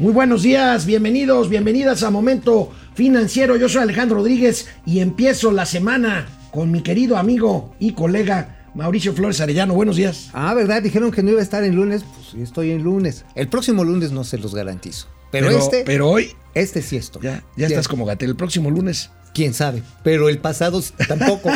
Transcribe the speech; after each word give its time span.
Muy 0.00 0.12
buenos 0.12 0.42
días, 0.42 0.86
bienvenidos, 0.86 1.48
bienvenidas 1.48 2.02
a 2.02 2.10
Momento 2.10 2.72
Financiero. 2.94 3.54
Yo 3.54 3.68
soy 3.68 3.82
Alejandro 3.82 4.16
Rodríguez 4.16 4.66
y 4.84 4.98
empiezo 4.98 5.52
la 5.52 5.66
semana 5.66 6.26
con 6.50 6.72
mi 6.72 6.82
querido 6.82 7.16
amigo 7.16 7.76
y 7.78 7.92
colega 7.92 8.66
Mauricio 8.74 9.14
Flores 9.14 9.40
Arellano. 9.40 9.72
Buenos 9.74 9.94
días. 9.94 10.30
Ah, 10.32 10.52
¿verdad? 10.52 10.82
Dijeron 10.82 11.12
que 11.12 11.22
no 11.22 11.30
iba 11.30 11.38
a 11.38 11.44
estar 11.44 11.62
en 11.62 11.76
lunes. 11.76 12.02
Pues 12.02 12.42
estoy 12.42 12.72
en 12.72 12.82
lunes. 12.82 13.24
El 13.36 13.46
próximo 13.46 13.84
lunes 13.84 14.10
no 14.10 14.24
se 14.24 14.36
los 14.36 14.52
garantizo. 14.52 15.06
Pero, 15.30 15.48
este. 15.50 15.84
Pero 15.84 16.10
hoy. 16.10 16.32
Este 16.54 16.82
sí 16.82 16.96
estoy. 16.96 17.22
Ya, 17.22 17.44
ya 17.56 17.68
estás 17.68 17.86
como 17.86 18.04
Gatel. 18.04 18.30
El 18.30 18.36
próximo 18.36 18.72
lunes. 18.72 19.10
Quién 19.32 19.54
sabe. 19.54 19.84
Pero 20.02 20.28
el 20.28 20.38
pasado 20.38 20.82
tampoco. 21.06 21.50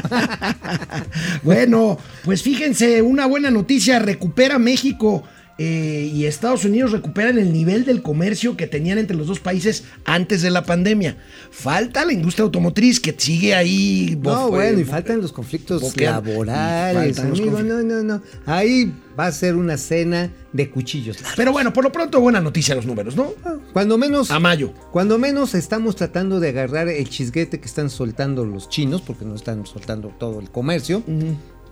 bueno, 1.43 1.99
pues 2.25 2.43
fíjense, 2.43 3.03
una 3.03 3.27
buena 3.27 3.51
noticia. 3.51 3.99
Recupera 3.99 4.61
México 4.61 5.25
eh, 5.61 6.09
y 6.15 6.27
Estados 6.27 6.65
Unidos 6.65 6.93
recuperan 6.93 7.37
el 7.37 7.53
nivel 7.53 7.85
del 7.85 8.01
comercio 8.01 8.57
que 8.57 8.69
tenían 8.69 8.97
entre 8.97 9.17
los 9.17 9.27
dos 9.27 9.41
países 9.41 9.83
antes 10.05 10.41
de 10.41 10.51
la 10.51 10.65
pandemia. 10.65 11.17
Falta 11.51 12.05
la 12.05 12.13
industria 12.13 12.45
automotriz 12.45 13.01
que 13.01 13.13
sigue 13.19 13.57
ahí. 13.57 14.17
No, 14.23 14.51
bueno, 14.51 14.79
y 14.79 14.85
faltan 14.85 15.21
los 15.21 15.33
conflictos 15.33 15.97
laborales. 15.97 17.19
Amigo, 17.19 17.61
no, 17.61 17.83
no, 17.83 18.05
no. 18.05 18.23
Ahí 18.47 18.95
va 19.19 19.27
a 19.27 19.33
ser 19.33 19.57
una 19.57 19.77
cena 19.77 20.31
de 20.53 20.71
cuchillos. 20.71 21.19
Pero 21.35 21.51
bueno, 21.51 21.73
por 21.73 21.83
lo 21.83 21.91
pronto, 21.91 22.21
buena 22.21 22.41
noticia 22.41 22.77
los 22.77 22.87
números, 22.87 23.17
¿no? 23.17 23.33
Ah, 23.45 23.57
cuando 23.73 23.99
menos. 23.99 24.31
A 24.31 24.39
mayo. 24.39 24.73
Cuando 24.93 25.19
menos 25.19 25.57
estamos 25.57 25.97
tratando 25.97 26.39
de 26.39 26.51
agarrar 26.51 26.89
el 26.89 27.09
chisguete 27.09 27.59
que 27.59 27.67
están 27.67 27.91
soltando 27.91 28.45
los 28.45 28.69
chinos, 28.69 29.03
porque 29.03 29.25
no 29.25 29.35
están 29.35 29.67
soltando 29.67 30.15
todo 30.21 30.39
el 30.39 30.51
comercio. 30.51 31.03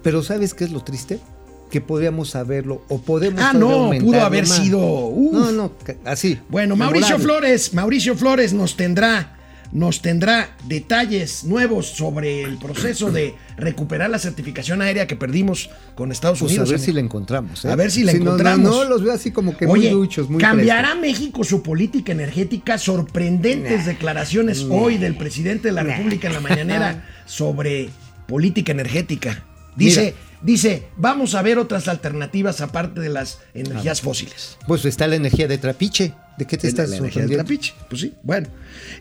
Pero 0.03 0.25
¿sabes 0.25 0.55
qué 0.55 0.65
es 0.65 0.73
lo 0.73 0.83
triste? 0.83 1.21
Que 1.71 1.81
podríamos 1.81 2.31
saberlo 2.31 2.83
o 2.89 2.99
podemos 3.01 3.41
Ah, 3.43 3.53
no, 3.53 3.91
pudo 4.01 4.23
haber 4.23 4.47
sido. 4.47 5.13
no, 5.33 5.53
no, 5.53 5.73
así. 6.05 6.39
Bueno, 6.49 6.77
Mauricio 6.77 7.19
Flores, 7.19 7.75
Mauricio 7.75 8.17
Flores 8.17 8.53
nos 8.53 8.77
tendrá 8.77 9.37
nos 9.73 10.01
tendrá 10.01 10.57
detalles 10.67 11.45
nuevos 11.45 11.87
sobre 11.87 12.43
el 12.43 12.57
proceso 12.57 13.11
de 13.11 13.35
recuperar 13.57 14.11
la 14.11 14.19
certificación 14.19 14.81
aérea 14.81 15.07
que 15.07 15.17
perdimos 15.17 15.71
con 15.95 16.13
Estados 16.13 16.39
pues 16.41 16.53
Unidos. 16.53 16.69
A 16.69 16.73
ver 16.73 16.81
si 16.81 16.93
la 16.93 17.01
encontramos. 17.01 17.65
¿eh? 17.65 17.71
A 17.71 17.77
ver 17.77 17.91
si 17.91 18.05
la 18.05 18.13
encontramos. 18.13 18.71
No, 18.71 18.85
los 18.85 19.03
veo 19.03 19.13
así 19.13 19.33
como 19.33 19.57
que 19.57 19.67
muy 19.67 19.89
duchos, 19.89 20.31
muy 20.31 20.41
¿Cambiará 20.41 20.95
México 20.95 21.45
su 21.45 21.63
política 21.63 22.13
energética? 22.13 22.79
Sorprendentes 22.79 23.87
declaraciones 23.87 24.67
hoy 24.71 24.99
del 24.99 25.17
presidente 25.17 25.69
de 25.69 25.73
la 25.73 25.83
República 25.83 26.29
en 26.29 26.35
la 26.35 26.41
mañanera 26.41 27.05
sobre 27.27 27.91
política 28.27 28.73
energética. 28.73 29.45
Dice, 29.77 30.15
dice, 30.43 30.89
vamos 30.97 31.35
a 31.35 31.43
ver 31.43 31.59
otras 31.59 31.89
alternativas 31.89 32.61
aparte 32.61 33.01
de 33.01 33.09
las 33.09 33.41
energías 33.55 34.01
fósiles. 34.01 34.57
Pues 34.67 34.85
está 34.85 35.07
la 35.07 35.17
energía 35.17 35.49
de 35.49 35.59
trapiche. 35.59 36.15
¿De 36.39 36.47
qué 36.47 36.59
te 36.59 36.69
estás 36.69 36.91
la 36.91 36.97
energía 36.97 37.27
de 37.27 37.35
trapiche? 37.35 37.75
Pues 37.89 38.03
sí, 38.03 38.15
bueno. 38.23 38.49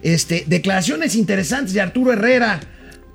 Este, 0.02 0.44
declaraciones 0.46 1.14
interesantes 1.14 1.74
de 1.74 1.82
Arturo 1.82 2.12
Herrera, 2.12 2.60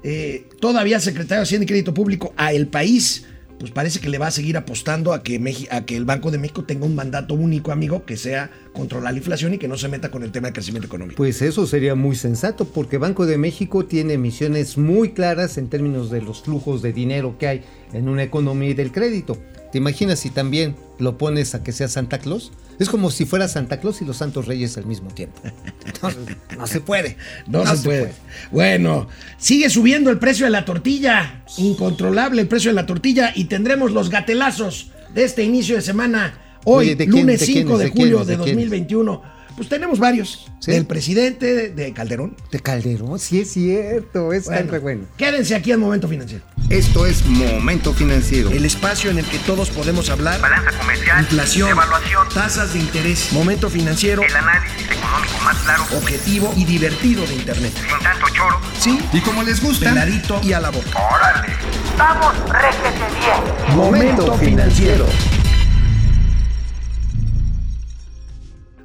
eh, 0.03 0.47
todavía 0.59 0.99
secretario 0.99 1.39
de 1.39 1.44
Hacienda 1.44 1.64
y 1.64 1.67
Crédito 1.67 1.94
Público, 1.94 2.33
a 2.38 2.53
El 2.53 2.67
País 2.67 3.25
pues 3.61 3.72
parece 3.72 3.99
que 3.99 4.09
le 4.09 4.17
va 4.17 4.25
a 4.25 4.31
seguir 4.31 4.58
apostando 4.58 5.14
a 5.14 5.22
que, 5.22 5.39
a 5.69 5.86
que 5.86 5.95
el 5.95 6.03
Banco 6.03 6.31
de 6.31 6.39
México 6.39 6.64
tenga 6.64 6.88
un 6.88 6.95
mandato 6.95 7.36
único, 7.36 7.72
amigo, 7.72 8.05
que 8.05 8.17
sea 8.17 8.49
controlar 8.73 9.14
la 9.14 9.19
inflación 9.19 9.53
y 9.53 9.59
que 9.59 9.67
no 9.67 9.77
se 9.77 9.88
meta 9.88 10.09
con 10.09 10.23
el 10.23 10.31
tema 10.31 10.47
de 10.47 10.53
crecimiento 10.53 10.88
económico. 10.88 11.17
Pues 11.17 11.44
eso 11.44 11.67
sería 11.67 11.94
muy 11.94 12.16
sensato, 12.16 12.66
porque 12.66 12.97
Banco 12.97 13.27
de 13.27 13.38
México 13.38 13.86
tiene 13.86 14.17
misiones 14.17 14.80
muy 14.80 15.11
claras 15.11 15.59
en 15.59 15.69
términos 15.69 16.09
de 16.09 16.23
los 16.23 16.42
flujos 16.42 16.81
de 16.81 16.92
dinero 16.92 17.38
que 17.38 17.47
hay 17.47 17.61
en 17.94 18.09
una 18.09 18.23
economía 18.23 18.73
del 18.73 18.92
crédito. 18.92 19.38
¿Te 19.72 19.78
imaginas 19.78 20.20
si 20.20 20.30
también 20.30 20.75
lo 21.00 21.17
pones 21.17 21.56
a 21.56 21.64
que 21.64 21.72
sea 21.72 21.88
Santa 21.88 22.20
Claus? 22.20 22.52
Es 22.78 22.89
como 22.89 23.11
si 23.11 23.25
fuera 23.25 23.48
Santa 23.48 23.80
Claus 23.80 24.02
y 24.02 24.06
los 24.06 24.17
Santos 24.17 24.48
Reyes 24.48 24.78
al 24.78 24.86
mismo 24.86 25.09
tiempo. 25.09 25.42
No, 26.58 26.67
se 26.67 26.81
puede. 26.81 27.16
No, 27.48 27.66
se, 27.66 27.83
puede. 27.83 28.11
Bueno, 28.52 29.08
sigue 29.38 29.70
subiendo 29.70 30.09
el 30.09 30.17
precio 30.17 30.45
de 30.45 30.52
la 30.52 30.66
tortilla. 30.66 31.44
Incontrolable 31.58 32.42
el 32.42 32.48
precio 32.48 32.71
de 32.71 32.76
la 32.76 32.86
tortilla. 32.86 33.32
Y 33.36 33.45
tendremos 33.45 33.92
los 33.92 34.10
gatelazos 34.10 34.92
de 35.14 35.23
este 35.23 35.43
inicio 35.43 35.76
de 35.76 35.82
semana. 35.82 36.33
Hoy, 36.66 36.95
lunes 37.05 37.42
5 37.42 37.77
de, 37.77 37.89
julio 37.89 38.26
de, 38.26 38.37
2021. 38.37 39.21
Pues 39.61 39.70
tenemos 39.70 39.99
varios. 39.99 40.52
Del 40.66 40.88
presidente 40.88 41.70
de 41.70 41.94
Calderón. 41.94 42.36
De 42.49 42.60
Calderón, 42.60 43.20
sí 43.20 43.42
es 43.42 43.52
cierto. 43.52 44.33
Es 44.33 44.45
bueno, 44.45 44.82
bueno. 44.82 45.04
Quédense 45.17 45.54
aquí 45.54 45.72
al 45.72 45.77
Momento 45.77 46.08
Financiero. 46.08 46.44
Esto 46.72 47.05
es 47.05 47.23
Momento 47.27 47.94
Financiero. 47.94 48.49
El 48.49 48.66
espacio 48.66 49.11
en 49.11 49.20
el 49.20 49.26
que 49.26 49.38
todos 49.38 49.70
podemos 49.70 50.10
hablar. 50.10 50.42
Balanza 50.42 50.72
comercial. 50.80 51.20
Inflación. 51.20 51.70
Evaluación. 51.70 52.27
Tasas 52.33 52.73
de 52.73 52.80
interés. 52.80 53.32
Momento 53.33 53.70
Financiero. 53.70 54.23
El 54.23 54.36
análisis 54.36 54.82
económico 54.89 55.38
más 55.44 55.58
claro. 55.58 55.83
Objetivo 55.95 56.52
y 56.58 56.66
divertido 56.66 57.23
de 57.28 57.36
Internet. 57.36 57.73
Sin 57.76 57.99
tanto 57.99 58.26
choro. 58.33 58.60
Sí. 58.80 58.98
Y 59.14 59.22
como 59.22 59.43
les 59.43 59.61
gusta. 59.61 59.89
Peladito 59.89 60.42
y 60.42 60.54
a 60.54 60.60
la 60.60 60.72
boca. 60.72 60.89
Órale. 60.89 61.54
Vamos, 61.99 62.33
réjete 62.49 62.98
bien. 63.20 63.78
Momento 63.78 64.33
Financiero. 64.39 65.05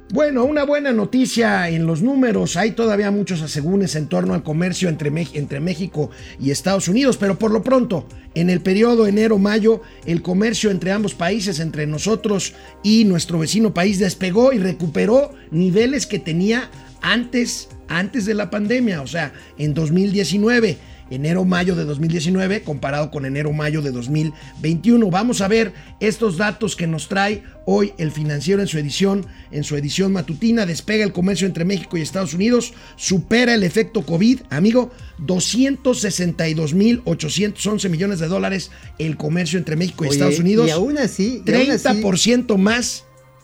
Bueno, 0.09 0.45
una 0.45 0.63
buena 0.63 0.93
noticia 0.93 1.67
en 1.67 1.85
los 1.85 2.01
números. 2.01 2.55
Hay 2.55 2.71
todavía 2.71 3.11
muchos 3.11 3.41
asegúnes 3.41 3.93
en 3.95 4.07
torno 4.07 4.33
al 4.33 4.41
comercio 4.41 4.87
entre, 4.87 5.11
entre, 5.33 5.59
México 5.59 6.11
y 6.39 6.51
Estados 6.51 6.87
Unidos, 6.87 7.17
pero 7.17 7.37
por 7.37 7.51
lo 7.51 7.61
pronto, 7.61 8.07
en 8.33 8.49
el 8.49 8.61
periodo 8.61 9.05
enero-mayo, 9.05 9.81
el 10.05 10.21
comercio 10.21 10.71
entre 10.71 10.93
ambos 10.93 11.13
países, 11.13 11.59
entre 11.59 11.87
nosotros 11.87 12.53
y 12.83 13.03
nuestro 13.03 13.39
vecino 13.39 13.73
país, 13.73 13.99
despegó 13.99 14.53
y 14.53 14.59
recuperó 14.59 15.33
niveles 15.51 16.05
que 16.05 16.19
tenía 16.19 16.71
antes, 17.01 17.67
antes 17.89 18.25
de 18.25 18.33
la 18.33 18.49
pandemia, 18.49 19.01
o 19.01 19.07
sea, 19.07 19.33
en 19.57 19.73
2019 19.73 20.77
enero-mayo 21.09 21.75
de 21.75 21.85
2019 21.85 22.63
comparado 22.63 23.09
con 23.11 23.25
enero-mayo 23.25 23.81
de 23.81 23.91
2021. 23.91 25.09
Vamos 25.09 25.41
a 25.41 25.47
ver 25.47 25.73
estos 25.99 26.37
datos 26.37 26.75
que 26.75 26.87
nos 26.87 27.07
trae 27.07 27.43
hoy 27.65 27.93
el 27.97 28.11
financiero 28.11 28.61
en 28.61 28.67
su 28.67 28.77
edición, 28.77 29.25
en 29.51 29.63
su 29.63 29.75
edición 29.75 30.13
matutina. 30.13 30.65
Despega 30.65 31.03
el 31.03 31.11
comercio 31.11 31.47
entre 31.47 31.65
México 31.65 31.97
y 31.97 32.01
Estados 32.01 32.33
Unidos, 32.33 32.73
supera 32.95 33.53
el 33.53 33.63
efecto 33.63 34.05
COVID, 34.05 34.41
amigo, 34.49 34.91
262.811 35.19 37.89
millones 37.89 38.19
de 38.19 38.27
dólares 38.27 38.71
el 38.97 39.17
comercio 39.17 39.59
entre 39.59 39.75
México 39.75 40.05
y 40.05 40.09
Estados 40.09 40.39
Unidos. 40.39 40.67
Y 40.67 40.71
aún 40.71 40.97
así, 40.97 41.43
30% 41.45 42.57
más 42.57 43.03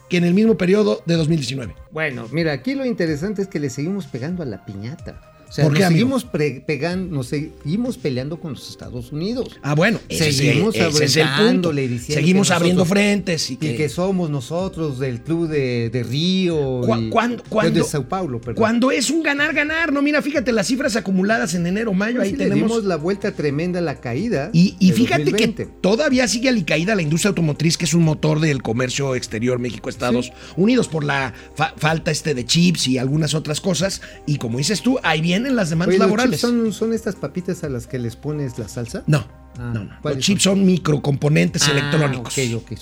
que 0.09 0.17
en 0.17 0.23
el 0.23 0.33
mismo 0.33 0.57
periodo 0.57 1.03
de 1.05 1.15
2019. 1.15 1.75
Bueno, 1.91 2.27
mira, 2.31 2.53
aquí 2.53 2.75
lo 2.75 2.85
interesante 2.85 3.41
es 3.41 3.47
que 3.47 3.59
le 3.59 3.69
seguimos 3.69 4.07
pegando 4.07 4.43
a 4.43 4.45
la 4.45 4.65
piñata. 4.65 5.32
O 5.53 5.55
sea, 5.55 5.69
nos 5.69 5.77
seguimos 5.77 6.25
pegando, 6.65 7.15
nos 7.15 7.27
seguimos 7.27 7.97
peleando 7.97 8.39
con 8.39 8.53
los 8.53 8.71
Estados 8.71 9.11
Unidos. 9.11 9.59
Ah, 9.61 9.75
bueno, 9.75 9.99
seguimos 10.09 10.75
ese, 10.75 11.03
es 11.05 11.15
el 11.17 11.27
punto. 11.37 11.71
Seguimos 12.07 12.49
abriendo 12.49 12.85
frentes 12.85 13.51
y 13.51 13.57
que, 13.57 13.87
somos 13.87 14.31
nosotros 14.31 14.97
del 14.97 15.21
club 15.21 15.47
de, 15.47 16.05
Río 16.09 16.81
y 16.97 17.09
cuando, 17.11 17.43
de 17.71 17.83
Sao 17.83 18.09
Paulo, 18.09 18.41
perdón. 18.41 18.55
Cuando 18.55 18.89
es 18.89 19.11
un 19.11 19.21
ganar 19.21 19.53
ganar, 19.53 19.93
no 19.93 20.01
mira, 20.01 20.23
fíjate 20.23 20.51
las 20.51 20.65
cifras 20.65 20.95
acumuladas 20.95 21.53
en 21.53 21.67
enero, 21.67 21.93
mayo, 21.93 22.15
pues 22.15 22.29
ahí 22.29 22.35
tenemos 22.35 22.83
la 22.83 22.95
vuelta 22.95 23.31
tremenda 23.31 23.79
la 23.79 24.01
caída. 24.01 24.49
Y, 24.53 24.75
y 24.79 24.91
fíjate 24.91 25.33
que 25.33 25.67
todavía 25.81 26.27
sigue 26.27 26.49
alicaída 26.49 26.95
la 26.95 27.03
industria 27.03 27.29
automotriz, 27.29 27.77
que 27.77 27.85
es 27.85 27.93
un 27.93 28.01
motor 28.01 28.39
del 28.39 28.63
comercio 28.63 29.13
exterior 29.13 29.59
México-Estados 29.59 30.31
Unidos 30.57 30.87
por 30.87 31.03
la 31.03 31.35
falta 31.77 32.09
este 32.09 32.33
de 32.33 32.43
chips 32.43 32.87
y 32.87 32.97
algunas 32.97 33.35
otras 33.35 33.61
cosas. 33.61 34.01
Y 34.25 34.37
como 34.37 34.57
dices 34.57 34.81
tú, 34.81 34.97
ahí 35.03 35.21
viene 35.21 35.42
en 35.45 35.55
las 35.55 35.69
demandas 35.69 35.97
laborales. 35.97 36.39
Son, 36.39 36.71
¿Son 36.73 36.93
estas 36.93 37.15
papitas 37.15 37.63
a 37.63 37.69
las 37.69 37.87
que 37.87 37.99
les 37.99 38.15
pones 38.15 38.59
la 38.59 38.67
salsa? 38.67 39.03
No. 39.07 39.25
Ah, 39.57 39.71
no, 39.73 39.83
no. 39.83 39.95
Los 40.03 40.17
chips 40.17 40.43
son, 40.43 40.65
microcomponentes 40.65 41.67
ah, 41.67 41.71
electrónicos. 41.71 42.35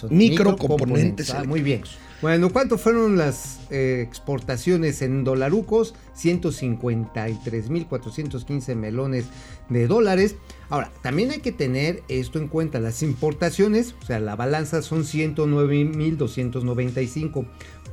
microcomponentes. 0.10 1.30
Ah, 1.32 1.44
muy 1.44 1.62
bien. 1.62 1.84
Bueno, 2.22 2.52
¿cuánto 2.52 2.78
fueron 2.78 3.18
las 3.18 3.60
eh, 3.72 4.06
exportaciones 4.08 5.02
en 5.02 5.24
dolarucos? 5.24 5.96
153.415 6.16 8.76
melones 8.76 9.26
de 9.70 9.88
dólares. 9.88 10.36
Ahora, 10.70 10.92
también 11.02 11.32
hay 11.32 11.40
que 11.40 11.52
tener 11.52 12.04
esto 12.10 12.38
en 12.38 12.48
cuenta. 12.48 12.80
Las 12.80 13.02
importaciones, 13.02 13.96
o 14.02 14.06
sea, 14.06 14.20
la 14.20 14.36
balanza 14.36 14.84
son 14.84 15.04
109.295. 15.04 17.48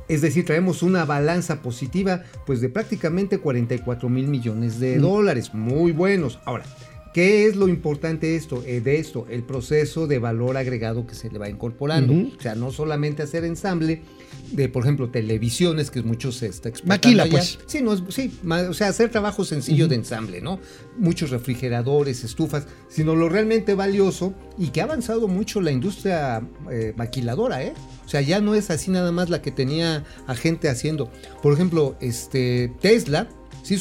Es 0.09 0.21
decir, 0.21 0.43
traemos 0.43 0.83
una 0.83 1.05
balanza 1.05 1.61
positiva 1.61 2.23
pues 2.45 2.59
de 2.59 2.69
prácticamente 2.69 3.37
44 3.37 4.09
mil 4.09 4.27
millones 4.27 4.79
de 4.79 4.97
mm. 4.97 5.01
dólares. 5.01 5.53
Muy 5.53 5.91
buenos. 5.91 6.39
Ahora, 6.45 6.65
¿Qué 7.13 7.47
es 7.47 7.55
lo 7.55 7.67
importante 7.67 8.27
de 8.27 8.35
esto? 8.35 8.63
Eh, 8.67 8.81
de 8.81 8.99
esto? 8.99 9.25
El 9.31 9.41
proceso 9.41 10.05
de 10.05 10.19
valor 10.19 10.57
agregado 10.57 11.07
que 11.07 11.15
se 11.15 11.31
le 11.31 11.39
va 11.39 11.49
incorporando. 11.49 12.13
O 12.13 12.39
sea, 12.39 12.53
no 12.53 12.71
solamente 12.71 13.23
hacer 13.23 13.45
ensamble 13.45 14.03
de, 14.51 14.67
por 14.69 14.83
ejemplo, 14.83 15.09
televisiones, 15.09 15.91
que 15.91 16.01
muchos 16.01 16.37
se 16.37 16.47
está 16.47 16.71
Maquila, 16.85 17.23
allá. 17.23 17.31
pues. 17.31 17.59
Sí, 17.67 17.81
no 17.81 17.93
es- 17.93 18.03
sí, 18.09 18.31
o 18.47 18.73
sea, 18.73 18.87
hacer 18.87 19.09
trabajo 19.11 19.45
sencillo 19.45 19.87
de 19.87 19.95
ensamble, 19.95 20.41
¿no? 20.41 20.59
Muchos 20.97 21.29
refrigeradores, 21.29 22.23
estufas, 22.23 22.65
sino 22.89 23.15
lo 23.15 23.29
realmente 23.29 23.75
valioso 23.75 24.33
y 24.57 24.67
que 24.69 24.81
ha 24.81 24.85
avanzado 24.85 25.27
mucho 25.27 25.61
la 25.61 25.71
industria 25.71 26.41
eh, 26.71 26.93
maquiladora, 26.95 27.63
¿eh? 27.63 27.73
O 28.05 28.09
sea, 28.09 28.21
ya 28.21 28.41
no 28.41 28.55
es 28.55 28.71
así 28.71 28.89
nada 28.89 29.11
más 29.11 29.29
la 29.29 29.41
que 29.41 29.51
tenía 29.51 30.03
a 30.25 30.35
gente 30.35 30.67
haciendo. 30.67 31.11
Por 31.43 31.53
ejemplo, 31.53 31.95
este 32.01 32.71
Tesla, 32.81 33.27
sí. 33.61 33.79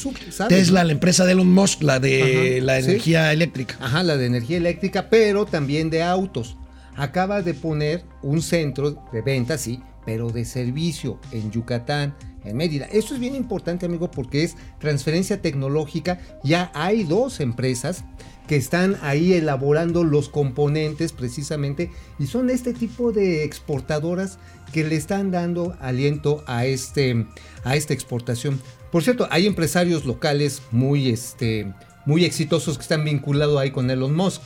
Tesla, 0.48 0.84
la 0.84 0.92
empresa 0.92 1.24
de 1.24 1.32
Elon 1.32 1.50
Musk, 1.50 1.82
la 1.82 1.98
de 1.98 2.22
Ajá, 2.58 2.64
la 2.66 2.80
sí. 2.82 2.90
energía 2.90 3.32
eléctrica. 3.32 3.76
Ajá, 3.80 4.02
la 4.02 4.18
de 4.18 4.26
energía 4.26 4.58
eléctrica, 4.58 5.08
pero 5.08 5.46
también 5.46 5.88
de 5.88 6.02
autos. 6.02 6.56
Acaba 6.94 7.42
de 7.42 7.54
poner 7.54 8.04
un 8.22 8.42
centro 8.42 9.02
de 9.12 9.22
venta, 9.22 9.56
sí, 9.56 9.80
pero 10.08 10.31
de 10.31 10.46
servicio 10.46 11.20
en 11.32 11.50
Yucatán, 11.50 12.16
en 12.43 12.56
Mérida. 12.56 12.87
Esto 12.87 13.12
es 13.12 13.20
bien 13.20 13.34
importante, 13.34 13.84
amigo, 13.84 14.10
porque 14.10 14.43
es 14.43 14.56
transferencia 14.81 15.43
tecnológica. 15.43 16.19
Ya 16.43 16.72
hay 16.72 17.05
dos 17.05 17.40
empresas 17.40 18.05
que 18.46 18.56
están 18.56 18.96
ahí 19.02 19.34
elaborando 19.34 20.05
los 20.05 20.31
componentes 20.31 21.12
precisamente 21.12 21.90
y 22.19 22.26
son 22.26 22.49
este 22.49 22.72
tipo 22.72 23.12
de 23.12 23.44
exportadoras 23.44 24.38
que 24.72 24.82
le 24.82 24.96
están 24.96 25.31
dando 25.31 25.76
aliento 25.78 26.43
a 26.46 26.64
este 26.64 27.26
a 27.62 27.76
esta 27.76 27.93
exportación. 27.93 28.62
Por 28.90 29.02
cierto, 29.02 29.28
hay 29.31 29.46
empresarios 29.46 30.06
locales 30.06 30.62
muy 30.70 31.11
este 31.11 31.70
muy 32.06 32.25
exitosos 32.25 32.78
que 32.78 32.82
están 32.82 33.04
vinculados 33.04 33.58
ahí 33.58 33.72
con 33.72 33.90
Elon 33.90 34.16
Musk. 34.16 34.40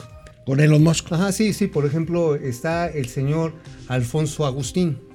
Con 0.44 0.58
Elon 0.58 0.82
Musk. 0.82 1.12
Ajá, 1.12 1.30
sí, 1.30 1.52
sí, 1.52 1.68
por 1.68 1.86
ejemplo, 1.86 2.34
está 2.34 2.88
el 2.88 3.08
señor 3.08 3.54
Alfonso 3.86 4.44
Agustín. 4.44 5.11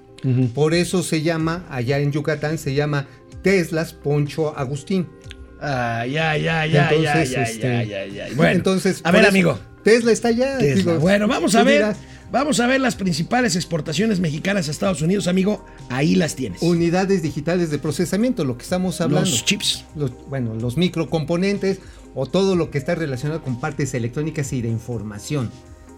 Por 0.53 0.73
eso 0.73 1.03
se 1.03 1.21
llama, 1.21 1.65
allá 1.69 1.99
en 1.99 2.11
Yucatán, 2.11 2.57
se 2.57 2.73
llama 2.73 3.07
Teslas 3.43 3.93
Poncho 3.93 4.57
Agustín. 4.57 5.07
Ah, 5.61 6.05
ya, 6.05 6.37
ya, 6.37 6.65
ya, 6.65 6.67
ya, 6.67 6.89
Entonces, 6.89 7.31
ya, 7.31 7.43
este, 7.43 7.87
ya, 7.87 8.05
ya, 8.05 8.27
ya. 8.27 8.35
Bueno, 8.35 8.51
Entonces, 8.53 9.01
a 9.03 9.11
ver, 9.11 9.21
eso, 9.21 9.29
amigo. 9.29 9.59
Tesla 9.83 10.11
está 10.11 10.27
allá. 10.29 10.57
Tesla. 10.57 10.75
digo, 10.93 10.99
bueno, 10.99 11.27
vamos 11.27 11.55
a 11.55 11.63
ver. 11.63 11.75
dirás, 11.75 11.97
Vamos 12.29 12.59
a 12.59 12.67
ver 12.67 12.81
las 12.81 12.97
principales 12.97 13.55
exportaciones 13.55 14.19
mexicanas 14.19 14.67
a 14.67 14.71
Estados 14.71 15.01
Unidos, 15.01 15.27
amigo. 15.29 15.65
Ahí 15.89 16.13
las 16.13 16.35
tienes. 16.35 16.61
Unidades 16.61 17.21
digitales 17.21 17.69
de 17.71 17.77
procesamiento, 17.79 18.43
lo 18.43 18.57
que 18.57 18.63
estamos 18.63 18.99
hablando. 18.99 19.29
Los 19.29 19.45
chips. 19.45 19.85
Los- 19.95 20.11
bueno, 20.27 20.53
los 20.55 20.75
microcomponentes 20.75 21.79
o 22.15 22.25
todo 22.25 22.57
lo 22.57 22.69
que 22.69 22.79
está 22.79 22.95
relacionado 22.95 23.41
con 23.41 23.61
partes 23.61 23.93
electrónicas 23.93 24.51
y 24.51 24.61
de 24.61 24.67
información. 24.67 25.49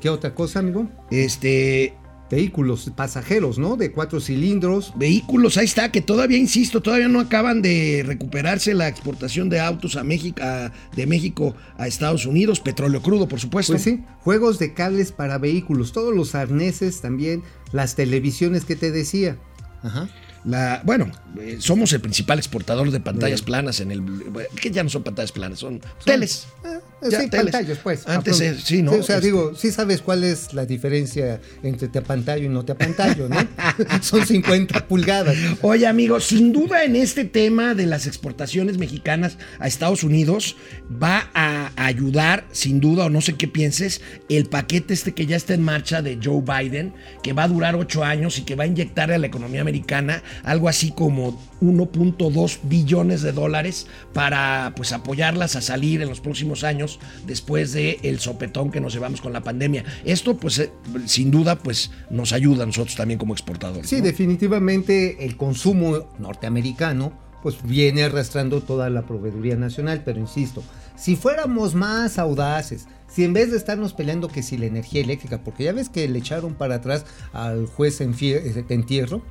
¿Qué 0.01 0.09
otra 0.09 0.35
cosa, 0.35 0.59
amigo? 0.59 0.87
Este, 1.09 1.95
Vehículos 2.31 2.91
pasajeros, 2.95 3.57
¿no? 3.57 3.75
De 3.75 3.91
cuatro 3.91 4.19
cilindros. 4.19 4.93
vehículos, 4.95 5.57
ahí 5.57 5.65
está, 5.65 5.91
que 5.91 6.01
todavía, 6.01 6.37
insisto, 6.37 6.81
todavía 6.81 7.07
no 7.07 7.19
acaban 7.19 7.61
de 7.61 8.03
recuperarse 8.05 8.73
la 8.73 8.87
exportación 8.87 9.49
de 9.49 9.59
autos 9.59 9.95
a 9.95 10.03
México, 10.03 10.39
a- 10.43 10.71
de 10.95 11.05
México 11.07 11.55
a 11.77 11.87
Estados 11.87 12.25
Unidos, 12.25 12.59
petróleo 12.59 13.01
crudo, 13.01 13.27
por 13.27 13.39
supuesto. 13.39 13.73
Pues 13.73 13.83
sí, 13.83 14.03
juegos 14.21 14.59
de 14.59 14.73
cables 14.73 15.11
para 15.11 15.37
vehículos, 15.37 15.91
todos 15.91 16.15
los 16.15 16.35
arneses 16.35 17.01
también, 17.01 17.41
las 17.71 17.95
televisiones 17.95 18.65
que 18.65 18.75
te 18.75 18.91
decía. 18.91 19.37
Ajá. 19.81 20.07
La, 20.45 20.81
bueno, 20.85 21.11
eh, 21.39 21.57
somos 21.59 21.91
el 21.93 21.99
principal 21.99 22.39
exportador 22.39 22.91
de 22.91 22.99
pantallas 22.99 23.39
Sí. 23.39 23.45
planas 23.45 23.79
en 23.81 23.91
el. 23.91 24.01
bueno, 24.01 24.47
que 24.59 24.71
ya 24.71 24.83
no 24.83 24.89
son 24.89 25.03
pantallas 25.03 25.31
planas, 25.33 25.59
son 25.59 25.81
teles. 26.05 26.47
Ah, 26.63 26.79
Ya, 27.09 27.21
sí, 27.21 27.29
teles. 27.29 27.51
pantallas, 27.53 27.77
pues. 27.83 28.07
Antes, 28.07 28.39
eh, 28.41 28.57
sí, 28.63 28.81
¿no? 28.81 28.91
o 28.93 29.03
sea, 29.03 29.15
Este- 29.17 29.27
digo, 29.27 29.53
sí 29.55 29.71
sabes 29.71 30.01
cuál 30.01 30.23
es 30.23 30.53
la 30.53 30.65
diferencia 30.65 31.41
entre 31.61 31.87
te 31.89 31.99
apantallo 31.99 32.45
y 32.45 32.49
no 32.49 32.63
te 32.63 32.71
apantallo, 32.71 33.27
¿no? 33.29 33.35
Son 34.01 34.25
50 34.25 34.87
pulgadas. 34.87 35.35
Oye, 35.61 35.85
amigo, 35.87 36.19
sin 36.21 36.53
duda 36.53 36.83
en 36.85 36.95
este 36.95 37.25
tema 37.25 37.73
de 37.75 37.85
las 37.85 38.07
exportaciones 38.07 38.77
mexicanas 38.77 39.37
a 39.59 39.67
Estados 39.67 40.03
Unidos 40.03 40.55
va 40.91 41.29
a 41.33 41.71
ayudar, 41.79 42.45
sin 42.51 42.81
duda, 42.81 43.05
o 43.05 43.09
no 43.09 43.21
sé 43.21 43.35
qué 43.35 43.47
pienses, 43.47 44.01
el 44.27 44.47
paquete 44.47 44.93
este 44.93 45.13
que 45.13 45.25
ya 45.25 45.37
está 45.37 45.53
en 45.53 45.61
marcha 45.61 46.01
de 46.01 46.19
Joe 46.21 46.41
Biden, 46.41 46.93
que 47.23 47.31
va 47.31 47.43
a 47.43 47.47
durar 47.47 47.75
ocho 47.75 48.03
años 48.03 48.37
y 48.37 48.41
que 48.41 48.55
va 48.55 48.65
a 48.65 48.67
inyectar 48.67 49.11
a 49.11 49.17
la 49.17 49.27
economía 49.27 49.61
americana 49.61 50.21
algo 50.43 50.67
así 50.67 50.91
como 50.91 51.41
1.2 51.61 52.59
billones 52.63 53.21
de 53.21 53.31
dólares 53.31 53.87
para 54.13 54.73
pues 54.75 54.91
apoyarlas 54.91 55.55
a 55.55 55.61
salir 55.61 56.01
en 56.01 56.09
los 56.09 56.19
próximos 56.19 56.65
años 56.65 56.99
después 57.25 57.71
de 57.71 57.99
el 58.03 58.19
sopetón 58.19 58.71
que 58.71 58.81
nos 58.81 58.93
llevamos 58.93 59.21
con 59.21 59.31
la 59.31 59.41
pandemia. 59.41 59.85
Esto 60.03 60.35
pues 60.35 60.59
eh, 60.59 60.71
sin 61.05 61.31
duda 61.31 61.57
pues 61.57 61.91
nos 62.09 62.33
ayuda 62.33 62.63
a 62.63 62.65
nosotros 62.65 62.97
también 62.97 63.17
como 63.17 63.33
exportadores. 63.33 63.89
Sí, 63.89 63.99
¿no? 63.99 64.03
definitivamente 64.03 65.23
el 65.23 65.37
consumo 65.37 66.09
norteamericano 66.19 67.13
pues 67.41 67.55
viene 67.63 68.03
arrastrando 68.03 68.61
toda 68.61 68.89
la 68.89 69.03
proveeduría 69.03 69.55
nacional, 69.55 70.01
pero 70.03 70.19
insisto, 70.19 70.61
si 70.99 71.15
fuéramos 71.15 71.73
más 71.75 72.19
audaces, 72.19 72.87
si 73.07 73.23
en 73.23 73.33
vez 73.33 73.49
de 73.51 73.57
estarnos 73.57 73.93
peleando 73.93 74.27
que 74.27 74.43
si 74.43 74.57
la 74.57 74.65
energía 74.67 75.01
eléctrica, 75.01 75.41
porque 75.43 75.63
ya 75.63 75.71
ves 75.71 75.89
que 75.89 76.07
le 76.07 76.19
echaron 76.19 76.53
para 76.53 76.75
atrás 76.75 77.05
al 77.33 77.65
juez 77.65 78.01
en, 78.01 78.13
eh, 78.21 78.63
entierro, 78.69 79.21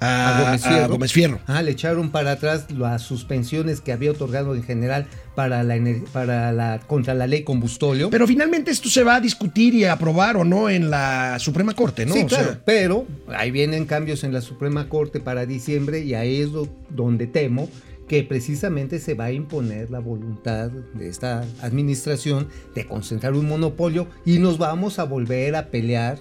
a, 0.00 0.38
a 0.38 0.42
Gómez 0.44 0.66
a 0.66 0.68
Fierro. 0.68 0.88
Gómez 0.88 1.12
Fierro. 1.12 1.38
Ah, 1.46 1.62
le 1.62 1.70
echaron 1.70 2.10
para 2.10 2.32
atrás 2.32 2.70
las 2.70 3.00
suspensiones 3.02 3.80
que 3.80 3.92
había 3.92 4.10
otorgado 4.10 4.54
en 4.54 4.62
general 4.62 5.06
para 5.34 5.62
la, 5.62 5.76
para 6.12 6.52
la 6.52 6.80
contra 6.80 7.14
la 7.14 7.26
ley 7.26 7.42
combustóleo. 7.42 8.10
Pero 8.10 8.26
finalmente 8.26 8.70
esto 8.70 8.88
se 8.90 9.02
va 9.02 9.16
a 9.16 9.20
discutir 9.20 9.72
y 9.74 9.84
a 9.84 9.92
aprobar 9.94 10.36
o 10.36 10.44
no 10.44 10.68
en 10.68 10.90
la 10.90 11.38
Suprema 11.38 11.74
Corte, 11.74 12.04
¿no? 12.06 12.14
Sí, 12.14 12.24
O 12.24 12.28
sea, 12.28 12.38
claro, 12.42 12.58
pero 12.66 13.06
ahí 13.34 13.50
vienen 13.50 13.86
cambios 13.86 14.24
en 14.24 14.32
la 14.34 14.42
Suprema 14.42 14.88
Corte 14.88 15.20
para 15.20 15.46
diciembre 15.46 16.00
y 16.00 16.14
ahí 16.14 16.40
es 16.40 16.52
do- 16.52 16.68
donde 16.90 17.26
temo 17.26 17.68
que 18.08 18.22
precisamente 18.22 18.98
se 18.98 19.14
va 19.14 19.26
a 19.26 19.32
imponer 19.32 19.90
la 19.90 20.00
voluntad 20.00 20.70
de 20.70 21.08
esta 21.08 21.44
administración 21.60 22.48
de 22.74 22.86
concentrar 22.86 23.34
un 23.34 23.48
monopolio 23.48 24.08
y 24.24 24.38
nos 24.38 24.58
vamos 24.58 24.98
a 24.98 25.04
volver 25.04 25.56
a 25.56 25.70
pelear. 25.70 26.20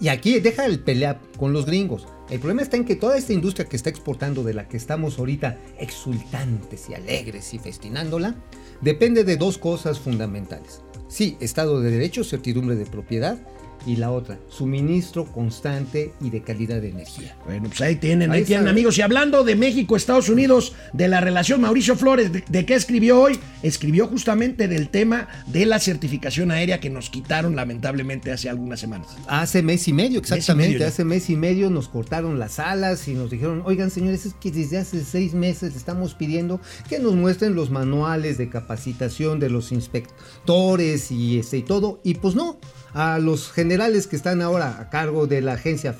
Y 0.00 0.08
aquí 0.08 0.40
deja 0.40 0.66
el 0.66 0.80
pelear 0.80 1.20
con 1.36 1.52
los 1.52 1.66
gringos. 1.66 2.06
El 2.28 2.40
problema 2.40 2.62
está 2.62 2.76
en 2.76 2.84
que 2.84 2.96
toda 2.96 3.16
esta 3.16 3.32
industria 3.32 3.68
que 3.68 3.76
está 3.76 3.90
exportando, 3.90 4.42
de 4.42 4.54
la 4.54 4.66
que 4.66 4.76
estamos 4.76 5.18
ahorita 5.18 5.58
exultantes 5.78 6.88
y 6.88 6.94
alegres 6.94 7.52
y 7.54 7.58
festinándola, 7.58 8.34
depende 8.80 9.22
de 9.22 9.36
dos 9.36 9.58
cosas 9.58 10.00
fundamentales. 10.00 10.80
Sí, 11.08 11.36
Estado 11.40 11.80
de 11.80 11.90
Derecho, 11.90 12.24
certidumbre 12.24 12.74
de 12.74 12.86
propiedad, 12.86 13.38
y 13.86 13.96
la 13.96 14.10
otra, 14.10 14.38
suministro 14.48 15.24
constante 15.26 16.12
y 16.20 16.30
de 16.30 16.42
calidad 16.42 16.80
de 16.80 16.90
energía. 16.90 17.36
Bueno, 17.44 17.68
pues 17.68 17.80
ahí 17.80 17.96
tienen, 17.96 18.30
ahí, 18.30 18.40
Ahí 18.40 18.44
tienen 18.44 18.68
amigos. 18.68 18.98
Y 18.98 19.02
hablando 19.02 19.44
de 19.44 19.56
México, 19.56 19.96
Estados 19.96 20.28
Unidos, 20.28 20.74
de 20.92 21.08
la 21.08 21.20
relación 21.20 21.60
Mauricio 21.60 21.96
Flores, 21.96 22.32
¿de, 22.32 22.44
de 22.46 22.66
qué 22.66 22.74
escribió 22.74 23.20
hoy? 23.20 23.38
Escribió 23.62 24.06
justamente 24.08 24.68
del 24.68 24.88
tema 24.88 25.28
de 25.46 25.66
la 25.66 25.78
certificación 25.78 26.50
aérea 26.50 26.80
que 26.80 26.90
nos 26.90 27.10
quitaron 27.10 27.56
lamentablemente 27.56 28.32
hace 28.32 28.48
algunas 28.48 28.80
semanas. 28.80 29.08
Hace 29.26 29.62
mes 29.62 29.86
y 29.88 29.92
medio, 29.92 30.20
exactamente. 30.20 30.74
medio 30.74 30.86
hace 30.86 31.04
mes 31.04 31.30
y 31.30 31.36
medio 31.36 31.70
nos 31.70 31.88
cortaron 31.88 32.38
las 32.38 32.58
alas 32.58 33.08
y 33.08 33.14
nos 33.14 33.30
dijeron, 33.30 33.62
oigan 33.64 33.90
señores, 33.90 34.26
es 34.26 34.34
que 34.34 34.50
desde 34.50 34.78
hace 34.78 35.04
seis 35.04 35.34
meses 35.34 35.76
estamos 35.76 36.14
pidiendo 36.14 36.60
que 36.88 36.98
nos 36.98 37.14
muestren 37.14 37.54
los 37.54 37.70
manuales 37.70 38.38
de 38.38 38.48
capacitación 38.48 39.40
de 39.40 39.50
los 39.50 39.72
inspectores 39.72 41.10
y, 41.10 41.38
este, 41.38 41.58
y 41.58 41.62
todo. 41.62 42.00
Y 42.04 42.14
pues 42.14 42.34
no, 42.34 42.58
a 42.94 43.18
los 43.18 43.50
generales 43.52 44.06
que 44.06 44.16
están 44.16 44.42
ahora 44.42 44.78
a 44.80 44.90
cargo 44.90 45.26
de 45.26 45.40
la 45.40 45.54
agencia, 45.54 45.94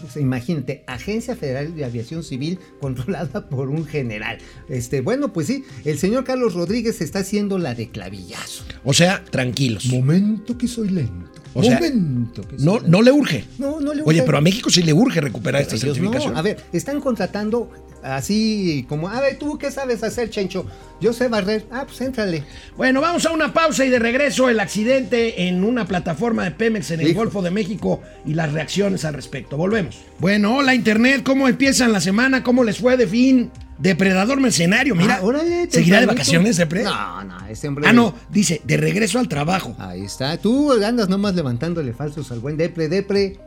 pues, 0.00 0.16
imagínate, 0.16 0.82
Agencia 0.86 1.36
Federal 1.36 1.74
de 1.76 1.84
Aviación 1.84 2.22
Civil 2.22 2.58
controlada 2.80 3.48
por 3.48 3.68
un 3.68 3.84
general. 3.86 4.38
Este, 4.68 5.00
bueno, 5.02 5.32
pues 5.32 5.46
sí, 5.48 5.64
el 5.84 5.98
señor 5.98 6.24
Carlos 6.24 6.54
Rodríguez 6.54 7.00
está 7.00 7.18
haciendo 7.20 7.58
la 7.58 7.74
de 7.74 7.90
clavillazo. 7.90 8.64
O 8.84 8.94
sea, 8.94 9.22
tranquilos. 9.30 9.86
Momento 9.86 10.56
que 10.56 10.68
soy 10.68 10.88
lento. 10.88 11.28
O 11.52 11.62
sea, 11.64 11.74
Momento 11.80 12.42
que 12.42 12.56
soy 12.56 12.64
No, 12.64 12.74
lento. 12.74 12.88
no 12.88 13.02
le 13.02 13.12
urge. 13.12 13.44
No, 13.58 13.80
no 13.80 13.92
le 13.92 14.02
Oye, 14.02 14.18
urge. 14.20 14.22
pero 14.26 14.38
a 14.38 14.40
México 14.40 14.70
sí 14.70 14.82
le 14.82 14.92
urge 14.92 15.20
recuperar 15.20 15.62
Pero 15.64 15.74
esta 15.74 15.84
ellos 15.86 15.96
certificación. 15.96 16.32
No, 16.32 16.38
a 16.38 16.42
ver, 16.42 16.64
están 16.72 17.00
contratando 17.00 17.70
así 18.02 18.84
como, 18.88 19.08
a 19.08 19.20
ver, 19.20 19.38
¿tú 19.38 19.58
qué 19.58 19.70
sabes 19.70 20.02
hacer, 20.02 20.30
Chencho? 20.30 20.66
Yo 21.00 21.12
sé 21.12 21.28
barrer. 21.28 21.66
Ah, 21.70 21.84
pues 21.86 22.00
éntrale. 22.00 22.44
Bueno, 22.76 23.00
vamos 23.00 23.24
a 23.26 23.32
una 23.32 23.52
pausa 23.52 23.84
y 23.84 23.90
de 23.90 23.98
regreso 23.98 24.48
el 24.48 24.60
accidente 24.60 25.48
en 25.48 25.64
una 25.64 25.86
plataforma 25.86 26.44
de 26.44 26.50
Pemex 26.50 26.90
en 26.90 27.00
el 27.00 27.08
Hijo. 27.08 27.20
Golfo 27.20 27.42
de 27.42 27.50
México 27.50 28.02
y 28.26 28.34
las 28.34 28.52
reacciones 28.52 29.04
al 29.04 29.14
respecto. 29.14 29.56
Volvemos. 29.56 29.98
Bueno, 30.18 30.56
hola 30.56 30.74
Internet, 30.74 31.22
¿cómo 31.24 31.48
empiezan 31.48 31.92
la 31.92 32.00
semana? 32.00 32.42
¿Cómo 32.42 32.64
les 32.64 32.78
fue 32.78 32.96
de 32.96 33.06
fin? 33.06 33.50
Depredador 33.78 34.38
mercenario, 34.40 34.94
mira. 34.94 35.16
Ah, 35.20 35.24
órale, 35.24 35.66
¿Seguirá 35.70 36.00
de 36.00 36.06
vacaciones, 36.06 36.58
Depre? 36.58 36.82
No, 36.82 37.24
no, 37.24 37.46
este 37.46 37.66
hombre. 37.66 37.86
Ah, 37.88 37.94
no, 37.94 38.14
dice, 38.28 38.60
de 38.64 38.76
regreso 38.76 39.18
al 39.18 39.26
trabajo. 39.26 39.74
Ahí 39.78 40.04
está. 40.04 40.36
Tú 40.36 40.70
andas 40.84 41.08
nomás 41.08 41.34
levantándole 41.34 41.94
falsos 41.94 42.30
al 42.30 42.40
buen 42.40 42.58
Depre. 42.58 42.88
Depre, 42.88 43.38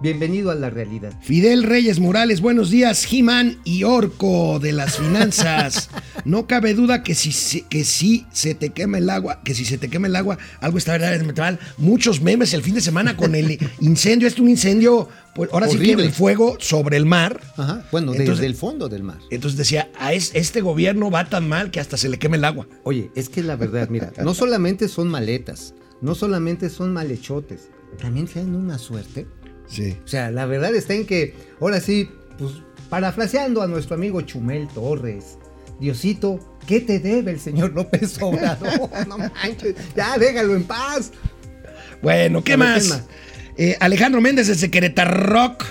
bienvenido 0.00 0.50
a 0.50 0.54
la 0.54 0.70
realidad. 0.70 1.12
Fidel 1.22 1.62
Reyes 1.62 1.98
Morales, 1.98 2.40
buenos 2.40 2.70
días, 2.70 3.06
He-Man 3.10 3.58
y 3.64 3.84
Orco 3.84 4.58
de 4.60 4.72
las 4.72 4.96
finanzas. 4.98 5.90
No 6.24 6.46
cabe 6.46 6.72
duda 6.72 7.02
que 7.02 7.14
si, 7.14 7.32
se- 7.32 7.62
que 7.68 7.84
si 7.84 8.24
se 8.32 8.54
te 8.54 8.70
quema 8.70 8.96
el 8.96 9.10
agua, 9.10 9.42
que 9.44 9.52
si 9.54 9.66
se 9.66 9.76
te 9.76 9.90
quema 9.90 10.06
el 10.06 10.16
agua, 10.16 10.38
algo 10.62 10.78
está 10.78 10.98
mal. 11.36 11.58
Muchos 11.76 12.22
memes 12.22 12.54
el 12.54 12.62
fin 12.62 12.74
de 12.74 12.80
semana 12.80 13.14
con 13.14 13.34
el 13.34 13.58
incendio. 13.80 14.26
Este 14.26 14.38
es 14.38 14.42
un 14.42 14.48
incendio, 14.48 15.06
pues 15.34 15.50
ahora 15.52 15.68
sí 15.68 15.76
que 15.78 15.92
el 15.92 16.10
fuego 16.12 16.56
sobre 16.60 16.96
el 16.96 17.04
mar. 17.04 17.42
Ajá. 17.58 17.84
Bueno, 17.92 18.12
Entonces- 18.12 18.36
desde 18.38 18.46
el 18.46 18.54
fondo 18.54 18.88
del 18.88 19.02
mar. 19.02 19.18
Entonces 19.30 19.58
decía, 19.58 19.90
a 19.98 20.14
es- 20.14 20.30
este 20.34 20.62
gobierno 20.62 21.10
va 21.10 21.28
tan 21.28 21.46
mal 21.46 21.70
que 21.70 21.78
hasta 21.78 21.98
se 21.98 22.08
le 22.08 22.18
quema 22.18 22.36
el 22.36 22.44
agua. 22.46 22.66
Oye, 22.84 23.10
es 23.14 23.28
que 23.28 23.42
la 23.42 23.56
verdad, 23.56 23.90
mira, 23.90 24.10
no 24.22 24.32
solamente 24.32 24.88
son 24.88 25.08
maletas, 25.08 25.74
no 26.00 26.14
solamente 26.14 26.70
son 26.70 26.94
malhechotes, 26.94 27.68
también 28.00 28.26
tienen 28.28 28.54
una 28.54 28.78
suerte. 28.78 29.26
Sí. 29.66 29.96
O 30.04 30.08
sea, 30.08 30.30
la 30.30 30.46
verdad 30.46 30.74
está 30.74 30.94
en 30.94 31.06
que, 31.06 31.34
ahora 31.60 31.80
sí, 31.80 32.08
pues, 32.38 32.52
parafraseando 32.88 33.62
a 33.62 33.66
nuestro 33.66 33.94
amigo 33.94 34.20
Chumel 34.20 34.68
Torres, 34.68 35.38
Diosito, 35.80 36.38
¿qué 36.66 36.80
te 36.80 36.98
debe 36.98 37.32
el 37.32 37.40
señor 37.40 37.72
López 37.72 38.16
Obrador? 38.20 38.90
No 39.08 39.18
manches, 39.18 39.74
ya 39.96 40.16
déjalo 40.18 40.54
en 40.54 40.64
paz. 40.64 41.12
Bueno, 42.02 42.44
¿qué 42.44 42.52
ver, 42.52 42.58
más? 42.58 43.04
Eh, 43.56 43.76
Alejandro 43.80 44.20
Méndez 44.20 44.48
desde 44.48 44.70
Querétaro 44.70 45.14
Rock. 45.14 45.64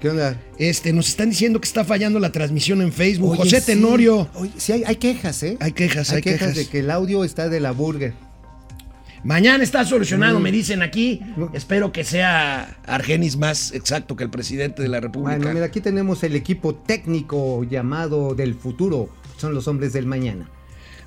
¿Qué 0.00 0.10
onda? 0.10 0.40
Este, 0.58 0.92
nos 0.92 1.08
están 1.08 1.30
diciendo 1.30 1.60
que 1.60 1.66
está 1.66 1.84
fallando 1.84 2.18
la 2.18 2.32
transmisión 2.32 2.82
en 2.82 2.92
Facebook. 2.92 3.30
Oye, 3.30 3.38
José 3.38 3.60
sí. 3.60 3.66
Tenorio. 3.66 4.28
Oye, 4.34 4.52
sí, 4.56 4.72
hay, 4.72 4.84
hay 4.84 4.96
quejas, 4.96 5.42
¿eh? 5.42 5.56
Hay 5.60 5.72
quejas, 5.72 6.12
hay 6.12 6.22
quejas. 6.22 6.54
de 6.54 6.66
que 6.66 6.80
el 6.80 6.90
audio 6.90 7.24
está 7.24 7.48
de 7.48 7.60
la 7.60 7.70
burger. 7.72 8.12
Mañana 9.26 9.64
está 9.64 9.84
solucionado, 9.84 10.38
Mm. 10.38 10.42
me 10.42 10.52
dicen 10.52 10.82
aquí. 10.82 11.20
Espero 11.52 11.90
que 11.90 12.04
sea 12.04 12.78
Argenis 12.86 13.36
más 13.36 13.72
exacto 13.72 14.14
que 14.14 14.22
el 14.22 14.30
presidente 14.30 14.82
de 14.82 14.88
la 14.88 15.00
República. 15.00 15.36
Bueno, 15.36 15.52
mira, 15.52 15.66
aquí 15.66 15.80
tenemos 15.80 16.22
el 16.22 16.36
equipo 16.36 16.76
técnico 16.76 17.64
llamado 17.64 18.36
del 18.36 18.54
futuro. 18.54 19.08
Son 19.36 19.52
los 19.52 19.66
hombres 19.66 19.92
del 19.92 20.06
mañana. 20.06 20.48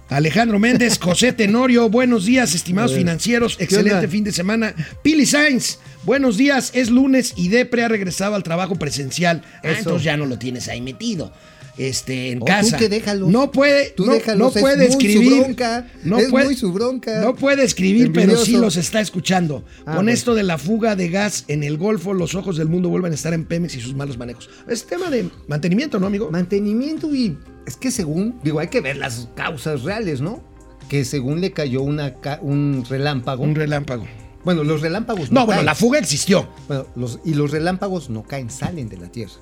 Alejandro 0.10 0.60
Méndez, 0.60 1.00
José 1.02 1.32
Tenorio, 1.32 1.90
buenos 1.90 2.26
días, 2.26 2.54
estimados 2.56 2.94
financieros, 2.94 3.56
¿qué 3.56 3.64
excelente 3.64 4.08
fin 4.10 4.24
de 4.26 4.34
semana. 4.34 4.74
Pili 5.02 5.26
Sainz, 5.26 5.80
buenos 6.04 6.36
días, 6.36 6.72
es 6.74 6.90
lunes 6.90 7.34
y 7.38 7.48
Depre 7.48 7.84
ha 7.84 7.88
regresado 7.88 8.36
al 8.36 8.44
trabajo 8.44 8.76
presencial. 8.76 9.44
Ah, 9.64 9.70
entonces 9.78 10.04
ya 10.04 10.18
no 10.18 10.26
lo 10.26 10.38
tienes 10.38 10.68
ahí 10.68 10.82
metido. 10.82 11.32
Este, 11.80 12.32
en 12.32 12.40
Oh, 12.40 12.42
tú 12.42 12.46
casa. 12.46 12.78
que 12.78 12.90
déjalos. 12.90 13.30
No 13.30 13.52
puede, 13.52 13.92
Tú 13.92 14.06
no, 14.06 14.12
déjalos, 14.14 14.54
no 14.54 14.62
puede 14.62 14.86
es 14.86 14.96
muy 14.96 15.02
su 15.02 15.08
escribir. 15.08 15.42
bronca, 15.44 15.88
no 16.04 16.20
es 16.20 16.28
puede, 16.30 16.46
muy 16.46 16.56
su 16.56 16.74
bronca. 16.74 17.22
No 17.22 17.36
puede 17.36 17.64
escribir, 17.64 18.12
pero 18.12 18.36
sí 18.38 18.58
los 18.58 18.76
está 18.76 19.00
escuchando. 19.00 19.64
Ah, 19.82 19.84
Con 19.86 19.94
bueno. 19.96 20.12
esto 20.12 20.36
de 20.36 20.44
la 20.44 20.58
fuga 20.58 20.96
de 20.98 21.08
gas 21.10 21.46
en 21.48 21.64
el 21.64 21.78
Golfo, 21.78 22.14
los 22.14 22.36
ojos 22.36 22.58
del 22.58 22.68
mundo 22.68 22.90
vuelven 22.90 23.14
a 23.14 23.16
estar 23.16 23.34
en 23.34 23.46
Pemex 23.46 23.76
y 23.76 23.82
sus 23.82 23.96
malos 23.96 24.18
manejos. 24.18 24.50
Es 24.68 24.86
tema 24.86 25.10
de 25.10 25.30
mantenimiento, 25.48 26.00
¿no, 26.00 26.08
amigo? 26.08 26.30
Mantenimiento 26.30 27.16
y 27.16 27.38
es 27.66 27.78
que 27.78 27.92
según, 27.92 28.40
digo, 28.44 28.60
hay 28.60 28.68
que 28.68 28.82
ver 28.82 28.98
las 28.98 29.30
causas 29.36 29.84
reales, 29.84 30.20
¿no? 30.22 30.44
Que 30.90 31.06
según 31.06 31.40
le 31.40 31.52
cayó 31.54 31.82
una 31.82 32.14
un 32.42 32.84
relámpago. 32.90 33.44
Un 33.44 33.56
relámpago. 33.56 34.06
bueno, 34.44 34.64
los 34.66 34.82
relámpagos 34.82 35.32
No, 35.32 35.46
bueno, 35.46 35.60
caen. 35.60 35.66
la 35.68 35.76
fuga 35.76 36.00
existió. 36.00 36.50
Bueno, 36.68 36.88
los, 36.96 37.20
y 37.24 37.36
los 37.36 37.52
relámpagos 37.52 38.10
no 38.10 38.24
caen, 38.24 38.50
salen 38.50 38.90
de 38.90 38.98
la 38.98 39.08
Tierra. 39.08 39.34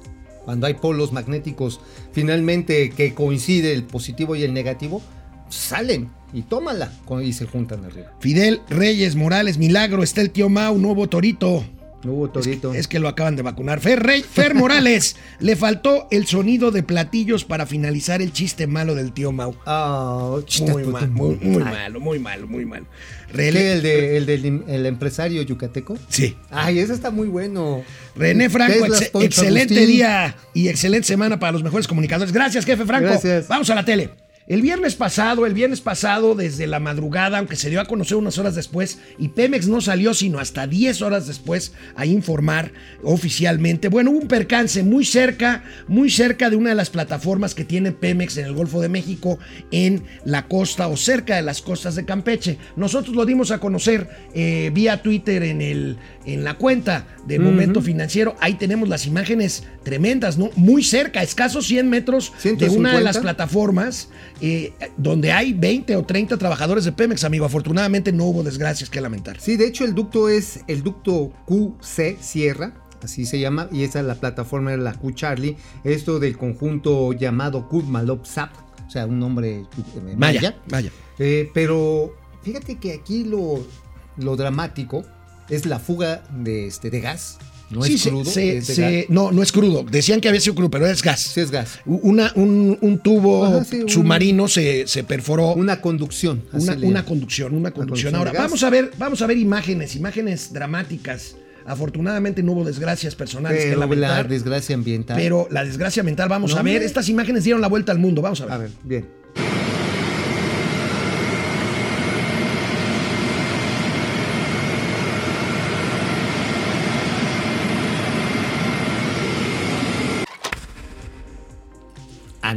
Cuando 0.47 0.65
hay 0.65 0.75
polos 0.75 1.11
magnéticos 1.11 1.81
finalmente 2.13 2.89
que 2.91 3.13
coincide 3.13 3.73
el 3.73 3.83
positivo 3.83 4.33
y 4.33 4.43
el 4.43 4.53
negativo, 4.53 5.01
salen 5.49 6.09
y 6.31 6.43
tómala 6.43 6.93
y 7.21 7.33
se 7.33 7.45
juntan 7.45 7.83
arriba. 7.83 8.13
Fidel 8.21 8.61
Reyes 8.69 9.17
Morales, 9.17 9.57
Milagro, 9.57 10.03
está 10.03 10.21
el 10.21 10.31
tío 10.31 10.47
Mau, 10.47 10.77
nuevo 10.77 11.09
torito. 11.09 11.65
No 12.03 12.13
hubo 12.13 12.29
torito. 12.29 12.73
Es 12.73 12.87
que 12.87 12.99
lo 12.99 13.07
acaban 13.07 13.35
de 13.35 13.41
vacunar. 13.41 13.79
Fer, 13.79 14.01
Rey, 14.03 14.21
Fer 14.21 14.53
Morales, 14.53 15.15
le 15.39 15.55
faltó 15.55 16.07
el 16.11 16.27
sonido 16.27 16.69
de 16.71 16.83
platillos 16.83 17.43
para 17.43 17.65
finalizar 17.65 18.21
el 18.21 18.31
chiste 18.31 18.67
malo 18.67 18.93
del 18.93 19.13
tío 19.13 19.31
Mau. 19.31 19.55
Ah, 19.65 20.37
Muy, 20.71 20.83
mal, 20.85 21.09
muy, 21.09 21.35
muy 21.41 21.63
malo, 21.63 21.99
muy 21.99 22.19
malo, 22.19 22.47
muy 22.47 22.65
malo. 22.65 22.85
¿qué, 23.31 23.33
Rele- 23.51 23.71
el, 23.73 23.81
de, 23.81 24.17
el 24.17 24.25
del 24.27 24.63
el 24.67 24.85
empresario 24.85 25.41
yucateco? 25.41 25.97
Sí. 26.07 26.37
Ay, 26.51 26.79
ese 26.79 26.93
está 26.93 27.09
muy 27.09 27.27
bueno. 27.27 27.81
René 28.15 28.49
Franco, 28.49 28.85
ex- 28.85 29.11
excelente 29.15 29.73
Agustín. 29.75 29.87
día 29.97 30.35
y 30.53 30.67
excelente 30.69 31.07
semana 31.07 31.39
para 31.39 31.51
los 31.53 31.63
mejores 31.63 31.87
comunicadores. 31.87 32.31
Gracias, 32.31 32.63
jefe 32.63 32.85
Franco. 32.85 33.09
Gracias. 33.09 33.47
Vamos 33.47 33.69
a 33.71 33.75
la 33.75 33.83
tele. 33.83 34.11
El 34.47 34.61
viernes 34.61 34.95
pasado, 34.95 35.45
el 35.45 35.53
viernes 35.53 35.81
pasado, 35.81 36.33
desde 36.33 36.67
la 36.67 36.79
madrugada, 36.79 37.37
aunque 37.37 37.57
se 37.57 37.69
dio 37.69 37.81
a 37.81 37.85
conocer 37.85 38.15
unas 38.15 38.37
horas 38.37 38.55
después, 38.55 38.97
y 39.17 39.27
Pemex 39.27 39.67
no 39.67 39.81
salió 39.81 40.13
sino 40.13 40.39
hasta 40.39 40.67
10 40.67 41.01
horas 41.01 41.27
después 41.27 41.73
a 41.97 42.05
informar 42.05 42.71
oficialmente. 43.03 43.89
Bueno, 43.89 44.11
hubo 44.11 44.19
un 44.19 44.29
percance 44.29 44.83
muy 44.83 45.03
cerca, 45.03 45.65
muy 45.89 46.09
cerca 46.09 46.49
de 46.49 46.55
una 46.55 46.69
de 46.69 46.75
las 46.75 46.89
plataformas 46.89 47.55
que 47.55 47.65
tiene 47.65 47.91
Pemex 47.91 48.37
en 48.37 48.45
el 48.45 48.53
Golfo 48.53 48.79
de 48.79 48.87
México, 48.87 49.37
en 49.71 50.03
la 50.23 50.47
costa 50.47 50.87
o 50.87 50.95
cerca 50.95 51.35
de 51.35 51.41
las 51.41 51.61
costas 51.61 51.95
de 51.95 52.05
Campeche. 52.05 52.57
Nosotros 52.77 53.17
lo 53.17 53.25
dimos 53.25 53.51
a 53.51 53.59
conocer 53.59 54.07
eh, 54.33 54.71
vía 54.73 55.01
Twitter 55.01 55.43
en, 55.43 55.61
el, 55.61 55.97
en 56.25 56.45
la 56.45 56.53
cuenta 56.53 57.05
de 57.25 57.37
Momento 57.37 57.81
Financiero. 57.81 58.37
Ahí 58.39 58.53
tenemos 58.53 58.87
las 58.87 59.07
imágenes 59.07 59.65
tremendas, 59.83 60.37
¿no? 60.37 60.51
Muy 60.55 60.83
cerca, 60.83 61.21
escasos 61.21 61.67
100 61.67 61.89
metros 61.89 62.31
de 62.43 62.69
una 62.69 62.93
de 62.95 63.03
las 63.03 63.17
150. 63.17 63.21
plataformas 63.21 64.07
eh, 64.41 64.73
donde 64.97 65.31
hay 65.31 65.53
20 65.53 65.95
o 65.95 66.03
30 66.03 66.37
trabajadores 66.37 66.85
de 66.85 66.91
Pemex, 66.91 67.23
amigo. 67.23 67.45
Afortunadamente 67.45 68.11
no 68.11 68.25
hubo 68.25 68.43
desgracias 68.43 68.89
que 68.89 69.01
lamentar. 69.01 69.39
Sí, 69.39 69.57
de 69.57 69.67
hecho 69.67 69.85
el 69.85 69.95
ducto 69.95 70.29
es 70.29 70.61
el 70.67 70.83
ducto 70.83 71.31
QC 71.45 72.17
Sierra, 72.19 72.73
así 73.01 73.25
se 73.25 73.39
llama, 73.39 73.69
y 73.71 73.83
esa 73.83 73.99
es 73.99 74.05
la 74.05 74.15
plataforma 74.15 74.71
de 74.71 74.77
la 74.77 74.93
Q 74.93 75.11
Charlie, 75.11 75.57
esto 75.83 76.19
del 76.19 76.37
conjunto 76.37 77.13
llamado 77.13 77.67
Kutmalop 77.67 78.25
Zap, 78.25 78.51
o 78.85 78.89
sea, 78.89 79.05
un 79.05 79.19
nombre 79.19 79.59
eh, 79.59 80.15
maya. 80.15 80.55
vaya. 80.67 80.91
Eh, 81.19 81.49
pero 81.53 82.15
fíjate 82.43 82.75
que 82.75 82.93
aquí 82.93 83.23
lo, 83.23 83.65
lo 84.17 84.35
dramático 84.35 85.03
es 85.49 85.65
la 85.65 85.79
fuga 85.79 86.23
de, 86.31 86.67
este, 86.67 86.89
de 86.89 87.01
gas, 87.01 87.37
no 87.69 87.83
Sí, 87.83 87.95
es 87.95 88.03
crudo, 88.03 88.25
se- 88.25 88.57
es 88.57 88.67
de 88.67 88.73
se- 88.75 88.81
gas. 89.01 89.05
no, 89.09 89.31
no 89.31 89.43
es 89.43 89.51
crudo. 89.51 89.83
Decían 89.83 90.21
que 90.21 90.27
había 90.29 90.39
sido 90.41 90.55
crudo, 90.55 90.69
pero 90.71 90.87
es 90.87 91.01
gas. 91.03 91.19
Sí, 91.21 91.41
es 91.41 91.51
gas. 91.51 91.79
Una, 91.85 92.31
un, 92.35 92.77
un 92.81 92.99
tubo 92.99 93.45
Ajá, 93.45 93.63
sí, 93.65 93.81
un- 93.81 93.89
submarino 93.89 94.47
se, 94.47 94.87
se 94.87 95.03
perforó. 95.03 95.53
Una 95.53 95.81
conducción. 95.81 96.43
Una, 96.53 96.73
una 96.81 97.05
conducción, 97.05 97.53
una 97.55 97.71
conducción. 97.71 98.15
Ahora, 98.15 98.31
vamos 98.33 98.63
a 98.63 98.69
ver, 98.69 98.91
vamos 98.97 99.21
a 99.21 99.27
ver 99.27 99.37
imágenes, 99.37 99.95
imágenes 99.95 100.53
dramáticas. 100.53 101.35
Afortunadamente 101.65 102.41
no 102.43 102.53
hubo 102.53 102.63
desgracias 102.63 103.13
personales 103.15 103.59
que 103.61 103.67
Pero 103.71 103.79
la 103.81 103.85
lamentar, 103.87 104.29
desgracia 104.29 104.73
ambiental. 104.73 105.17
pero 105.17 105.47
la 105.51 105.65
desgracia 105.65 106.01
mental, 106.01 106.29
vamos 106.29 106.51
No, 106.53 106.59
a 106.59 106.63
ver. 106.63 106.81
Estas 106.81 107.09
imágenes 107.09 107.43
dieron 107.43 107.59
la 107.61 107.67
vuelta 107.67 107.91
al 107.91 107.99
mundo, 107.99 108.21
vamos 108.21 108.39
a 108.39 108.45
ver. 108.45 108.53
A 108.53 108.57
ver, 108.57 108.69
bien. 108.85 109.05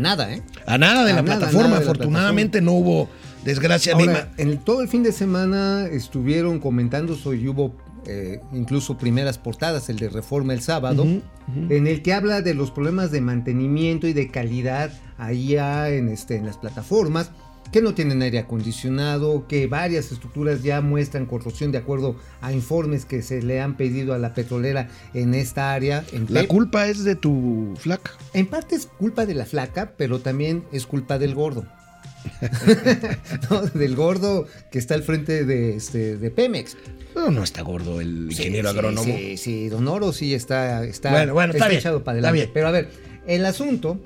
Nada, 0.00 0.32
¿eh? 0.32 0.42
A 0.66 0.78
nada 0.78 1.04
de 1.04 1.12
A 1.12 1.16
la 1.16 1.22
nada, 1.22 1.38
plataforma, 1.38 1.68
nada 1.68 1.80
de 1.80 1.84
la 1.84 1.90
afortunadamente 1.90 2.60
no 2.60 2.72
hubo 2.72 3.08
desgracia. 3.44 3.94
Ahora, 3.94 4.32
en 4.36 4.58
todo 4.58 4.82
el 4.82 4.88
fin 4.88 5.02
de 5.02 5.12
semana 5.12 5.86
estuvieron 5.86 6.58
comentando 6.58 7.16
y 7.32 7.48
hubo 7.48 7.74
eh, 8.06 8.40
incluso 8.52 8.96
primeras 8.96 9.38
portadas, 9.38 9.88
el 9.88 9.98
de 9.98 10.08
Reforma 10.08 10.52
el 10.54 10.62
sábado, 10.62 11.04
en 11.68 11.86
el 11.86 12.02
que 12.02 12.12
habla 12.14 12.40
de 12.40 12.54
los 12.54 12.70
problemas 12.70 13.10
de 13.10 13.20
mantenimiento 13.20 14.06
y 14.06 14.12
de 14.12 14.30
calidad 14.30 14.90
allá 15.18 15.90
en, 15.90 16.08
este, 16.08 16.36
en 16.36 16.46
las 16.46 16.56
plataformas, 16.56 17.30
que 17.72 17.80
no 17.82 17.94
tienen 17.94 18.20
aire 18.22 18.38
acondicionado, 18.38 19.46
que 19.46 19.66
varias 19.66 20.10
estructuras 20.12 20.62
ya 20.62 20.80
muestran 20.80 21.26
corrosión 21.26 21.70
de 21.72 21.78
acuerdo 21.78 22.16
a 22.40 22.52
informes 22.52 23.04
que 23.04 23.22
se 23.22 23.42
le 23.42 23.60
han 23.60 23.76
pedido 23.76 24.12
a 24.14 24.18
la 24.18 24.34
petrolera 24.34 24.88
en 25.14 25.34
esta 25.34 25.72
área. 25.72 26.04
En 26.12 26.26
La 26.28 26.40
Pep. 26.40 26.48
culpa 26.48 26.88
es 26.88 27.04
de 27.04 27.14
tu 27.16 27.74
flaca. 27.78 28.10
En 28.34 28.46
parte 28.46 28.74
es 28.74 28.86
culpa 28.86 29.26
de 29.26 29.34
la 29.34 29.46
flaca, 29.46 29.92
pero 29.96 30.18
también 30.20 30.64
es 30.72 30.86
culpa 30.86 31.18
del 31.18 31.34
gordo. 31.34 31.64
No, 33.50 33.62
del 33.62 33.96
gordo 33.96 34.46
que 34.70 34.78
está 34.78 34.94
al 34.94 35.02
frente 35.02 35.44
de, 35.44 35.76
este, 35.76 36.16
de 36.16 36.30
Pemex. 36.30 36.76
No, 37.14 37.30
no 37.30 37.42
está 37.42 37.62
gordo 37.62 38.00
el 38.00 38.28
ingeniero 38.30 38.70
Sí, 38.70 38.76
agrónomo. 38.78 39.04
Sí, 39.16 39.36
sí, 39.36 39.68
Don 39.68 39.86
Oro 39.88 40.12
sí 40.12 40.34
está, 40.34 40.84
está, 40.84 41.10
Bueno, 41.10 41.34
bueno, 41.34 41.52
está 41.52 41.68
bien, 41.68 41.80
echado 41.80 42.04
para 42.04 42.18
está 42.18 42.28
adelante. 42.28 42.36
bien. 42.46 42.50
Pero 42.54 42.68
a 42.68 42.70
ver, 42.70 42.90
el 43.26 43.44
asunto 43.46 44.00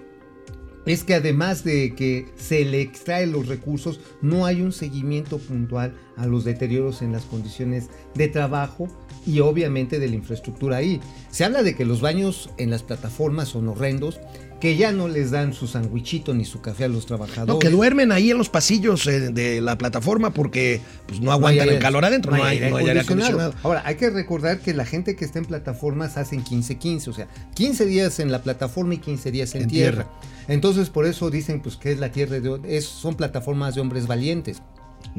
es 0.87 1.05
que 1.05 1.15
además 1.15 1.65
de 1.65 1.95
que 1.95 2.29
se 2.37 2.65
le 2.65 2.81
extraen 2.81 3.33
los 3.33 3.49
recursos, 3.49 4.01
no 4.21 4.47
hay 4.47 4.61
un 4.61 4.73
seguimiento 4.73 5.39
puntual 5.39 5.95
a 6.17 6.27
los 6.27 6.45
deterioros 6.45 7.03
en 7.03 7.13
las 7.13 7.25
condiciones 7.25 7.89
de 8.15 8.29
trabajo 8.29 8.89
y 9.27 9.41
obviamente 9.41 9.99
de 9.99 10.09
la 10.09 10.17
infraestructura 10.17 10.77
ahí. 10.77 11.01
Se 11.31 11.45
habla 11.45 11.63
de 11.63 11.75
que 11.75 11.85
los 11.85 12.01
baños 12.01 12.51
en 12.59 12.71
las 12.71 12.83
plataformas 12.83 13.49
son 13.49 13.69
horrendos, 13.69 14.21
que 14.61 14.77
ya 14.77 14.93
no 14.93 15.09
les 15.09 15.31
dan 15.31 15.53
su 15.53 15.67
sandwichito 15.67 16.35
ni 16.35 16.45
su 16.45 16.61
café 16.61 16.85
a 16.85 16.89
los 16.89 17.07
trabajadores. 17.07 17.55
No, 17.55 17.59
que 17.59 17.71
duermen 17.71 18.13
ahí 18.13 18.31
en 18.31 18.39
los 18.39 18.49
pasillos 18.49 19.07
eh, 19.07 19.31
de 19.31 19.61
la 19.61 19.77
plataforma 19.77 20.31
porque 20.31 20.81
pues, 21.07 21.21
no 21.21 21.33
aguantan 21.33 21.69
el 21.69 21.79
calor 21.79 22.05
adentro, 22.05 22.35
no 22.35 22.43
hay, 22.43 22.61
no 22.61 22.77
hay 22.77 22.89
aire 22.89 23.01
acondicionado. 23.01 23.55
Ahora, 23.63 23.83
hay 23.85 23.97
que 23.97 24.11
recordar 24.11 24.61
que 24.61 24.73
la 24.75 24.85
gente 24.85 25.17
que 25.17 25.25
está 25.25 25.39
en 25.39 25.45
plataformas 25.45 26.17
hacen 26.17 26.45
15-15, 26.45 27.09
o 27.09 27.13
sea, 27.13 27.29
15 27.55 27.87
días 27.87 28.21
en 28.21 28.33
la 28.33 28.43
plataforma 28.43 28.95
y 28.95 28.99
15 28.99 29.31
días 29.31 29.55
en, 29.55 29.63
En 29.63 29.69
tierra. 29.69 30.05
tierra. 30.05 30.35
Entonces, 30.49 30.91
por 30.91 31.07
eso 31.07 31.31
dicen 31.31 31.61
pues 31.61 31.77
que 31.77 31.93
es 31.93 31.99
la 31.99 32.11
tierra 32.11 32.41
de 32.41 32.61
es, 32.65 32.85
son 32.85 33.17
plataformas 33.17 33.75
de 33.75 33.81
hombres 33.81 34.07
valientes. 34.07 34.63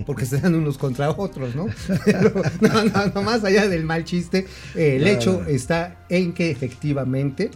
Porque 0.05 0.25
se 0.25 0.41
dan 0.41 0.55
unos 0.55 0.77
contra 0.77 1.11
otros, 1.11 1.55
¿no? 1.55 1.67
Pero, 2.05 2.41
no, 2.59 2.83
no, 2.85 3.05
no, 3.13 3.21
más 3.21 3.43
allá 3.43 3.67
del 3.67 3.85
mal 3.85 4.03
chiste, 4.03 4.47
eh, 4.73 4.97
el 4.97 5.07
hecho 5.07 5.45
está 5.45 6.05
en 6.09 6.33
que 6.33 6.49
efectivamente 6.49 7.51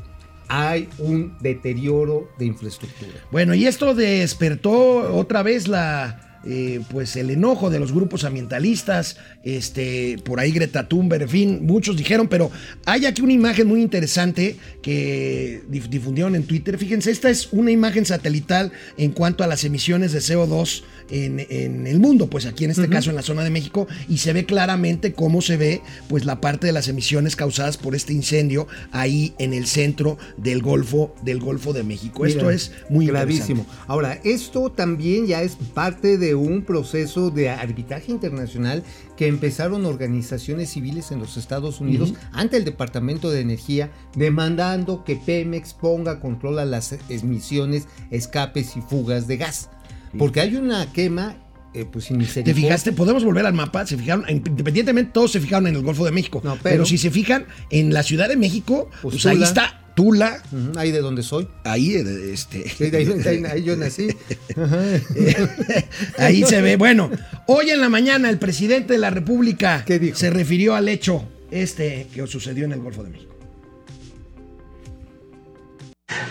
hay 0.50 0.90
un 0.98 1.38
deterioro 1.40 2.30
de 2.38 2.46
infraestructura. 2.48 3.12
Bueno, 3.32 3.54
y 3.54 3.66
esto 3.68 3.94
despertó 3.96 5.16
otra 5.16 5.44
vez 5.44 5.68
la. 5.68 6.26
eh, 6.46 6.80
pues 6.90 7.18
el 7.18 7.30
enojo 7.32 7.70
de 7.70 7.80
los 7.80 7.92
grupos 7.92 8.24
ambientalistas, 8.24 9.18
este, 9.44 10.18
por 10.24 10.40
ahí 10.40 10.52
Greta 10.54 10.88
Thunberg, 10.88 11.24
en 11.24 11.30
fin, 11.30 11.66
muchos 11.66 11.98
dijeron, 11.98 12.30
pero 12.30 12.50
hay 12.86 13.06
aquí 13.06 13.22
una 13.22 13.34
imagen 13.34 13.68
muy 13.68 13.82
interesante 13.82 14.56
que 14.82 15.62
dif- 15.70 15.90
difundieron 15.90 16.36
en 16.36 16.44
Twitter. 16.44 16.78
Fíjense, 16.78 17.12
esta 17.12 17.30
es 17.30 17.50
una 17.52 17.72
imagen 17.72 18.06
satelital 18.06 18.72
en 18.98 19.12
cuanto 19.12 19.44
a 19.44 19.48
las 19.48 19.66
emisiones 19.66 20.14
de 20.14 20.20
CO2 20.20 20.84
en, 21.10 21.40
en 21.50 21.88
el 21.88 22.00
mundo, 22.00 22.28
pues 22.28 22.46
aquí 22.46 22.66
en 22.66 22.72
este 22.72 22.90
caso 22.90 23.10
en 23.10 23.16
la 23.16 23.22
zona 23.22 23.44
de 23.44 23.50
México, 23.50 23.88
y 24.08 24.18
se 24.18 24.34
ve 24.34 24.46
claramente 24.46 25.14
cómo 25.14 25.42
se 25.42 25.58
ve 25.58 25.82
pues 26.08 26.26
la 26.26 26.42
parte 26.42 26.68
de 26.68 26.74
las 26.74 26.88
emisiones 26.88 27.36
causadas 27.36 27.78
por 27.78 27.96
este 27.96 28.14
incendio 28.14 28.68
ahí 28.92 29.34
en 29.40 29.54
el 29.54 29.66
centro 29.66 30.18
del 30.38 30.62
Golfo, 30.62 31.16
del 31.24 31.40
Golfo 31.40 31.74
de 31.74 31.84
México. 31.84 32.26
Esto 32.26 32.50
es 32.50 32.72
muy 32.90 33.08
gravísimo. 33.08 33.66
Ahora, 33.88 34.20
esto 34.24 34.72
también 34.72 35.28
ya 35.28 35.42
es 35.42 35.58
parte 35.74 36.18
de 36.18 36.36
un 36.36 36.64
proceso 36.64 37.30
de 37.30 37.50
arbitraje 37.50 38.12
internacional 38.12 38.84
que 39.18 39.28
empezaron 39.28 39.86
organizaciones 39.86 40.70
civiles 40.70 41.12
en 41.12 41.20
los 41.20 41.36
Estados 41.36 41.82
Unidos 41.82 42.14
ante 42.32 42.58
el 42.58 42.66
Departamento 42.66 43.30
de 43.32 43.42
Energía 43.42 43.92
demandando 44.16 45.04
que 45.04 45.16
Pemex 45.18 45.74
ponga 45.74 46.20
control 46.20 46.60
a 46.60 46.66
las 46.66 46.96
emisiones, 47.10 47.88
escapes 48.12 48.78
y 48.78 48.82
fugas 48.82 49.28
de 49.28 49.38
gas. 49.38 49.70
Porque 50.18 50.42
hay 50.42 50.56
una 50.56 50.92
quema 50.92 51.36
eh, 51.74 51.86
pues 51.92 52.06
sin 52.06 52.18
¿Te 52.26 52.54
fijaste? 52.54 52.92
Podemos 52.94 53.24
volver 53.24 53.46
al 53.46 53.54
mapa. 53.54 53.86
Se 53.86 53.96
fijaron, 53.96 54.26
independientemente, 54.30 55.12
todos 55.14 55.32
se 55.32 55.40
fijaron 55.40 55.68
en 55.68 55.76
el 55.76 55.84
Golfo 55.84 56.04
de 56.04 56.12
México. 56.12 56.42
No, 56.44 56.54
pero, 56.54 56.64
pero- 56.64 56.86
si 56.86 56.98
se 56.98 57.12
fijan 57.12 57.46
en 57.70 57.94
la 57.94 58.02
Ciudad 58.04 58.28
de 58.28 58.38
México, 58.38 58.90
pues, 59.02 59.14
Pues 59.16 59.26
ahí 59.28 59.44
está 59.44 59.76
Tula. 59.96 60.42
Ahí 60.78 60.92
de 60.92 61.00
donde 61.02 61.22
soy. 61.24 61.48
Ahí, 61.66 61.94
eh, 61.94 62.32
este. 62.34 62.68
Sí, 62.70 62.90
de 62.90 62.98
ahí, 62.98 63.06
de 63.06 63.30
ahí- 63.30 63.44
ahí 63.46 63.64
yo 63.64 63.76
nací. 63.76 64.08
Ahí 66.18 66.44
se 66.44 66.62
ve. 66.62 66.78
Bueno, 66.78 67.12
hoy 67.48 67.70
en 67.70 67.82
la 67.82 67.90
mañana 67.90 68.30
el 68.30 68.40
presidente 68.40 68.94
de 68.94 69.00
la 69.00 69.10
República 69.10 69.84
¿Qué 69.86 70.00
dijo? 70.00 70.18
se 70.18 70.30
refirió 70.30 70.74
al 70.76 70.88
hecho 70.90 71.28
este 71.52 72.08
que 72.14 72.26
sucedió 72.28 72.66
en 72.66 72.72
el 72.72 72.80
Golfo 72.80 73.04
de 73.04 73.10
México. 73.10 73.36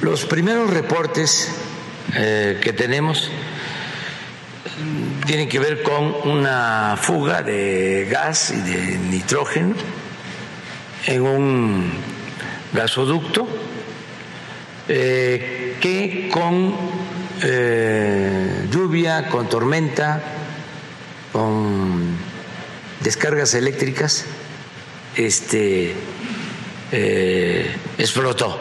Los 0.02 0.24
primeros 0.24 0.70
reportes 0.70 1.48
eh, 2.16 2.58
que 2.62 2.72
tenemos 2.72 3.30
tienen 5.28 5.50
que 5.50 5.58
ver 5.58 5.82
con 5.82 6.14
una 6.24 6.96
fuga 6.98 7.42
de 7.42 8.08
gas 8.10 8.50
y 8.50 8.62
de 8.62 8.96
nitrógeno 8.96 9.74
en 11.04 11.20
un 11.20 11.90
gasoducto 12.72 13.46
eh, 14.88 15.76
que 15.82 16.30
con 16.32 16.74
eh, 17.42 18.68
lluvia, 18.70 19.28
con 19.28 19.50
tormenta, 19.50 20.22
con 21.30 22.16
descargas 23.00 23.52
eléctricas, 23.52 24.24
este, 25.14 25.92
eh, 26.90 27.76
explotó. 27.98 28.58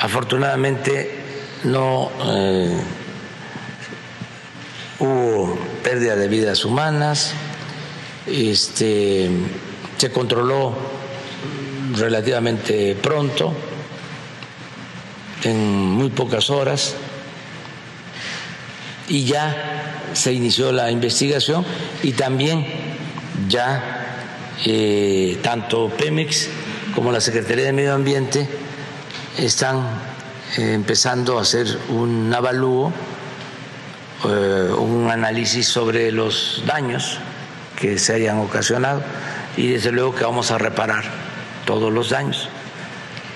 Afortunadamente 0.00 1.10
no 1.64 2.12
hubo 4.98 5.58
pérdida 5.82 6.16
de 6.16 6.28
vidas 6.28 6.64
humanas, 6.64 7.32
este, 8.26 9.28
se 9.96 10.10
controló 10.10 10.74
relativamente 11.96 12.94
pronto, 12.94 13.52
en 15.42 15.90
muy 15.90 16.10
pocas 16.10 16.48
horas, 16.50 16.94
y 19.08 19.24
ya 19.24 20.00
se 20.14 20.32
inició 20.32 20.72
la 20.72 20.90
investigación 20.90 21.64
y 22.02 22.12
también 22.12 22.66
ya 23.48 24.22
eh, 24.64 25.38
tanto 25.42 25.90
Pemex 25.90 26.48
como 26.94 27.12
la 27.12 27.20
Secretaría 27.20 27.66
de 27.66 27.72
Medio 27.72 27.94
Ambiente 27.94 28.48
están 29.36 29.80
eh, 30.56 30.72
empezando 30.72 31.38
a 31.38 31.42
hacer 31.42 31.66
un 31.88 32.32
avalúo, 32.32 32.92
eh, 34.24 34.72
un 34.72 35.10
análisis 35.10 35.66
sobre 35.66 36.10
los 36.12 36.62
daños 36.66 37.18
que 37.78 37.98
se 37.98 38.14
hayan 38.14 38.38
ocasionado 38.38 39.02
y 39.56 39.68
desde 39.68 39.92
luego 39.92 40.14
que 40.14 40.24
vamos 40.24 40.50
a 40.50 40.58
reparar 40.58 41.04
todos 41.64 41.92
los 41.92 42.10
daños. 42.10 42.48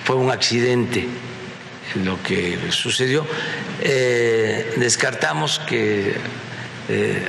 Fue 0.03 0.15
un 0.15 0.31
accidente 0.31 1.07
lo 2.03 2.21
que 2.21 2.57
sucedió. 2.71 3.25
Eh, 3.81 4.73
descartamos 4.77 5.59
que 5.59 6.15
eh, 6.87 7.27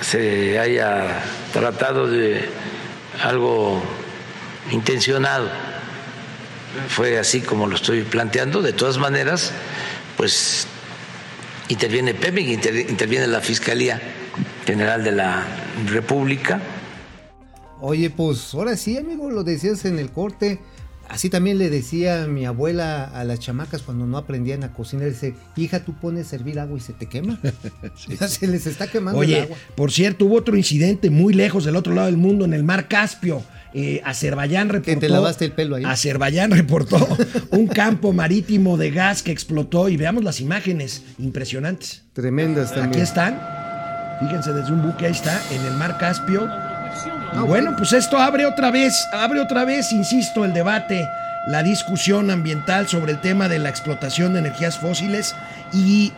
se 0.00 0.58
haya 0.58 1.22
tratado 1.52 2.08
de 2.08 2.48
algo 3.22 3.82
intencionado 4.70 5.50
fue 6.88 7.18
así 7.18 7.40
como 7.40 7.66
lo 7.66 7.76
estoy 7.76 8.02
planteando. 8.02 8.62
De 8.62 8.72
todas 8.72 8.98
maneras, 8.98 9.52
pues 10.16 10.66
interviene 11.68 12.14
inter- 12.52 12.90
interviene 12.90 13.26
la 13.26 13.40
Fiscalía 13.40 14.00
General 14.66 15.02
de 15.04 15.12
la 15.12 15.44
República. 15.86 16.60
Oye, 17.80 18.10
pues 18.10 18.54
ahora 18.54 18.76
sí, 18.76 18.96
amigo, 18.96 19.30
lo 19.30 19.42
decías 19.44 19.84
en 19.84 19.98
el 19.98 20.10
corte. 20.10 20.60
Así 21.08 21.28
también 21.28 21.58
le 21.58 21.68
decía 21.68 22.26
mi 22.26 22.46
abuela 22.46 23.04
a 23.04 23.24
las 23.24 23.38
chamacas 23.40 23.82
cuando 23.82 24.06
no 24.06 24.16
aprendían 24.16 24.62
a 24.64 24.72
cocinar, 24.72 25.08
dice, 25.10 25.34
hija, 25.56 25.80
tú 25.84 25.92
pones 25.94 26.26
a 26.26 26.30
servir 26.30 26.58
agua 26.58 26.78
y 26.78 26.80
se 26.80 26.92
te 26.92 27.06
quema. 27.06 27.38
Ya 28.20 28.28
se 28.28 28.46
les 28.46 28.66
está 28.66 28.86
quemando 28.86 29.20
el 29.22 29.28
Oye, 29.28 29.40
agua. 29.42 29.56
por 29.74 29.90
cierto, 29.92 30.24
hubo 30.26 30.36
otro 30.36 30.56
incidente 30.56 31.10
muy 31.10 31.34
lejos 31.34 31.64
del 31.64 31.76
otro 31.76 31.92
lado 31.92 32.06
del 32.06 32.16
mundo, 32.16 32.44
en 32.44 32.54
el 32.54 32.62
mar 32.64 32.88
Caspio. 32.88 33.42
Eh, 33.74 34.02
Azerbaiyán 34.04 34.68
reportó. 34.68 35.00
te 35.00 35.08
lavaste 35.08 35.44
el 35.46 35.52
pelo 35.52 35.76
ahí. 35.76 35.84
Azerbaiyán 35.84 36.50
reportó 36.50 36.98
un 37.50 37.66
campo 37.68 38.12
marítimo 38.12 38.76
de 38.76 38.90
gas 38.90 39.22
que 39.22 39.32
explotó 39.32 39.88
y 39.88 39.96
veamos 39.96 40.22
las 40.24 40.40
imágenes 40.40 41.02
impresionantes. 41.18 42.02
Tremendas 42.12 42.72
Aquí 42.72 42.80
también. 42.80 43.02
están. 43.02 43.40
Fíjense 44.20 44.52
desde 44.52 44.72
un 44.72 44.82
buque, 44.82 45.06
ahí 45.06 45.12
está, 45.12 45.40
en 45.50 45.64
el 45.64 45.72
mar 45.74 45.96
Caspio. 45.98 46.48
Y 47.34 47.38
bueno, 47.46 47.74
pues 47.76 47.92
esto 47.94 48.18
abre 48.18 48.44
otra 48.46 48.70
vez, 48.70 48.94
abre 49.12 49.40
otra 49.40 49.64
vez, 49.64 49.90
insisto, 49.92 50.44
el 50.44 50.52
debate, 50.52 51.08
la 51.48 51.62
discusión 51.62 52.30
ambiental 52.30 52.88
sobre 52.88 53.12
el 53.12 53.20
tema 53.20 53.48
de 53.48 53.58
la 53.58 53.70
explotación 53.70 54.34
de 54.34 54.40
energías 54.40 54.78
fósiles. 54.78 55.34
Y 55.72 56.12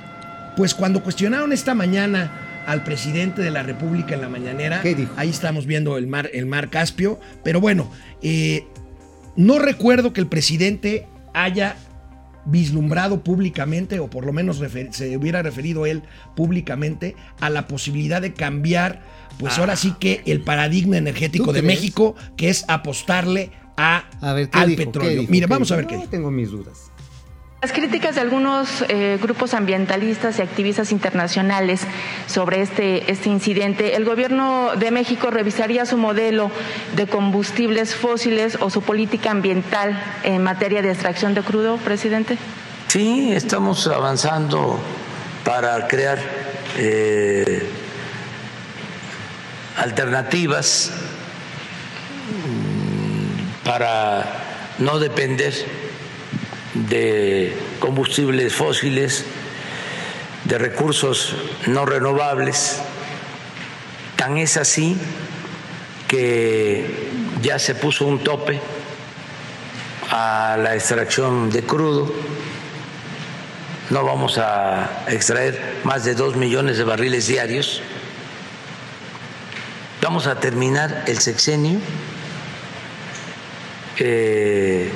pues 0.57 0.75
cuando 0.75 1.03
cuestionaron 1.03 1.53
esta 1.53 1.75
mañana 1.75 2.31
al 2.67 2.85
presidente 2.85 3.43
de 3.43 3.51
la 3.51 3.63
República 3.63 4.15
en 4.15 4.21
la 4.21 4.29
mañanera, 4.29 4.81
¿Qué 4.83 4.95
dijo? 4.95 5.13
ahí 5.17 5.31
estamos 5.31 5.67
viendo 5.67 5.97
el 5.99 6.07
mar, 6.07 6.31
el 6.33 6.47
mar 6.47 6.71
Caspio, 6.71 7.19
pero 7.43 7.61
bueno, 7.61 7.91
eh, 8.23 8.67
no 9.37 9.59
recuerdo 9.59 10.13
que 10.13 10.21
el 10.21 10.27
presidente 10.27 11.07
haya 11.35 11.77
vislumbrado 12.47 13.23
públicamente, 13.25 14.01
o 14.01 14.09
por 14.09 14.27
lo 14.27 14.33
menos 14.33 14.61
se 14.91 15.17
hubiera 15.17 15.43
referido 15.43 15.87
él 15.87 16.03
públicamente, 16.37 17.17
a 17.41 17.51
la 17.51 17.67
posibilidad 17.67 18.21
de 18.21 18.35
cambiar, 18.35 19.03
pues 19.39 19.59
ahora 19.59 19.77
sí 19.77 19.95
que 19.99 20.23
el 20.27 20.43
paradigma 20.43 20.97
energético 20.99 21.47
¿Tú 21.47 21.53
de? 21.53 21.63
México, 21.63 22.15
que 22.37 22.51
es 22.51 22.65
apostarle 22.69 23.51
a, 23.77 24.05
A 24.21 24.33
ver, 24.35 24.51
¿qué 24.51 24.59
al 24.59 24.69
dijo? 24.69 24.79
¿Qué 24.79 24.87
petróleo. 24.87 25.27
¿Qué 25.27 25.47
vamos 25.47 25.73
a 25.73 25.77
ver 25.77 25.87
qué 25.87 25.95
No, 25.95 26.01
dijo. 26.01 26.11
tengo 26.11 26.31
mis 26.31 26.51
dudas. 26.51 26.93
Las 27.65 27.73
críticas 27.73 28.17
de 28.17 28.21
algunos 28.21 28.85
eh, 28.89 29.19
grupos 29.23 29.55
ambientalistas 29.55 30.39
y 30.39 30.43
activistas 30.43 30.93
internacionales 30.93 31.81
sobre 32.27 32.61
este, 32.61 33.11
este 33.11 33.31
incidente, 33.31 33.97
¿el 33.97 34.05
gobierno 34.05 34.73
de 34.77 34.91
México 34.91 35.31
revisaría 35.31 35.87
su 35.87 35.97
modelo 35.97 36.51
de 36.95 37.07
combustibles 37.07 37.95
fósiles 37.95 38.59
o 38.61 38.69
su 38.69 38.83
política 38.83 39.31
ambiental 39.31 39.99
en 40.25 40.43
materia 40.43 40.83
de 40.83 40.91
extracción 40.91 41.33
de 41.33 41.41
crudo, 41.41 41.79
presidente? 41.79 42.37
Sí, 42.89 43.33
estamos 43.33 43.87
avanzando 43.87 44.79
para 45.43 45.89
crear 45.89 46.19
eh, 46.77 47.67
alternativas 49.79 50.93
mm, 52.29 53.65
para 53.67 54.27
no 54.81 54.99
depender 54.99 55.84
de 56.75 57.57
combustibles 57.79 58.55
fósiles, 58.55 59.25
de 60.45 60.59
recursos 60.59 61.35
no 61.67 61.87
renovables. 61.87 62.81
Tan 64.17 64.39
es 64.39 64.57
así 64.57 64.97
que 66.09 67.11
ya 67.43 67.59
se 67.59 67.75
puso 67.75 68.07
un 68.07 68.23
tope 68.23 68.61
a 70.11 70.57
la 70.63 70.75
extracción 70.75 71.51
de 71.51 71.63
crudo. 71.63 72.13
No 73.91 74.05
vamos 74.05 74.39
a 74.39 75.05
extraer 75.09 75.81
más 75.85 76.05
de 76.05 76.15
dos 76.15 76.37
millones 76.37 76.79
de 76.79 76.85
barriles 76.85 77.27
diarios. 77.27 77.83
Vamos 80.01 80.27
a 80.27 80.41
terminar 80.41 81.05
el 81.07 81.19
sexenio 81.19 81.79
eh, 83.99 84.91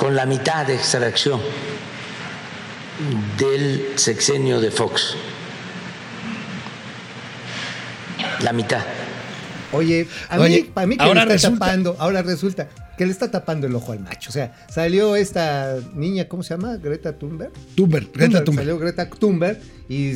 con 0.00 0.16
la 0.16 0.24
mitad 0.24 0.66
de 0.66 0.76
extracción 0.76 1.38
del 3.38 3.84
sexenio 3.96 4.58
de 4.58 4.70
Fox. 4.70 5.14
La 8.42 8.54
mitad. 8.54 8.80
Oye, 9.72 10.08
a 10.30 10.40
Oye, 10.40 10.62
mí, 10.62 10.70
para 10.72 10.86
mí 10.86 10.96
que 10.96 11.04
ahora 11.04 11.26
le 11.26 11.34
está 11.34 11.48
resulta- 11.48 11.66
tapando, 11.66 11.96
ahora 11.98 12.22
resulta 12.22 12.68
que 12.96 13.04
le 13.04 13.12
está 13.12 13.30
tapando 13.30 13.66
el 13.66 13.74
ojo 13.74 13.92
al 13.92 14.00
macho. 14.00 14.30
O 14.30 14.32
sea, 14.32 14.54
salió 14.70 15.16
esta 15.16 15.76
niña, 15.94 16.26
¿cómo 16.28 16.42
se 16.42 16.54
llama? 16.54 16.78
Greta 16.78 17.12
Thunberg. 17.18 17.52
Thunberg, 17.76 18.10
Greta 18.10 18.42
Thunberg. 18.42 18.64
Salió 18.66 18.78
Greta 18.78 19.10
Thunberg 19.10 19.60
y 19.86 20.14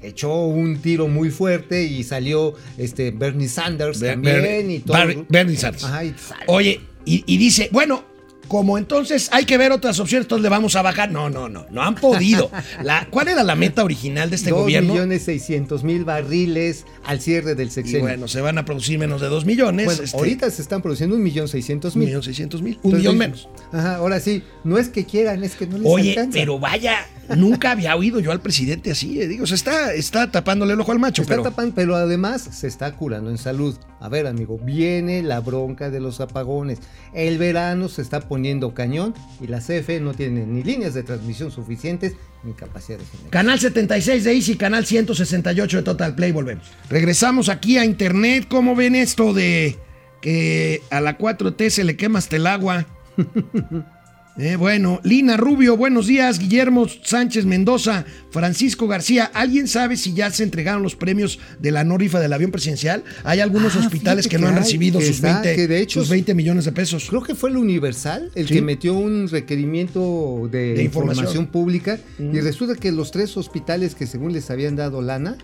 echó 0.00 0.32
un 0.46 0.78
tiro 0.80 1.08
muy 1.08 1.28
fuerte 1.30 1.84
y 1.84 2.04
salió 2.04 2.54
este 2.78 3.10
Bernie 3.10 3.48
Sanders 3.50 4.00
Ber- 4.00 4.12
también 4.14 4.42
Ber- 4.42 4.70
y 4.70 4.78
todo. 4.78 4.96
Bar- 4.96 5.26
Bernie 5.28 5.56
Sanders. 5.58 5.84
Ajá, 5.84 6.04
y 6.04 6.14
sale. 6.18 6.44
Oye, 6.46 6.80
y, 7.04 7.22
y 7.26 7.36
dice, 7.36 7.68
bueno, 7.70 8.15
como 8.48 8.78
entonces 8.78 9.28
hay 9.32 9.44
que 9.44 9.58
ver 9.58 9.72
otras 9.72 9.98
opciones, 10.00 10.24
entonces 10.26 10.42
le 10.42 10.48
vamos 10.48 10.76
a 10.76 10.82
bajar. 10.82 11.10
No, 11.10 11.28
no, 11.30 11.48
no, 11.48 11.66
no 11.70 11.82
han 11.82 11.94
podido. 11.94 12.50
La, 12.82 13.06
¿Cuál 13.10 13.28
era 13.28 13.42
la 13.42 13.54
meta 13.54 13.84
original 13.84 14.30
de 14.30 14.36
este 14.36 14.50
Dos 14.50 14.60
gobierno? 14.60 14.92
millones 14.92 15.22
seiscientos 15.24 15.84
mil 15.84 16.04
barriles 16.04 16.84
al 17.04 17.20
cierre 17.20 17.54
del 17.54 17.68
Y 17.68 17.70
sexenio. 17.70 18.00
bueno, 18.02 18.28
se 18.28 18.40
van 18.40 18.58
a 18.58 18.64
producir 18.64 18.98
menos 18.98 19.20
de 19.20 19.28
2 19.28 19.44
millones. 19.44 19.86
Bueno, 19.86 20.02
este, 20.02 20.16
ahorita 20.16 20.50
se 20.50 20.62
están 20.62 20.82
produciendo 20.82 21.16
un 21.16 21.22
millón 21.22 21.48
seiscientos 21.48 21.94
un 21.94 22.00
mil. 22.00 22.08
millón 22.08 22.22
seiscientos 22.22 22.62
mil. 22.62 22.78
Un 22.82 22.96
millón 22.96 23.18
menos. 23.18 23.48
Ajá, 23.72 23.96
ahora 23.96 24.20
sí, 24.20 24.42
no 24.64 24.78
es 24.78 24.88
que 24.88 25.04
quieran, 25.04 25.42
es 25.44 25.54
que 25.54 25.66
no 25.66 25.78
les 25.78 25.86
Oye, 25.90 26.10
alcanza. 26.10 26.38
pero 26.38 26.58
vaya, 26.58 27.06
nunca 27.36 27.70
había 27.72 27.96
oído 27.96 28.20
yo 28.20 28.30
al 28.32 28.40
presidente 28.40 28.90
así. 28.90 29.20
eh, 29.20 29.26
Digo, 29.26 29.46
se 29.46 29.54
está, 29.54 29.92
está 29.94 30.30
tapándole 30.30 30.74
el 30.74 30.80
ojo 30.80 30.92
al 30.92 30.98
macho, 30.98 31.22
Se 31.22 31.24
está 31.24 31.34
pero. 31.36 31.42
tapando, 31.42 31.74
pero 31.74 31.96
además 31.96 32.42
se 32.52 32.66
está 32.66 32.92
curando 32.94 33.30
en 33.30 33.38
salud. 33.38 33.76
A 34.00 34.08
ver, 34.08 34.26
amigo, 34.26 34.58
viene 34.62 35.22
la 35.22 35.40
bronca 35.40 35.90
de 35.90 36.00
los 36.00 36.20
apagones. 36.20 36.78
El 37.14 37.38
verano 37.38 37.88
se 37.88 38.02
está 38.02 38.20
poniendo 38.20 38.74
cañón 38.74 39.14
y 39.40 39.46
la 39.46 39.58
CFE 39.60 40.00
no 40.00 40.12
tiene 40.14 40.46
ni 40.46 40.62
líneas 40.62 40.94
de 40.94 41.02
transmisión 41.02 41.50
suficientes 41.50 42.14
ni 42.44 42.52
capacidad 42.52 42.98
de 42.98 43.04
generar. 43.06 43.30
Canal 43.30 43.58
76 43.58 44.24
de 44.24 44.32
Easy, 44.34 44.56
canal 44.56 44.84
168 44.86 45.78
de 45.78 45.82
Total 45.82 46.14
Play, 46.14 46.32
volvemos. 46.32 46.66
Regresamos 46.90 47.48
aquí 47.48 47.78
a 47.78 47.84
internet. 47.84 48.46
¿Cómo 48.48 48.76
ven 48.76 48.94
esto 48.94 49.32
de 49.32 49.76
que 50.20 50.82
a 50.90 51.00
la 51.00 51.18
4T 51.18 51.70
se 51.70 51.84
le 51.84 51.96
quema 51.96 52.18
hasta 52.18 52.36
el 52.36 52.46
agua? 52.46 52.86
Eh, 54.38 54.56
bueno, 54.56 55.00
Lina 55.02 55.38
Rubio, 55.38 55.78
buenos 55.78 56.06
días. 56.08 56.38
Guillermo 56.38 56.86
Sánchez 57.02 57.46
Mendoza, 57.46 58.04
Francisco 58.30 58.86
García. 58.86 59.24
¿Alguien 59.32 59.66
sabe 59.66 59.96
si 59.96 60.12
ya 60.12 60.30
se 60.30 60.42
entregaron 60.42 60.82
los 60.82 60.94
premios 60.94 61.38
de 61.58 61.70
la 61.70 61.84
no 61.84 61.96
rifa 61.96 62.20
del 62.20 62.34
avión 62.34 62.50
presidencial? 62.50 63.02
Hay 63.24 63.40
algunos 63.40 63.74
Ah, 63.76 63.78
hospitales 63.78 64.28
que 64.28 64.36
no 64.36 64.48
que 64.48 64.52
han 64.52 64.58
recibido 64.58 65.00
sus, 65.00 65.08
está, 65.08 65.40
20, 65.40 65.56
que 65.56 65.66
de 65.66 65.80
hecho 65.80 66.00
sus 66.00 66.10
20 66.10 66.34
millones 66.34 66.66
de 66.66 66.72
pesos. 66.72 67.06
Creo 67.08 67.22
que 67.22 67.34
fue 67.34 67.48
el 67.48 67.56
Universal 67.56 68.30
el 68.34 68.46
Sí. 68.46 68.52
que 68.54 68.60
metió 68.62 68.92
un 68.92 69.26
requerimiento 69.28 70.48
de, 70.52 70.74
De 70.74 70.82
información. 70.82 71.24
información. 71.24 71.46
pública 71.46 71.98
y 72.18 72.38
resulta 72.40 72.74
que 72.74 72.92
los 72.92 73.12
tres 73.12 73.34
hospitales 73.38 73.94
que 73.94 74.06
según 74.06 74.34
les 74.34 74.50
habían 74.50 74.76
dado 74.76 75.00
lana, 75.00 75.38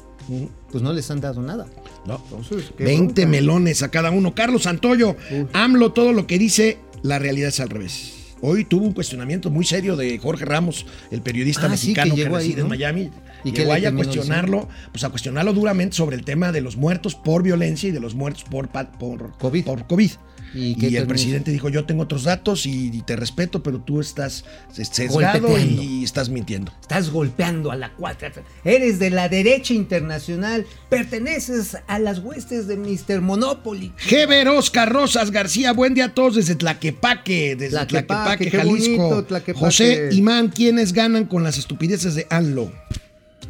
pues 0.70 0.82
no 0.84 0.92
les 0.92 1.10
han 1.10 1.22
dado 1.22 1.40
nada. 1.40 1.66
No. 2.06 2.22
Entonces, 2.30 2.70
¿qué 2.76 2.84
20 2.84 3.22
bronca? 3.22 3.30
melones 3.30 3.82
a 3.82 3.90
cada 3.90 4.10
uno. 4.10 4.34
Carlos 4.34 4.64
Santoyo, 4.64 5.16
AMLO, 5.54 5.92
todo 5.92 6.12
lo 6.12 6.26
que 6.26 6.38
dice, 6.38 6.76
la 7.02 7.18
realidad 7.18 7.48
es 7.48 7.58
al 7.60 7.70
revés. 7.70 8.18
Hoy 8.44 8.64
tuvo 8.64 8.84
un 8.84 8.92
cuestionamiento 8.92 9.50
muy 9.50 9.64
serio 9.64 9.94
de 9.94 10.18
Jorge 10.18 10.44
Ramos, 10.44 10.84
el 11.12 11.22
periodista 11.22 11.66
Ah, 11.66 11.68
mexicano 11.68 12.10
que 12.10 12.16
que, 12.16 12.24
llegó 12.24 12.36
ahí, 12.36 12.42
reside 12.42 12.60
en 12.62 12.66
¿no? 12.66 12.70
Miami. 12.70 13.10
¿Y 13.44 13.52
le 13.52 13.72
ahí 13.72 13.86
a 13.86 13.94
cuestionarlo, 13.94 14.68
pues 14.90 15.04
a 15.04 15.10
cuestionarlo 15.10 15.52
duramente 15.52 15.96
sobre 15.96 16.16
el 16.16 16.24
tema 16.24 16.50
de 16.50 16.60
los 16.60 16.76
muertos 16.76 17.14
por 17.14 17.44
violencia 17.44 17.88
y 17.88 17.92
de 17.92 18.00
los 18.00 18.16
muertos 18.16 18.42
por, 18.42 18.68
por 18.68 19.38
COVID. 19.38 19.64
Por 19.64 19.86
COVID. 19.86 20.10
¿Y 20.54 20.96
el 20.96 21.06
presidente 21.06 21.50
dijo, 21.50 21.68
yo 21.68 21.84
tengo 21.84 22.02
otros 22.02 22.24
datos 22.24 22.66
y, 22.66 22.88
y 22.88 23.02
te 23.02 23.16
respeto, 23.16 23.62
pero 23.62 23.80
tú 23.80 24.00
estás 24.00 24.44
sesgado 24.72 25.58
y 25.58 26.04
estás 26.04 26.28
mintiendo. 26.28 26.72
Estás 26.80 27.10
golpeando 27.10 27.70
a 27.70 27.76
la 27.76 27.92
cuatro. 27.94 28.28
Eres 28.64 28.98
de 28.98 29.10
la 29.10 29.28
derecha 29.28 29.74
internacional. 29.74 30.66
Perteneces 30.88 31.76
a 31.86 31.98
las 31.98 32.18
huestes 32.18 32.66
de 32.66 32.76
Mr. 32.76 33.20
Monopoly. 33.20 33.92
Geber 33.96 34.48
Oscar 34.48 34.92
Rosas 34.92 35.30
García, 35.30 35.72
buen 35.72 35.94
día 35.94 36.06
a 36.06 36.14
todos 36.14 36.36
desde 36.36 36.54
Tlaquepaque, 36.54 37.56
desde 37.56 37.86
Tlaquepaque, 37.86 38.46
Tlaquepaque, 38.46 38.50
Jalisco. 38.50 39.02
bonito, 39.02 39.24
Tlaquepaque. 39.24 39.64
José 39.64 40.08
Imán, 40.12 40.48
¿quiénes 40.48 40.92
ganan 40.92 41.24
con 41.24 41.42
las 41.42 41.58
estupideces 41.58 42.14
de 42.14 42.26
ANLO? 42.30 42.72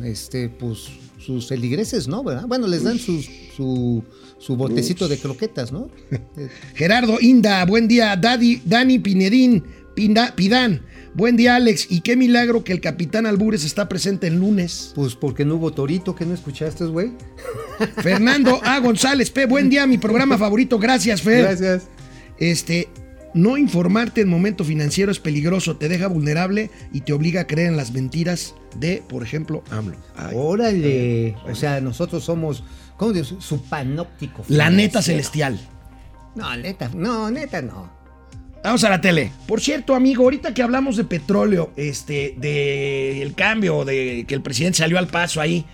Este, 0.03 0.49
pues, 0.49 0.89
sus 1.25 1.49
feligreses, 1.49 2.09
¿no? 2.09 2.23
¿Verdad? 2.25 2.45
Bueno, 2.47 2.67
les 2.67 2.83
dan 2.85 2.99
sus- 2.99 3.29
su, 3.57 4.03
su 4.39 4.57
botecito 4.57 5.09
de 5.09 5.19
croquetas, 5.19 5.73
¿no? 5.73 5.89
Eh, 6.37 6.49
Gerardo 6.75 7.19
Inda, 7.21 7.65
buen 7.65 7.89
día. 7.89 8.17
Daddy, 8.17 8.63
Dani 8.65 8.99
Pinedín, 8.99 9.63
Pinda- 9.95 10.35
Pidán, 10.35 10.83
buen 11.15 11.37
día 11.37 11.57
Alex. 11.57 11.87
Y 11.91 12.01
qué 12.01 12.17
milagro 12.17 12.65
que 12.65 12.73
el 12.73 12.81
capitán 12.81 13.27
Albures 13.27 13.65
está 13.65 13.89
presente 13.89 14.27
el 14.27 14.39
lunes. 14.41 14.93
Pues 14.95 15.15
porque 15.15 15.45
no 15.45 15.57
hubo 15.57 15.73
torito, 15.73 16.15
que 16.15 16.25
no 16.27 16.35
escuchaste, 16.35 16.85
güey. 16.87 17.13
Fernando 18.03 18.61
A. 18.65 18.79
González 18.81 19.31
P, 19.31 19.47
buen 19.47 19.69
día, 19.69 19.87
mi 19.87 19.99
programa 19.99 20.39
favorito. 20.45 20.79
Gracias, 20.79 21.23
Fer. 21.23 21.43
Gracias. 21.43 21.85
Este, 22.39 22.89
no 23.35 23.57
informarte 23.57 24.21
en 24.21 24.29
momento 24.29 24.65
financiero 24.65 25.11
es 25.11 25.19
peligroso, 25.19 25.77
te 25.77 25.89
deja 25.89 26.07
vulnerable 26.07 26.71
y 26.93 27.01
te 27.03 27.13
obliga 27.13 27.43
a 27.43 27.47
creer 27.47 27.69
en 27.69 27.77
las 27.77 27.93
mentiras 27.93 28.55
de, 28.77 29.03
por 29.09 29.23
ejemplo, 29.23 29.63
AMLO. 29.71 29.97
Ay, 30.17 30.35
Órale. 30.35 31.37
O 31.47 31.55
sea, 31.55 31.81
nosotros 31.81 32.25
somos, 32.25 32.65
¿cómo 32.97 33.13
digo? 33.13 33.25
Su 33.25 33.63
panóptico. 33.63 34.45
la 34.49 34.71
neta 34.71 35.03
celestial. 35.03 35.59
No, 36.35 36.55
neta, 36.57 36.91
no, 36.95 37.31
neta 37.31 37.63
no. 37.63 38.03
Vamos 38.63 38.85
a 38.85 38.91
la 38.91 39.01
tele. 39.01 39.33
Por 39.47 39.61
cierto, 39.61 39.95
amigo, 39.95 40.23
ahorita 40.23 40.55
que 40.55 40.63
hablamos 40.63 40.97
de 40.97 41.05
petróleo, 41.05 41.73
este, 41.77 42.35
de 42.39 43.21
el 43.21 43.35
cambio, 43.35 43.85
de 43.85 44.25
que 44.27 44.35
el 44.35 44.43
presidente 44.43 44.79
salió 44.79 44.99
al 44.99 45.09
paso 45.09 45.41
ahí, 45.41 45.67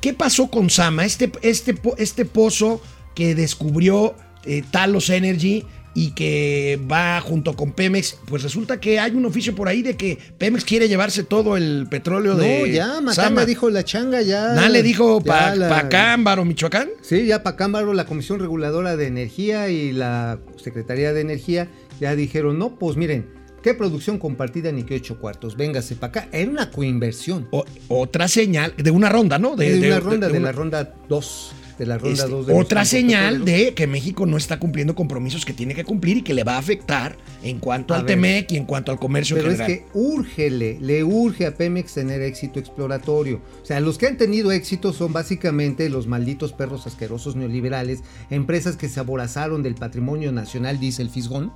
¿qué 0.00 0.12
pasó 0.14 0.48
con 0.48 0.70
Sama? 0.70 1.04
Este, 1.04 1.32
este, 1.42 1.74
este 1.98 2.24
pozo 2.24 2.80
que 3.16 3.34
descubrió 3.34 4.14
eh, 4.44 4.62
Talos 4.70 5.10
Energy 5.10 5.64
y 5.98 6.10
que 6.10 6.78
va 6.92 7.20
junto 7.22 7.56
con 7.56 7.72
Pemex, 7.72 8.18
pues 8.26 8.42
resulta 8.42 8.78
que 8.78 9.00
hay 9.00 9.12
un 9.12 9.24
oficio 9.24 9.54
por 9.54 9.66
ahí 9.66 9.80
de 9.80 9.96
que 9.96 10.18
Pemex 10.36 10.62
quiere 10.66 10.88
llevarse 10.88 11.24
todo 11.24 11.56
el 11.56 11.86
petróleo 11.90 12.34
No, 12.34 12.40
de 12.42 12.70
ya, 12.70 12.86
Sama. 12.86 13.00
Macamba 13.00 13.46
dijo 13.46 13.70
la 13.70 13.82
changa, 13.82 14.20
ya. 14.20 14.52
Nada 14.52 14.68
le 14.68 14.82
dijo 14.82 15.22
ya 15.24 15.54
la- 15.56 15.88
Cámbaro, 15.88 16.44
Michoacán. 16.44 16.90
Sí, 17.00 17.24
ya 17.24 17.42
Pacámbaro, 17.42 17.94
la 17.94 18.04
Comisión 18.04 18.38
Reguladora 18.40 18.94
de 18.96 19.06
Energía 19.06 19.70
y 19.70 19.92
la 19.92 20.38
Secretaría 20.62 21.14
de 21.14 21.22
Energía 21.22 21.68
ya 21.98 22.14
dijeron, 22.14 22.58
no, 22.58 22.78
pues 22.78 22.98
miren, 22.98 23.30
qué 23.62 23.72
producción 23.72 24.18
compartida 24.18 24.70
ni 24.72 24.82
qué 24.82 24.96
ocho 24.96 25.18
cuartos, 25.18 25.56
véngase 25.56 25.96
para 25.96 26.10
acá. 26.10 26.28
Era 26.30 26.50
una 26.50 26.70
coinversión. 26.70 27.48
O- 27.52 27.64
otra 27.88 28.28
señal 28.28 28.74
de 28.76 28.90
una 28.90 29.08
ronda, 29.08 29.38
¿no? 29.38 29.56
De, 29.56 29.78
una 29.88 29.98
ronda, 29.98 30.28
de, 30.28 30.36
una- 30.38 30.46
la 30.48 30.52
ronda 30.52 30.94
2. 31.08 31.52
De 31.78 31.84
la 31.86 31.98
ronda 31.98 32.12
Este, 32.24 32.28
2 32.30 32.46
de 32.46 32.54
otra 32.54 32.84
señal 32.84 33.44
de 33.44 33.74
que 33.74 33.86
México 33.86 34.24
no 34.24 34.36
está 34.36 34.58
cumpliendo 34.58 34.94
compromisos 34.94 35.44
que 35.44 35.52
tiene 35.52 35.74
que 35.74 35.84
cumplir 35.84 36.18
y 36.18 36.22
que 36.22 36.32
le 36.32 36.42
va 36.42 36.54
a 36.54 36.58
afectar 36.58 37.16
en 37.42 37.58
cuanto 37.58 37.92
A 37.92 37.98
al. 37.98 38.06
TEMEC 38.06 38.52
y 38.52 38.56
en 38.56 38.64
cuanto 38.64 38.92
al 38.92 38.98
comercio 38.98 39.36
Pero 39.36 39.48
en 39.48 39.54
es 39.54 39.60
general. 39.60 39.84
que 39.84 39.98
úrgele, 39.98 40.78
le 40.80 41.04
urge 41.04 41.46
a 41.46 41.54
Pemex 41.54 41.92
tener 41.94 42.22
éxito 42.22 42.58
exploratorio. 42.58 43.42
O 43.62 43.66
sea, 43.66 43.80
los 43.80 43.98
que 43.98 44.06
han 44.06 44.16
tenido 44.16 44.52
éxito 44.52 44.92
son 44.92 45.12
básicamente 45.12 45.88
los 45.90 46.06
malditos 46.06 46.52
perros 46.54 46.86
asquerosos 46.86 47.36
neoliberales, 47.36 48.00
empresas 48.30 48.76
que 48.76 48.88
se 48.88 48.98
aborazaron 49.00 49.62
del 49.62 49.74
patrimonio 49.74 50.32
nacional, 50.32 50.80
dice 50.80 51.02
el 51.02 51.10
Fisgón, 51.10 51.52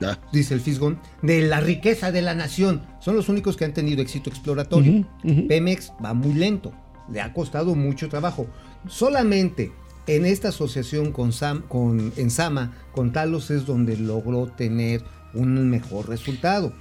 Ya. 0.00 0.18
dice 0.32 0.54
el 0.54 0.60
Fisgón, 0.62 0.98
de 1.20 1.42
la 1.42 1.60
riqueza 1.60 2.10
de 2.12 2.22
la 2.22 2.34
nación. 2.34 2.80
Son 3.00 3.14
los 3.14 3.28
únicos 3.28 3.58
que 3.58 3.66
han 3.66 3.74
tenido 3.74 4.00
éxito 4.00 4.30
exploratorio. 4.30 5.06
Pemex 5.48 5.92
va 6.02 6.14
muy 6.14 6.32
lento, 6.32 6.72
le 7.12 7.20
ha 7.20 7.32
costado 7.34 7.74
mucho 7.74 8.08
trabajo. 8.08 8.46
Solamente 8.88 9.72
en 10.06 10.26
esta 10.26 10.48
asociación 10.48 11.12
con, 11.12 11.32
Sam, 11.32 11.62
con 11.68 12.12
en 12.16 12.30
Sama, 12.30 12.76
con 12.92 13.12
Talos 13.12 13.50
es 13.50 13.66
donde 13.66 13.96
logró 13.96 14.46
tener 14.46 15.02
un 15.34 15.68
mejor 15.70 16.08
resultado. 16.08 16.72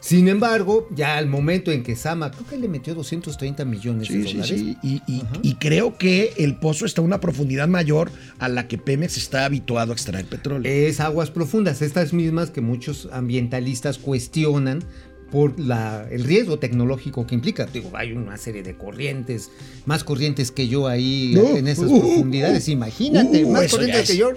Sin 0.00 0.28
embargo, 0.28 0.86
ya 0.94 1.16
al 1.16 1.28
momento 1.28 1.72
en 1.72 1.82
que 1.82 1.96
Sama, 1.96 2.30
creo 2.30 2.46
que 2.46 2.58
le 2.58 2.68
metió 2.68 2.94
230 2.94 3.64
millones 3.64 4.08
de 4.08 4.14
Sí, 4.14 4.22
sí, 4.28 4.34
dólares. 4.36 4.60
sí. 4.60 4.76
Y, 4.82 5.22
y 5.42 5.54
creo 5.54 5.96
que 5.96 6.34
el 6.36 6.56
pozo 6.56 6.84
está 6.84 7.00
a 7.00 7.04
una 7.04 7.20
profundidad 7.20 7.68
mayor 7.68 8.10
a 8.38 8.50
la 8.50 8.68
que 8.68 8.76
Pemex 8.76 9.16
está 9.16 9.46
habituado 9.46 9.92
a 9.92 9.94
extraer 9.94 10.26
petróleo. 10.26 10.70
Es 10.70 11.00
aguas 11.00 11.30
profundas, 11.30 11.80
estas 11.80 12.12
mismas 12.12 12.50
que 12.50 12.60
muchos 12.60 13.08
ambientalistas 13.12 13.96
cuestionan 13.96 14.84
por 15.34 15.58
la, 15.58 16.06
el 16.12 16.22
riesgo 16.22 16.60
tecnológico 16.60 17.26
que 17.26 17.34
implica. 17.34 17.66
Digo, 17.66 17.90
hay 17.94 18.12
una 18.12 18.36
serie 18.36 18.62
de 18.62 18.76
corrientes, 18.76 19.50
más 19.84 20.04
corrientes 20.04 20.52
que 20.52 20.68
yo 20.68 20.86
ahí 20.86 21.32
No. 21.34 21.56
en 21.56 21.66
esas 21.66 21.90
Uh, 21.90 21.96
uh, 21.96 22.00
profundidades. 22.00 22.68
uh. 22.68 22.70
Imagínate, 22.70 23.44
Uh, 23.44 23.50
más 23.50 23.68
corrientes 23.70 24.02
es. 24.02 24.10
que 24.12 24.16
yo. 24.16 24.30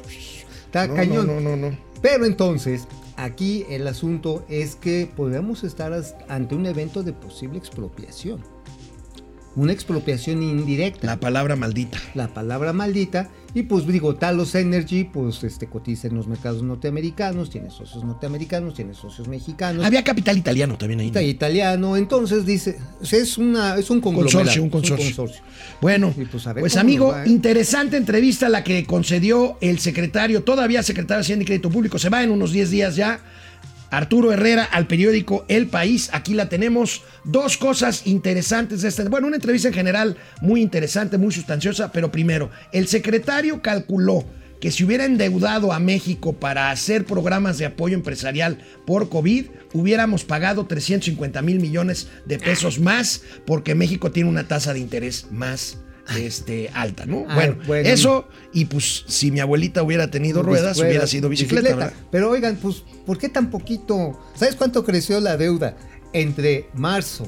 Está 0.66 0.88
No, 0.88 0.96
cañón. 0.96 1.28
No, 1.28 1.40
no, 1.40 1.56
no, 1.56 1.70
no. 1.70 1.78
Pero 2.02 2.26
entonces, 2.26 2.88
aquí 3.16 3.64
el 3.70 3.88
asunto 3.88 4.44
es 4.50 4.76
que 4.76 5.08
podemos 5.16 5.64
estar 5.64 5.94
ante 6.30 6.56
un 6.56 6.66
evento 6.66 7.04
de 7.04 7.14
posible 7.14 7.60
expropiación. 7.60 8.42
Una 9.58 9.74
expropiación 9.74 10.44
indirecta. 10.44 11.08
La 11.08 11.20
palabra 11.20 11.56
maldita. 11.56 11.98
la 12.14 12.28
palabra 12.28 12.74
maldita. 12.74 13.30
Y 13.56 13.64
pues 13.64 13.88
digo, 13.88 14.14
Talos 14.14 14.54
Energy, 14.54 15.06
pues 15.06 15.44
este 15.44 15.66
cotiza 15.66 16.08
en 16.08 16.16
los 16.16 16.28
mercados 16.28 16.62
norteamericanos, 16.62 17.50
tiene 17.50 17.72
socios 17.72 18.04
norteamericanos, 18.04 18.76
tiene 18.76 18.94
socios 18.94 19.28
mexicanos. 19.28 19.84
Había 19.84 20.04
capital 20.04 20.38
italiano 20.38 20.78
también 20.78 21.00
ahí. 21.00 21.10
¿no? 21.10 21.20
Italiano, 21.22 21.98
entonces 21.98 22.46
dice, 22.46 22.78
es 23.02 23.38
una 23.40 23.76
es 23.78 23.90
un 23.90 24.00
Consorcio, 24.00 24.62
un 24.62 24.68
es 24.68 24.92
consorcio. 24.92 25.42
Bueno, 25.82 26.14
Y 26.16 26.26
pues 26.26 26.46
ver 26.46 26.60
pues 26.60 26.78
amigo, 26.78 27.10
va, 27.10 27.26
¿eh? 27.26 27.30
interesante 27.30 27.98
entrevista 27.98 28.50
la 28.50 28.64
que 28.64 28.86
concedió 28.86 29.58
el 29.60 29.80
secretario, 29.80 30.44
todavía 30.44 30.84
secretario 30.84 31.18
de 31.18 31.22
Hacienda 31.22 31.44
y 31.44 31.46
Crédito 31.48 31.72
Público, 31.72 31.98
se 31.98 32.10
va 32.10 32.22
en 32.22 32.30
unos 32.30 32.52
10 32.52 32.70
días 32.70 32.96
ya. 32.96 33.22
Arturo 33.90 34.32
Herrera 34.32 34.64
al 34.64 34.88
periódico 34.88 35.46
El 35.48 35.68
País, 35.68 36.10
aquí 36.14 36.34
la 36.34 36.50
tenemos. 36.50 37.04
Dos 37.24 37.58
cosas 37.58 38.06
interesantes 38.06 38.82
de 38.82 38.90
esta. 38.90 39.08
Bueno, 39.10 39.28
una 39.28 39.38
entrevista 39.38 39.68
en 39.68 39.74
general 39.74 40.18
muy 40.42 40.62
interesante, 40.62 41.18
muy 41.18 41.32
sustanciosa, 41.32 41.92
pero 41.92 42.12
primero, 42.12 42.50
el 42.72 42.88
secretario 42.88 43.62
calculó 43.62 44.26
que 44.60 44.72
si 44.72 44.84
hubiera 44.84 45.06
endeudado 45.06 45.72
a 45.72 45.80
México 45.80 46.34
para 46.34 46.72
hacer 46.72 47.06
programas 47.06 47.58
de 47.58 47.66
apoyo 47.66 47.96
empresarial 47.96 48.58
por 48.86 49.10
COVID, 49.10 49.46
hubiéramos 49.74 50.24
pagado 50.24 50.66
350 50.66 51.42
mil 51.42 51.60
millones 51.60 52.08
de 52.26 52.40
pesos 52.40 52.80
más, 52.80 53.22
porque 53.46 53.76
México 53.76 54.12
tiene 54.12 54.30
una 54.30 54.48
tasa 54.48 54.74
de 54.74 54.80
interés 54.80 55.28
más 55.32 55.78
este, 56.18 56.70
alta, 56.74 57.06
¿no? 57.06 57.26
Ah, 57.28 57.36
bueno, 57.36 57.58
bueno. 57.68 57.90
eso, 57.90 58.28
y 58.54 58.66
pues 58.66 59.04
si 59.08 59.32
mi 59.32 59.40
abuelita 59.40 59.84
hubiera 59.84 60.10
tenido 60.10 60.44
ruedas, 60.44 60.78
Ruedas, 60.78 60.90
hubiera 60.90 61.08
sido 61.08 61.30
bicicleta, 61.30 61.70
¿verdad? 61.70 61.94
Pero 62.12 62.30
oigan, 62.32 62.56
pues, 62.58 62.84
¿por 63.06 63.18
qué 63.18 63.30
tan 63.30 63.50
poquito? 63.50 64.20
¿Sabes 64.36 64.56
cuánto 64.56 64.84
creció 64.86 65.20
la 65.20 65.38
deuda 65.38 65.76
entre 66.14 66.68
marzo, 66.74 67.28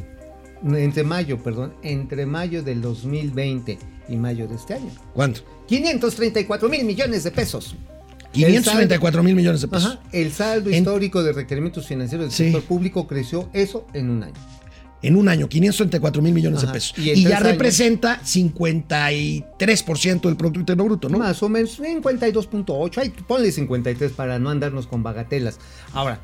entre 0.64 1.04
mayo, 1.04 1.42
perdón, 1.44 1.74
entre 1.84 2.26
mayo 2.26 2.64
del 2.64 2.82
2020 2.82 3.78
y 4.10 4.16
mayo 4.16 4.48
de 4.48 4.56
este 4.56 4.76
año? 4.76 4.92
¿Cuánto? 5.14 5.42
534 5.68 6.70
mil 6.70 6.84
millones 6.86 7.24
de 7.24 7.32
pesos. 7.32 7.76
534 8.32 9.24
mil 9.24 9.36
millones 9.36 9.62
de 9.62 9.68
pesos. 9.68 9.86
Ajá, 9.94 10.00
el 10.12 10.32
saldo 10.32 10.70
En- 10.70 10.78
histórico 10.78 11.24
de 11.24 11.34
requerimientos 11.34 11.88
financieros 11.88 12.28
del 12.28 12.32
Sí. 12.34 12.44
sector 12.46 12.64
público 12.64 13.08
creció 13.08 13.50
eso 13.54 13.88
en 13.94 14.10
un 14.10 14.24
año. 14.24 14.36
En 15.02 15.16
un 15.16 15.30
año, 15.30 15.48
534 15.48 16.22
mil 16.22 16.34
millones 16.34 16.60
Ajá, 16.64 16.68
de 16.68 16.74
pesos. 16.74 16.94
y 16.98 17.12
Y, 17.12 17.24
ya 17.24 17.38
años- 17.38 17.44
representa 17.52 18.20
53% 18.22 20.28
del 20.28 20.38
Producto 20.38 20.60
Interno 20.60 20.86
Bruto, 20.86 21.10
¿no? 21.10 21.18
Más 21.20 21.42
o 21.44 21.50
menos 21.50 21.80
52.8, 21.80 23.02
ay, 23.02 23.14
ponle 23.28 23.52
53 23.52 24.12
para 24.12 24.40
no 24.40 24.50
andarnos 24.50 24.88
con 24.88 25.04
bagatelas. 25.04 25.60
Ahora, 25.94 26.20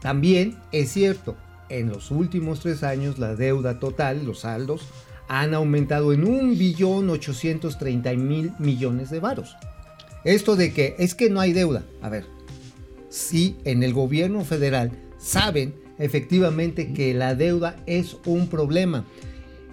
también 0.00 0.58
es 0.72 0.92
cierto, 0.92 1.36
en 1.68 1.88
los 1.88 2.10
últimos 2.10 2.60
tres 2.60 2.82
años 2.82 3.18
la 3.18 3.34
deuda 3.34 3.78
total, 3.78 4.24
los 4.24 4.40
saldos, 4.40 4.82
han 5.28 5.54
aumentado 5.54 6.12
en 6.12 6.24
un 6.24 6.56
billón 6.56 7.10
830 7.10 8.12
mil 8.14 8.52
millones 8.58 9.10
de 9.10 9.20
varos. 9.20 9.56
Esto 10.24 10.56
de 10.56 10.72
que 10.72 10.94
es 10.98 11.14
que 11.14 11.30
no 11.30 11.40
hay 11.40 11.52
deuda. 11.52 11.84
A 12.02 12.08
ver, 12.08 12.26
sí 13.08 13.56
en 13.64 13.82
el 13.82 13.92
gobierno 13.92 14.44
federal 14.44 14.92
saben 15.18 15.74
efectivamente 15.98 16.92
que 16.92 17.14
la 17.14 17.34
deuda 17.34 17.76
es 17.86 18.16
un 18.24 18.48
problema. 18.48 19.04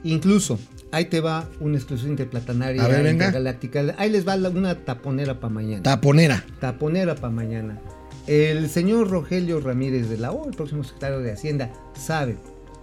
Incluso, 0.04 0.60
ahí 0.92 1.06
te 1.06 1.22
va 1.22 1.50
una 1.60 1.78
exclusión 1.78 2.12
interplatanaria 2.12 2.88
ver, 2.88 3.06
intergaláctica. 3.14 3.96
Ahí 3.98 4.10
les 4.10 4.28
va 4.28 4.36
una 4.36 4.76
taponera 4.84 5.40
para 5.40 5.54
mañana. 5.54 5.84
Taponera. 5.84 6.46
taponera 6.60 7.16
para 7.16 7.34
mañana. 7.34 7.80
El 8.28 8.70
señor 8.70 9.10
Rogelio 9.10 9.60
Ramírez 9.60 10.10
de 10.10 10.18
la 10.18 10.32
O, 10.32 10.48
el 10.48 10.56
próximo 10.56 10.84
secretario 10.84 11.20
de 11.20 11.32
Hacienda, 11.32 11.74
sabe 12.00 12.38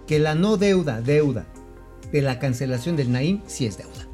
que 0.07 0.19
la 0.19 0.35
no 0.35 0.57
deuda, 0.57 1.01
deuda, 1.01 1.45
de 2.11 2.21
la 2.21 2.39
cancelación 2.39 2.95
del 2.95 3.11
Naim 3.11 3.41
sí 3.47 3.65
es 3.65 3.77
deuda. 3.77 4.07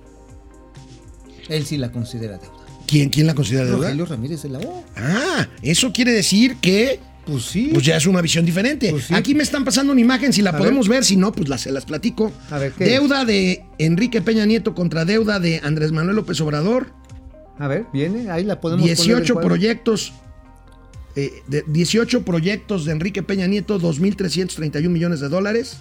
Él 1.50 1.66
sí 1.66 1.78
la 1.78 1.92
considera 1.92 2.38
deuda. 2.38 2.54
¿Quién, 2.86 3.10
quién 3.10 3.28
la 3.28 3.36
considera 3.36 3.66
deuda? 3.66 3.88
Rogelio 3.88 4.06
Ramírez 4.06 4.44
de 4.44 4.50
la 4.50 4.60
O. 4.60 4.84
Ah, 4.96 5.48
eso 5.62 5.92
quiere 5.92 6.12
decir 6.14 6.58
que 6.62 7.00
Pues 7.28 7.44
sí. 7.44 7.70
pues 7.74 7.86
ya 7.86 7.98
es 7.98 8.06
una 8.08 8.22
visión 8.22 8.46
diferente. 8.46 8.90
Pues 8.92 9.06
sí. 9.06 9.14
Aquí 9.14 9.36
me 9.36 9.44
están 9.44 9.66
pasando 9.66 9.92
una 9.92 10.02
imagen, 10.02 10.32
si 10.34 10.42
la 10.42 10.52
A 10.52 10.58
podemos 10.58 10.88
ver. 10.88 11.04
si 11.04 11.18
no, 11.18 11.32
pues 11.32 11.50
las, 11.50 11.62
se 11.62 11.72
las 11.72 11.86
platico. 11.86 12.32
A 12.50 12.58
ver, 12.58 12.72
¿qué 12.72 12.86
Deuda 12.86 13.26
de 13.26 13.66
Enrique 13.78 14.22
Peña 14.22 14.46
Nieto 14.46 14.74
contra 14.74 15.06
deuda 15.06 15.40
de 15.40 15.60
Andrés 15.64 15.92
Manuel 15.92 16.16
López 16.16 16.40
Obrador. 16.42 16.94
A 17.60 17.68
ver, 17.68 17.86
viene, 17.92 18.30
ahí 18.30 18.44
la 18.44 18.60
podemos 18.62 18.82
poner 18.84 18.96
18 18.98 19.18
en 19.20 19.34
cuadro. 19.34 19.48
proyectos. 19.50 20.14
eh, 21.16 21.32
de 21.48 21.64
18 21.68 22.24
proyectos 22.24 22.86
de 22.86 22.92
Enrique 22.92 23.24
Peña 23.24 23.48
Nieto, 23.48 23.80
2.331 23.80 24.88
millones 24.90 25.20
de 25.20 25.30
dólares. 25.30 25.78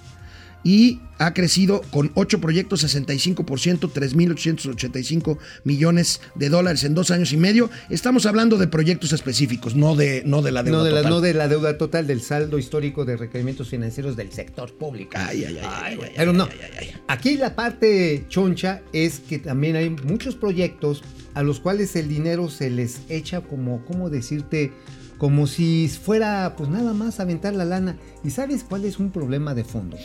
Y 0.67 0.99
ha 1.19 1.33
crecido 1.33 1.81
con 1.93 2.11
8 2.15 2.41
proyectos, 2.41 2.83
65%, 2.85 3.89
3.885 3.93 5.39
millones 5.63 6.21
de 6.35 6.49
dólares 6.49 6.83
en 6.83 6.93
dos 6.95 7.13
años 7.13 7.33
y 7.33 7.37
medio. 7.37 7.71
Estamos 7.89 8.27
hablando 8.27 8.59
de 8.59 8.67
proyectos 8.67 9.13
específicos, 9.13 9.77
no 9.77 9.95
de, 9.95 10.25
no 10.27 10.43
de 10.43 10.51
la 10.51 10.65
deuda 10.65 10.79
No 10.79 10.85
de, 10.85 10.91
la, 10.91 10.97
total. 11.03 11.11
no 11.13 11.21
de 11.21 11.35
la 11.35 11.47
deuda 11.49 11.79
total 11.79 12.09
del 12.09 12.21
saldo 12.21 12.59
histórico 12.59 13.05
de 13.05 13.17
requerimientos 13.17 13.69
financieros 13.69 14.17
del 14.17 14.33
sector 14.33 14.73
público. 14.75 15.13
Ay, 15.15 15.45
ay, 15.45 15.61
ay, 15.63 15.99
Pero 16.17 16.33
no. 16.33 16.49
ay. 16.81 16.91
Aquí 17.07 17.37
la 17.37 17.55
parte 17.55 18.25
choncha 18.29 18.83
es 18.93 19.21
que 19.21 19.39
también 19.39 19.77
hay 19.77 19.91
muchos 19.91 20.35
proyectos 20.35 21.05
a 21.35 21.45
los 21.45 21.61
cuales 21.61 21.95
el 21.95 22.09
dinero 22.09 22.51
se 22.51 22.71
les 22.71 23.03
echa 23.09 23.41
como, 23.41 23.85
¿cómo 23.85 24.11
decirte? 24.11 24.73
Como 25.17 25.47
si 25.47 25.89
fuera 25.89 26.57
pues 26.59 26.69
nada 26.69 26.93
más 26.93 27.21
aventar 27.21 27.55
la 27.55 27.65
lana. 27.65 27.97
¿Y 28.25 28.31
sabes 28.31 28.65
cuál 28.65 28.85
es 28.85 28.99
un 28.99 29.11
problema 29.13 29.55
de 29.55 29.63
fondo? 29.65 29.97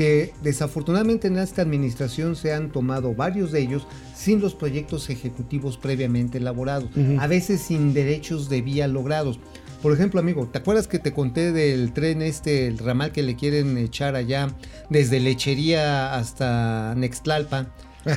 Que 0.00 0.32
desafortunadamente 0.42 1.28
en 1.28 1.36
esta 1.36 1.60
administración 1.60 2.34
se 2.34 2.54
han 2.54 2.70
tomado 2.72 3.12
varios 3.14 3.52
de 3.52 3.60
ellos 3.60 3.86
sin 4.16 4.40
los 4.40 4.54
proyectos 4.54 5.10
ejecutivos 5.10 5.76
previamente 5.76 6.38
elaborados, 6.38 6.88
a 7.18 7.26
veces 7.26 7.60
sin 7.60 7.92
derechos 7.92 8.48
de 8.48 8.62
vía 8.62 8.88
logrados. 8.88 9.40
Por 9.82 9.92
ejemplo, 9.92 10.18
amigo, 10.18 10.46
¿te 10.50 10.56
acuerdas 10.56 10.88
que 10.88 10.98
te 11.00 11.12
conté 11.12 11.52
del 11.52 11.92
tren 11.92 12.22
este, 12.22 12.66
el 12.66 12.78
ramal 12.78 13.12
que 13.12 13.22
le 13.22 13.36
quieren 13.36 13.76
echar 13.76 14.14
allá 14.16 14.48
desde 14.88 15.20
Lechería 15.20 16.14
hasta 16.14 16.94
Nextlalpa 16.96 17.66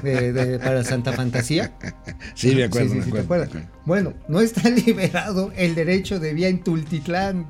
de- 0.03 0.31
de- 0.31 0.59
para 0.59 0.85
Santa 0.85 1.11
Fantasía? 1.11 1.73
Sí, 2.33 2.55
me 2.55 2.63
acuerdo, 2.63 2.87
Sí, 2.87 2.93
sí, 2.93 2.99
me 2.99 3.03
sí, 3.07 3.11
¿te 3.11 3.19
acuerdo. 3.19 3.59
Bueno, 3.85 4.13
no 4.29 4.39
está 4.39 4.69
liberado 4.85 5.51
el 5.57 5.75
derecho 5.75 6.17
de 6.21 6.33
vía 6.33 6.47
en 6.47 6.63
Tultitlán. 6.63 7.45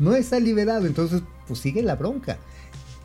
No 0.00 0.16
está 0.16 0.40
liberado, 0.40 0.86
entonces 0.86 1.22
pues 1.46 1.60
sigue 1.60 1.82
la 1.84 1.94
bronca. 1.94 2.38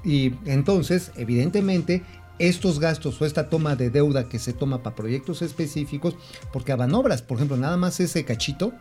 Y 0.04 0.34
entonces, 0.46 1.12
evidentemente, 1.16 2.04
estos 2.40 2.80
gastos 2.80 3.22
o 3.22 3.26
esta 3.26 3.50
toma 3.50 3.76
de 3.76 3.90
deuda 3.90 4.28
que 4.28 4.40
se 4.40 4.54
toma 4.54 4.82
para 4.82 4.96
proyectos 4.96 5.42
específicos, 5.42 6.16
porque 6.52 6.72
a 6.72 6.76
Banobras, 6.76 7.22
por 7.22 7.38
ejemplo, 7.38 7.58
nada 7.58 7.78
más 7.78 8.00
ese 8.00 8.26
cachito, 8.26 8.74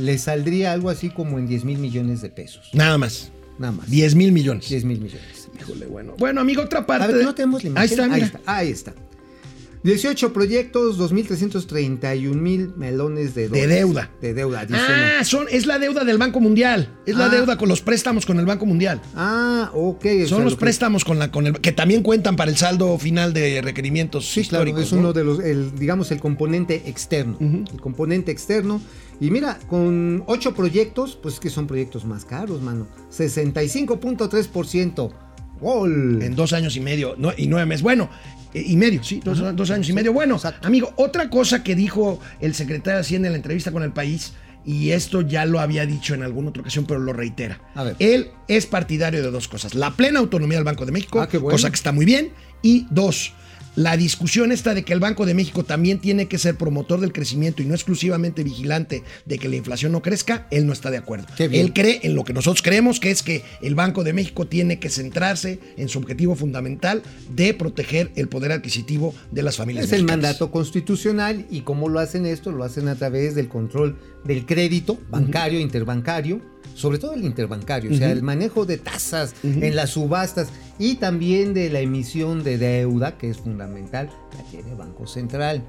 le 0.00 0.18
saldría 0.18 0.72
algo 0.72 0.90
así 0.90 1.10
como 1.10 1.38
en 1.38 1.46
10 1.46 1.64
mil 1.64 1.78
millones 1.78 2.22
de 2.22 2.30
pesos. 2.30 2.70
Nada 2.72 2.96
más. 2.98 3.30
Nada 3.58 3.72
más. 3.72 3.90
10 3.90 4.14
mil 4.14 4.32
millones. 4.32 4.68
10 4.68 4.84
mil 4.84 5.00
millones. 5.00 5.48
Híjole, 5.60 5.86
bueno. 5.86 6.14
Bueno, 6.18 6.40
amigo, 6.40 6.62
otra 6.62 6.86
parte. 6.86 7.04
A 7.04 7.06
ver, 7.08 7.24
¿no 7.24 7.34
tenemos 7.34 7.62
la 7.62 7.70
imagen? 7.70 7.82
Ahí 7.82 7.90
está, 7.90 8.14
Ahí 8.14 8.22
está. 8.22 8.40
Ahí 8.46 8.70
está. 8.70 8.94
18 9.86 10.32
proyectos, 10.32 10.98
2.331 10.98 12.34
mil 12.34 12.72
melones 12.76 13.34
de 13.34 13.48
dólares. 13.48 13.68
deuda. 13.70 14.10
De 14.20 14.34
deuda, 14.34 14.60
adicional. 14.60 15.12
Ah, 15.20 15.24
son, 15.24 15.46
es 15.50 15.66
la 15.66 15.78
deuda 15.78 16.04
del 16.04 16.18
Banco 16.18 16.40
Mundial. 16.40 16.98
Es 17.06 17.16
la 17.16 17.26
Ah. 17.26 17.28
deuda 17.28 17.56
con 17.56 17.68
los 17.68 17.80
préstamos 17.82 18.26
con 18.26 18.38
el 18.40 18.46
Banco 18.46 18.66
Mundial. 18.66 19.00
Ah, 19.14 19.70
ok. 19.72 20.02
sea, 20.02 20.26
Son 20.28 20.42
los 20.44 20.52
lo 20.54 20.58
que- 20.58 20.64
préstamos 20.64 21.04
con 21.04 21.18
la 21.18 21.30
con 21.30 21.46
el 21.46 21.60
que 21.60 21.72
también 21.72 22.02
cuentan 22.02 22.36
para 22.36 22.50
el 22.50 22.56
saldo 22.56 22.98
final 22.98 23.32
de 23.32 23.62
requerimientos 23.62 24.26
Sí, 24.26 24.42
claro, 24.44 24.64
históricos. 24.66 24.88
es 24.88 24.92
¿no? 24.92 24.98
uno 24.98 25.12
de 25.12 25.24
los, 25.24 25.40
el, 25.40 25.74
digamos, 25.78 26.10
el 26.10 26.20
componente 26.20 26.82
externo. 26.86 27.36
El 27.40 27.80
componente 27.80 28.32
externo. 28.32 28.80
Y 29.20 29.30
mira, 29.30 29.58
con 29.68 30.24
ocho 30.26 30.54
proyectos, 30.54 31.16
pues 31.22 31.38
que 31.40 31.48
son 31.48 31.66
proyectos 31.66 32.04
más 32.04 32.24
caros, 32.24 32.60
mano. 32.60 32.86
65.3%. 33.10 35.12
¡Gol! 35.60 36.20
En 36.22 36.34
dos 36.36 36.52
años 36.52 36.76
y 36.76 36.80
medio 36.80 37.14
no- 37.16 37.32
y 37.36 37.46
nueve 37.46 37.64
meses. 37.66 37.82
Bueno, 37.82 38.10
y 38.66 38.76
medio, 38.76 39.02
sí, 39.02 39.20
dos, 39.24 39.38
dos 39.56 39.70
años 39.70 39.88
y 39.88 39.92
medio. 39.92 40.12
Bueno, 40.12 40.36
exacto. 40.36 40.66
amigo, 40.66 40.92
otra 40.96 41.28
cosa 41.30 41.62
que 41.62 41.74
dijo 41.74 42.20
el 42.40 42.54
secretario 42.54 42.96
de 42.96 43.00
Hacienda 43.02 43.28
en 43.28 43.32
la 43.32 43.36
entrevista 43.38 43.72
con 43.72 43.82
el 43.82 43.92
país, 43.92 44.32
y 44.64 44.90
esto 44.90 45.20
ya 45.20 45.44
lo 45.44 45.60
había 45.60 45.86
dicho 45.86 46.14
en 46.14 46.22
alguna 46.22 46.48
otra 46.48 46.62
ocasión, 46.62 46.86
pero 46.86 46.98
lo 46.98 47.12
reitera. 47.12 47.60
A 47.74 47.84
ver. 47.84 47.96
Él 47.98 48.30
es 48.48 48.66
partidario 48.66 49.22
de 49.22 49.30
dos 49.30 49.46
cosas: 49.48 49.74
la 49.74 49.92
plena 49.92 50.18
autonomía 50.18 50.58
del 50.58 50.64
Banco 50.64 50.86
de 50.86 50.92
México, 50.92 51.20
Ah, 51.20 51.28
bueno. 51.32 51.48
cosa 51.50 51.68
que 51.70 51.76
está 51.76 51.92
muy 51.92 52.04
bien, 52.04 52.32
y 52.62 52.86
dos. 52.90 53.32
La 53.76 53.96
discusión 53.96 54.52
esta 54.52 54.74
de 54.74 54.82
que 54.82 54.92
el 54.92 55.00
Banco 55.00 55.26
de 55.26 55.34
México 55.34 55.64
también 55.64 56.00
tiene 56.00 56.26
que 56.26 56.38
ser 56.38 56.56
promotor 56.56 57.00
del 57.00 57.12
crecimiento 57.12 57.62
y 57.62 57.66
no 57.66 57.74
exclusivamente 57.74 58.42
vigilante 58.42 59.04
de 59.26 59.38
que 59.38 59.48
la 59.48 59.56
inflación 59.56 59.92
no 59.92 60.02
crezca, 60.02 60.46
él 60.50 60.66
no 60.66 60.72
está 60.72 60.90
de 60.90 60.96
acuerdo. 60.96 61.26
Él 61.38 61.72
cree 61.72 62.00
en 62.02 62.14
lo 62.14 62.24
que 62.24 62.32
nosotros 62.32 62.62
creemos, 62.62 63.00
que 63.00 63.10
es 63.10 63.22
que 63.22 63.44
el 63.62 63.74
Banco 63.74 64.02
de 64.02 64.12
México 64.12 64.46
tiene 64.46 64.78
que 64.78 64.88
centrarse 64.88 65.60
en 65.76 65.88
su 65.88 65.98
objetivo 65.98 66.34
fundamental 66.34 67.02
de 67.34 67.54
proteger 67.54 68.10
el 68.16 68.28
poder 68.28 68.52
adquisitivo 68.52 69.14
de 69.30 69.42
las 69.42 69.56
familias 69.56 69.86
Es 69.86 69.92
el 69.92 70.04
mandato 70.04 70.50
constitucional 70.50 71.46
y 71.50 71.60
cómo 71.60 71.88
lo 71.88 72.00
hacen 72.00 72.26
esto, 72.26 72.52
lo 72.52 72.64
hacen 72.64 72.88
a 72.88 72.96
través 72.96 73.34
del 73.34 73.48
control 73.48 73.98
del 74.24 74.46
crédito 74.46 74.98
bancario, 75.10 75.60
interbancario, 75.60 76.40
sobre 76.74 76.98
todo 76.98 77.14
el 77.14 77.24
interbancario, 77.24 77.92
o 77.92 77.96
sea, 77.96 78.10
el 78.10 78.22
manejo 78.22 78.66
de 78.66 78.78
tasas 78.78 79.34
en 79.42 79.76
las 79.76 79.90
subastas 79.90 80.48
y 80.78 80.96
también 80.96 81.54
de 81.54 81.70
la 81.70 81.80
emisión 81.80 82.44
de 82.44 82.58
deuda, 82.58 83.16
que 83.16 83.30
es 83.30 83.38
fundamental, 83.38 84.10
la 84.36 84.44
tiene 84.50 84.74
Banco 84.74 85.06
Central. 85.06 85.62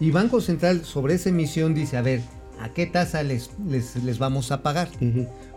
Y 0.00 0.10
Banco 0.10 0.40
Central 0.40 0.84
sobre 0.84 1.14
esa 1.14 1.28
emisión 1.28 1.74
dice, 1.74 1.96
a 1.96 2.02
ver, 2.02 2.20
¿a 2.60 2.70
qué 2.70 2.86
tasa 2.86 3.22
les, 3.22 3.50
les, 3.68 3.96
les 3.96 4.18
vamos 4.18 4.52
a 4.52 4.62
pagar? 4.62 4.88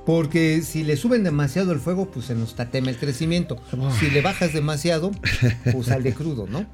Porque 0.06 0.62
si 0.62 0.84
le 0.84 0.96
suben 0.96 1.24
demasiado 1.24 1.72
el 1.74 1.80
fuego, 1.80 2.10
pues 2.10 2.28
se 2.28 2.36
nos 2.36 2.56
tatema 2.56 2.89
el 2.89 2.98
crecimiento. 2.98 3.58
Si 4.00 4.10
le 4.10 4.22
bajas 4.22 4.54
demasiado, 4.54 5.12
pues 5.72 5.88
sale 5.88 6.13
crudo, 6.13 6.48
¿no? 6.48 6.65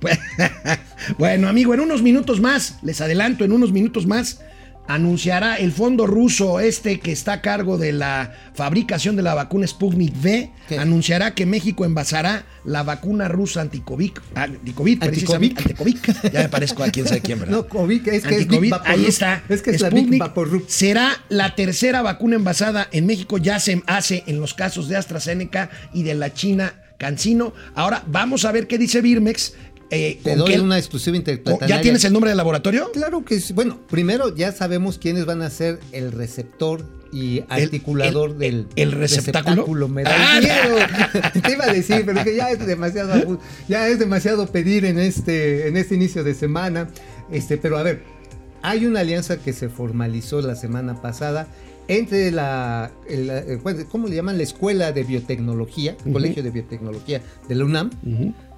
bueno, 1.17 1.47
amigo, 1.47 1.73
en 1.73 1.79
unos 1.79 2.01
minutos 2.01 2.41
más, 2.41 2.77
les 2.83 3.01
adelanto, 3.01 3.43
en 3.43 3.51
unos 3.51 3.71
minutos 3.71 4.05
más, 4.05 4.41
anunciará 4.87 5.55
el 5.55 5.71
fondo 5.71 6.05
ruso 6.07 6.59
este 6.59 6.99
que 6.99 7.11
está 7.11 7.33
a 7.33 7.41
cargo 7.41 7.77
de 7.77 7.93
la 7.93 8.33
fabricación 8.53 9.15
de 9.15 9.21
la 9.21 9.33
vacuna 9.33 9.65
Sputnik 9.65 10.13
V, 10.21 10.51
¿Qué? 10.67 10.77
anunciará 10.77 11.33
que 11.33 11.45
México 11.45 11.85
envasará 11.85 12.45
la 12.65 12.83
vacuna 12.83 13.27
rusa 13.27 13.61
anticovid, 13.61 14.11
anticovid, 14.35 14.99
precisamente, 14.99 15.61
¿Anticovid? 15.61 15.97
anticovid. 15.97 16.31
Ya 16.33 16.41
me 16.41 16.49
parezco 16.49 16.83
a 16.83 16.89
quién 16.89 17.07
sabe 17.07 17.21
quién, 17.21 17.39
¿verdad? 17.39 17.55
No, 17.55 17.67
COVID, 17.67 18.07
es 18.09 18.23
que 18.23 18.35
es 18.35 18.47
ahí 18.85 19.05
está. 19.05 19.43
Es 19.49 19.61
que 19.61 19.71
es 19.71 19.81
la 19.81 19.89
Sputnik 19.89 20.19
Vaporub. 20.19 20.65
Será 20.67 21.11
la 21.29 21.55
tercera 21.55 22.01
vacuna 22.01 22.35
envasada 22.35 22.87
en 22.91 23.05
México, 23.05 23.37
ya 23.37 23.59
se 23.59 23.81
hace 23.87 24.23
en 24.27 24.39
los 24.39 24.53
casos 24.53 24.87
de 24.89 24.97
AstraZeneca 24.97 25.69
y 25.93 26.03
de 26.03 26.15
la 26.15 26.33
China 26.33 26.73
Cancino. 26.97 27.53
Ahora 27.75 28.03
vamos 28.07 28.45
a 28.45 28.51
ver 28.51 28.67
qué 28.67 28.77
dice 28.77 29.01
Birmex. 29.01 29.53
Eh, 29.93 30.19
Te 30.23 30.35
doy 30.35 30.53
qué- 30.53 30.59
una 30.59 30.77
exclusiva 30.77 31.15
interpretatoria. 31.17 31.75
¿Ya 31.77 31.81
tienes 31.81 32.03
el 32.05 32.13
nombre 32.13 32.29
del 32.31 32.37
laboratorio? 32.37 32.91
Claro 32.91 33.23
que 33.23 33.39
sí. 33.39 33.53
Bueno, 33.53 33.79
primero 33.89 34.35
ya 34.35 34.51
sabemos 34.51 34.97
quiénes 34.97 35.25
van 35.25 35.41
a 35.41 35.49
ser 35.49 35.79
el 35.91 36.11
receptor 36.11 36.83
y 37.11 37.43
articulador 37.47 38.31
el- 38.31 38.37
del 38.39 38.67
el 38.75 38.91
receptáculo. 38.91 39.87
Me 39.87 40.03
da 40.03 40.11
Ah, 40.15 40.39
miedo. 40.39 40.75
Te 41.43 41.51
iba 41.53 41.65
a 41.65 41.71
decir, 41.73 42.03
pero 42.05 42.23
que 42.23 42.35
ya 42.35 42.49
es 42.49 42.65
demasiado 42.65 43.39
ya 43.67 43.87
es 43.87 43.99
demasiado 43.99 44.47
pedir 44.47 44.85
en 44.85 44.97
este 44.99 45.67
en 45.67 45.77
este 45.77 45.95
inicio 45.95 46.23
de 46.23 46.33
semana. 46.33 46.89
Este, 47.31 47.57
pero 47.57 47.77
a 47.77 47.83
ver, 47.83 48.01
hay 48.63 48.85
una 48.85 49.01
alianza 49.01 49.37
que 49.37 49.53
se 49.53 49.69
formalizó 49.69 50.41
la 50.41 50.55
semana 50.55 51.01
pasada 51.01 51.47
entre 51.87 52.31
la, 52.31 52.91
el- 53.09 53.29
eh, 53.29 53.59
¿cómo 53.91 54.07
le 54.07 54.15
llaman? 54.15 54.37
La 54.37 54.43
Escuela 54.43 54.91
de 54.93 55.03
Biotecnología, 55.03 55.95
Colegio 56.11 56.41
de 56.41 56.49
Biotecnología 56.49 57.21
de 57.47 57.55
la 57.55 57.65
UNAM. 57.65 57.89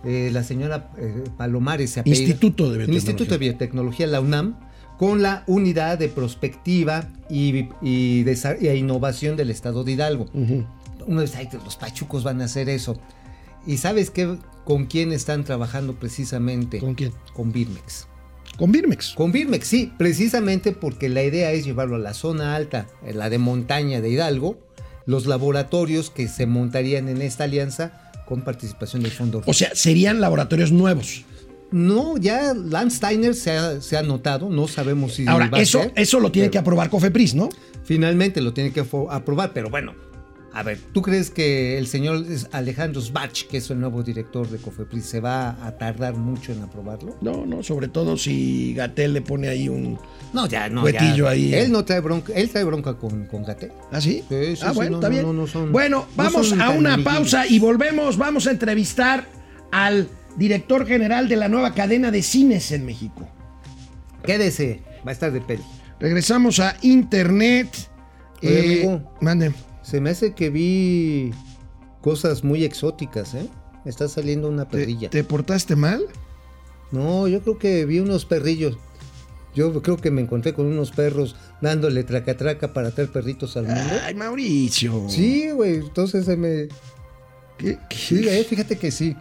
Eh, 0.05 0.29
la 0.31 0.43
señora 0.43 0.91
eh, 0.97 1.23
Palomares 1.37 1.91
se 1.91 2.01
apellida. 2.01 2.21
Instituto 2.21 2.63
de 2.65 2.77
Biotecnología. 2.77 2.95
Instituto 2.95 3.31
de 3.33 3.37
Biotecnología, 3.37 4.07
la 4.07 4.21
UNAM, 4.21 4.59
con 4.97 5.21
la 5.21 5.43
unidad 5.47 5.97
de 5.97 6.07
prospectiva 6.09 7.09
y, 7.29 7.67
y 7.81 8.25
innovación 8.75 9.35
del 9.35 9.49
estado 9.49 9.83
de 9.83 9.93
Hidalgo. 9.93 10.27
Uno 11.07 11.21
dice, 11.21 11.37
"Ay, 11.37 11.49
los 11.63 11.75
pachucos 11.75 12.23
van 12.23 12.41
a 12.41 12.45
hacer 12.45 12.69
eso. 12.69 12.99
¿Y 13.67 13.77
sabes 13.77 14.11
qué? 14.11 14.37
¿Con 14.63 14.85
quién 14.85 15.11
están 15.11 15.43
trabajando 15.43 15.95
precisamente? 15.95 16.79
¿Con 16.79 16.95
quién? 16.95 17.11
Con 17.33 17.51
Birmex. 17.51 18.07
Con 18.57 18.71
Birmex. 18.71 19.13
Con 19.15 19.31
Birmex, 19.31 19.67
sí, 19.67 19.91
precisamente 19.97 20.71
porque 20.71 21.09
la 21.09 21.23
idea 21.23 21.51
es 21.51 21.65
llevarlo 21.65 21.95
a 21.97 21.99
la 21.99 22.13
zona 22.13 22.55
alta, 22.55 22.87
en 23.05 23.17
la 23.17 23.29
de 23.29 23.37
montaña 23.37 24.01
de 24.01 24.09
Hidalgo, 24.09 24.59
los 25.05 25.25
laboratorios 25.25 26.09
que 26.09 26.27
se 26.27 26.45
montarían 26.45 27.09
en 27.09 27.21
esta 27.21 27.43
alianza 27.43 28.04
con 28.25 28.41
participación 28.41 29.03
del 29.03 29.11
Fondo 29.11 29.41
O 29.45 29.53
sea, 29.53 29.73
serían 29.73 30.19
laboratorios 30.19 30.71
nuevos. 30.71 31.23
No, 31.71 32.17
ya 32.17 32.53
Lance 32.53 32.97
Steiner 32.97 33.33
se 33.35 33.51
ha, 33.51 33.81
se 33.81 33.97
ha 33.97 34.03
notado, 34.03 34.49
no 34.49 34.67
sabemos 34.67 35.15
si 35.15 35.27
Ahora, 35.27 35.49
va 35.49 35.57
a 35.57 35.61
eso, 35.61 35.81
ser, 35.81 35.93
eso 35.95 36.19
lo 36.19 36.31
tiene 36.31 36.49
que 36.49 36.57
aprobar 36.57 36.89
Cofepris, 36.89 37.33
¿no? 37.35 37.49
Finalmente 37.83 38.39
lo 38.41 38.53
tiene 38.53 38.71
que 38.71 38.85
aprobar, 39.09 39.51
pero 39.53 39.69
bueno, 39.69 39.93
a 40.57 40.63
ver, 40.63 40.79
¿tú 40.93 41.01
crees 41.01 41.29
que 41.29 41.77
el 41.77 41.85
señor 41.87 42.23
Alejandro 42.53 43.01
Sbach, 43.01 43.43
que 43.49 43.57
es 43.57 43.69
el 43.69 43.79
nuevo 43.79 44.01
director 44.03 44.47
de 44.49 44.57
Cofepris, 44.57 45.05
se 45.05 45.19
va 45.19 45.49
a 45.65 45.77
tardar 45.77 46.15
mucho 46.15 46.53
en 46.53 46.61
aprobarlo? 46.63 47.17
No, 47.21 47.45
no, 47.45 47.61
sobre 47.61 47.89
todo 47.89 48.17
si 48.17 48.73
Gatel 48.73 49.13
le 49.13 49.21
pone 49.21 49.49
ahí 49.49 49.67
un. 49.67 49.99
No, 50.33 50.47
ya 50.47 50.69
no. 50.69 50.81
Cuetillo 50.81 51.25
ya. 51.25 51.29
ahí. 51.31 51.53
Él 51.53 51.71
no 51.71 51.83
trae 51.83 51.99
bronca, 51.99 52.31
él 52.33 52.49
trae 52.49 52.63
bronca 52.63 52.93
con, 52.95 53.25
con 53.25 53.43
Gatel. 53.43 53.71
¿Ah, 53.91 53.99
sí? 53.99 54.23
Sí, 54.29 54.55
sí, 54.55 54.61
ah, 54.63 54.69
sí, 54.69 54.75
bueno, 54.75 54.91
no, 54.91 54.97
está 54.97 55.09
no, 55.09 55.13
bien. 55.13 55.35
no, 55.37 55.47
son- 55.47 55.71
bueno, 55.71 56.07
no 56.09 56.23
vamos 56.23 56.53
a 56.59 56.69
una 56.69 56.97
pausa 57.03 57.45
y 57.47 57.59
volvemos. 57.59 58.17
Vamos 58.17 58.47
a 58.47 58.51
entrevistar 58.51 59.27
al 59.71 60.07
director 60.37 60.87
general 60.87 61.27
de 61.27 61.35
la 61.35 61.49
nueva 61.49 61.73
cadena 61.73 62.11
de 62.11 62.21
cines 62.21 62.71
en 62.71 62.85
México. 62.85 63.27
Quédese, 64.23 64.81
va 65.05 65.11
a 65.11 65.13
estar 65.13 65.31
de 65.31 65.41
peli. 65.41 65.63
Regresamos 65.99 66.59
a 66.59 66.75
internet. 66.81 67.69
Oye, 68.41 68.79
Eh, 68.81 68.83
amigo. 68.87 69.13
mande. 69.21 69.53
Se 69.85 70.01
me 70.01 70.09
hace 70.09 70.33
que 70.33 70.49
vi 70.49 71.31
cosas 72.01 72.43
muy 72.43 72.63
exóticas, 72.63 73.33
¿eh? 73.35 73.47
Me 73.83 73.91
está 73.91 74.07
saliendo 74.07 74.49
una 74.49 74.65
¿Te, 74.67 74.77
perrilla. 74.79 75.09
te 75.11 75.23
portaste 75.23 75.75
mal? 75.75 76.03
No, 76.91 77.27
yo 77.27 77.41
creo 77.41 77.57
que 77.59 77.85
vi 77.85 77.99
unos 77.99 78.25
perrillos. 78.25 78.77
Yo 79.53 79.81
creo 79.81 79.97
que 79.97 80.11
me 80.11 80.21
encontré 80.21 80.53
con 80.53 80.65
unos 80.65 80.91
perros 80.91 81.35
dándole 81.61 82.03
traca 82.03 82.35
traca 82.35 82.73
para 82.73 82.91
traer 82.91 83.11
perritos 83.11 83.55
al 83.57 83.67
mundo. 83.67 83.93
Ay, 84.03 84.13
Mauricio. 84.15 85.05
Sí, 85.07 85.49
güey, 85.51 85.75
entonces 85.75 86.25
se 86.25 86.35
me... 86.35 86.67
¿Qué- 87.57 87.77
qué- 87.89 87.95
Sí, 87.95 88.27
eh, 88.27 88.43
fíjate 88.43 88.77
que 88.77 88.91
sí. 88.91 89.15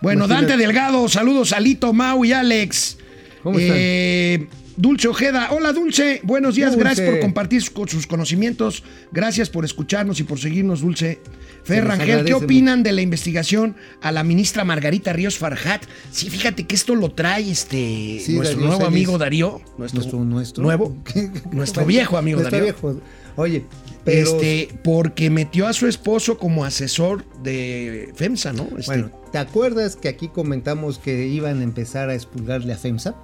Bueno, 0.00 0.24
Imagínate. 0.24 0.52
Dante 0.52 0.64
Delgado, 0.66 1.08
saludos 1.08 1.52
a 1.52 1.60
Lito, 1.60 1.92
Mau 1.92 2.24
y 2.24 2.32
Alex. 2.32 2.96
¿Cómo 3.42 3.58
están? 3.58 3.76
Eh, 3.78 4.48
Dulce 4.80 5.08
Ojeda, 5.08 5.48
hola 5.50 5.74
Dulce, 5.74 6.20
buenos 6.24 6.54
días, 6.54 6.70
Dulce. 6.70 6.84
gracias 6.84 7.10
por 7.10 7.20
compartir 7.20 7.60
su- 7.60 7.84
sus 7.86 8.06
conocimientos, 8.06 8.82
gracias 9.12 9.50
por 9.50 9.66
escucharnos 9.66 10.20
y 10.20 10.22
por 10.22 10.38
seguirnos, 10.40 10.80
Dulce. 10.80 11.20
Fer 11.64 11.84
les 11.84 11.98
Rangel, 11.98 12.24
¿qué 12.24 12.32
opinan 12.32 12.82
de 12.82 12.92
la 12.92 13.02
investigación 13.02 13.76
a 14.00 14.10
la 14.10 14.24
ministra 14.24 14.64
Margarita 14.64 15.12
Ríos 15.12 15.36
Farjat? 15.36 15.82
Sí, 16.10 16.30
fíjate 16.30 16.64
que 16.66 16.74
esto 16.74 16.94
lo 16.94 17.10
trae 17.10 17.50
este 17.50 18.20
Sí, 18.24 18.32
nuestro 18.36 18.56
Darío 18.56 18.66
nuevo 18.68 18.78
Celis. 18.78 18.88
amigo 18.88 19.18
Darío, 19.18 19.60
nuestro, 19.76 20.00
Nuestro, 20.00 20.24
nuestro. 20.24 20.62
nuevo, 20.64 20.96
nuestro 21.52 21.84
viejo 21.84 22.16
amigo 22.16 22.38
Nuestro 22.40 22.58
Darío. 22.58 22.72
viejo. 22.72 23.00
Oye, 23.36 23.64
pero... 24.04 24.30
Este, 24.30 24.68
porque 24.82 25.28
metió 25.28 25.66
a 25.66 25.74
su 25.74 25.86
esposo 25.88 26.38
como 26.38 26.64
asesor 26.64 27.26
de 27.42 28.10
FEMSA, 28.14 28.54
¿no? 28.54 28.62
Este, 28.78 28.86
Bueno, 28.86 29.10
¿te 29.30 29.36
acuerdas 29.36 29.96
que 29.96 30.08
aquí 30.08 30.28
comentamos 30.28 30.98
que 30.98 31.26
iban 31.26 31.60
a 31.60 31.64
empezar 31.64 32.08
a 32.08 32.14
expulgarle 32.14 32.72
a 32.72 32.78
FEMSA? 32.78 33.14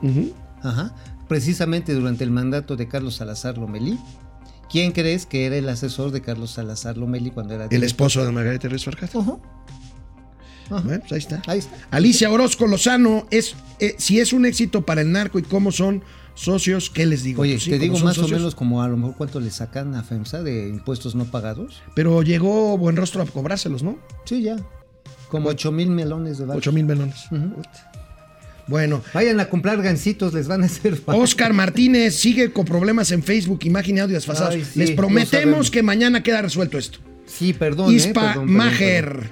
Ajá. 0.62 0.95
Precisamente 1.29 1.95
durante 1.95 2.25
el 2.25 2.31
mandato 2.31 2.77
de 2.77 2.89
Carlos 2.89 3.17
Salazar 3.17 3.59
Lomelí. 3.59 3.99
¿Quién 4.71 4.93
crees 4.93 5.27
que 5.27 5.47
era 5.47 5.57
el 5.57 5.69
asesor 5.69 6.11
de 6.11 6.21
Carlos 6.23 6.51
Salazar 6.51 6.97
Lomelí 6.97 7.31
cuando 7.31 7.55
era 7.55 7.67
el 7.71 7.83
esposo 7.83 8.25
de 8.25 8.33
Margarita. 8.33 8.69
Ajá. 8.69 9.37
Ajá. 10.71 10.81
Bueno, 10.81 11.01
pues 11.01 11.12
ahí 11.12 11.19
está. 11.19 11.43
Ahí 11.47 11.59
está. 11.61 11.77
Alicia 11.91 12.31
Orozco 12.31 12.67
Lozano, 12.67 13.27
es, 13.31 13.55
eh, 13.79 13.95
si 13.99 14.19
es 14.19 14.33
un 14.33 14.47
éxito 14.47 14.83
para 14.85 15.01
el 15.03 15.12
narco 15.12 15.39
y 15.39 15.43
cómo 15.43 15.71
son 15.71 16.03
socios, 16.35 16.91
¿qué 16.91 17.07
les 17.07 17.23
digo? 17.23 17.43
Oye, 17.43 17.55
Pues 17.55 17.65
sí, 17.65 17.71
te 17.71 17.79
digo 17.79 17.99
más 18.01 18.19
o 18.19 18.29
menos 18.29 18.55
como 18.55 18.83
a 18.83 18.89
lo 18.89 18.97
mejor 18.97 19.15
cuánto 19.17 19.41
le 19.41 19.51
sacan 19.51 19.95
a 19.95 20.03
FEMSA 20.03 20.43
de 20.43 20.69
impuestos 20.69 21.15
no 21.15 21.25
pagados. 21.25 21.83
Pero 21.95 22.23
llegó 22.23 22.77
buen 22.77 22.97
rostro 22.97 23.23
a 23.23 23.27
cobrárselos, 23.27 23.83
¿no? 23.83 23.99
Sí, 24.25 24.43
ya. 24.43 24.57
Como 25.29 25.49
8 25.49 25.73
mil 25.73 25.91
melones 25.91 26.39
de 26.39 26.45
dólares. 26.45 26.59
8 26.62 26.73
mil 26.73 26.85
melones. 26.85 27.27
Ujú. 27.31 27.62
Bueno, 28.68 29.02
Vayan 29.14 29.38
a 29.40 29.48
comprar 29.48 29.81
gancitos, 29.81 30.35
les 30.35 30.48
van 30.48 30.62
a 30.62 30.66
hacer 30.66 30.96
falta. 31.05 31.20
Oscar 31.20 31.52
Martínez 31.52 32.14
sigue 32.16 32.52
con 32.52 32.64
problemas 32.64 33.11
en 33.12 33.22
Facebook, 33.22 33.61
imagen 33.64 33.96
y 33.96 34.00
audio 34.00 34.14
desfasados. 34.16 34.55
Ay, 34.55 34.64
sí, 34.64 34.79
Les 34.79 34.90
prometemos 34.92 35.70
que 35.70 35.83
mañana 35.83 36.22
queda 36.22 36.42
resuelto 36.42 36.79
esto. 36.79 36.98
Sí, 37.26 37.52
perdón. 37.52 37.92
eh, 37.92 37.96
Ispa 37.96 38.35
perdón, 38.35 38.57
perdón. 38.57 39.31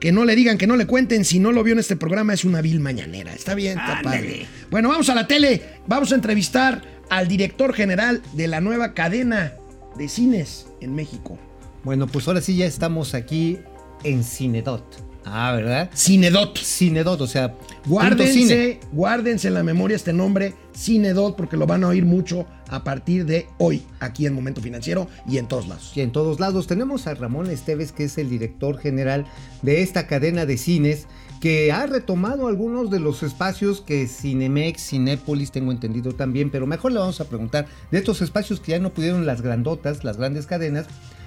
Que 0.00 0.10
no 0.10 0.24
le 0.24 0.34
digan, 0.34 0.58
que 0.58 0.66
no 0.66 0.74
le 0.76 0.86
cuenten. 0.86 1.24
Si 1.24 1.38
no 1.38 1.52
lo 1.52 1.62
vio 1.62 1.74
en 1.74 1.78
este 1.78 1.94
programa, 1.94 2.34
es 2.34 2.44
una 2.44 2.60
vil 2.60 2.80
mañanera. 2.80 3.32
Está 3.34 3.54
bien, 3.54 3.78
está 3.78 4.00
padre. 4.02 4.46
Bueno, 4.68 4.88
vamos 4.88 5.08
a 5.08 5.14
la 5.14 5.28
tele. 5.28 5.62
Vamos 5.86 6.10
a 6.10 6.16
entrevistar 6.16 6.82
al 7.08 7.28
director 7.28 7.72
general 7.72 8.20
de 8.32 8.48
la 8.48 8.60
nueva 8.60 8.94
cadena 8.94 9.52
de 9.96 10.08
cines 10.08 10.66
en 10.80 10.96
México. 10.96 11.38
Bueno, 11.84 12.08
pues 12.08 12.26
ahora 12.26 12.40
sí 12.40 12.56
ya 12.56 12.66
estamos 12.66 13.14
aquí 13.14 13.58
en 14.02 14.24
Cinedot. 14.24 15.11
Ah, 15.24 15.52
¿verdad? 15.54 15.90
Cinedot. 15.94 16.58
Cinedot, 16.58 17.20
o 17.20 17.26
sea. 17.26 17.54
Guárdense, 17.86 18.80
guárdense 18.92 19.48
en 19.48 19.54
la 19.54 19.62
memoria 19.62 19.96
este 19.96 20.12
nombre, 20.12 20.54
Cinedot, 20.76 21.36
porque 21.36 21.56
lo 21.56 21.66
van 21.66 21.84
a 21.84 21.88
oír 21.88 22.04
mucho 22.04 22.46
a 22.68 22.84
partir 22.84 23.26
de 23.26 23.48
hoy, 23.58 23.82
aquí 24.00 24.26
en 24.26 24.34
Momento 24.34 24.60
Financiero 24.60 25.08
y 25.28 25.38
en 25.38 25.46
todos 25.46 25.68
lados. 25.68 25.92
Y 25.94 26.00
en 26.00 26.12
todos 26.12 26.40
lados 26.40 26.66
tenemos 26.66 27.06
a 27.06 27.14
Ramón 27.14 27.50
Esteves, 27.50 27.92
que 27.92 28.04
es 28.04 28.18
el 28.18 28.30
director 28.30 28.78
general 28.78 29.26
de 29.62 29.82
esta 29.82 30.06
cadena 30.06 30.46
de 30.46 30.56
cines, 30.56 31.06
que 31.40 31.72
ha 31.72 31.86
retomado 31.86 32.46
algunos 32.46 32.88
de 32.88 33.00
los 33.00 33.24
espacios 33.24 33.80
que 33.80 34.06
Cinemex, 34.06 34.90
Cinépolis, 34.90 35.50
tengo 35.50 35.72
entendido 35.72 36.12
también, 36.12 36.50
pero 36.50 36.68
mejor 36.68 36.92
le 36.92 37.00
vamos 37.00 37.20
a 37.20 37.28
preguntar 37.28 37.66
de 37.90 37.98
estos 37.98 38.22
espacios 38.22 38.60
que 38.60 38.70
ya 38.72 38.78
no 38.78 38.90
pudieron 38.90 39.26
las 39.26 39.42
grandotas, 39.42 40.04
las 40.04 40.18
grandes 40.18 40.46
cadenas, 40.46 40.86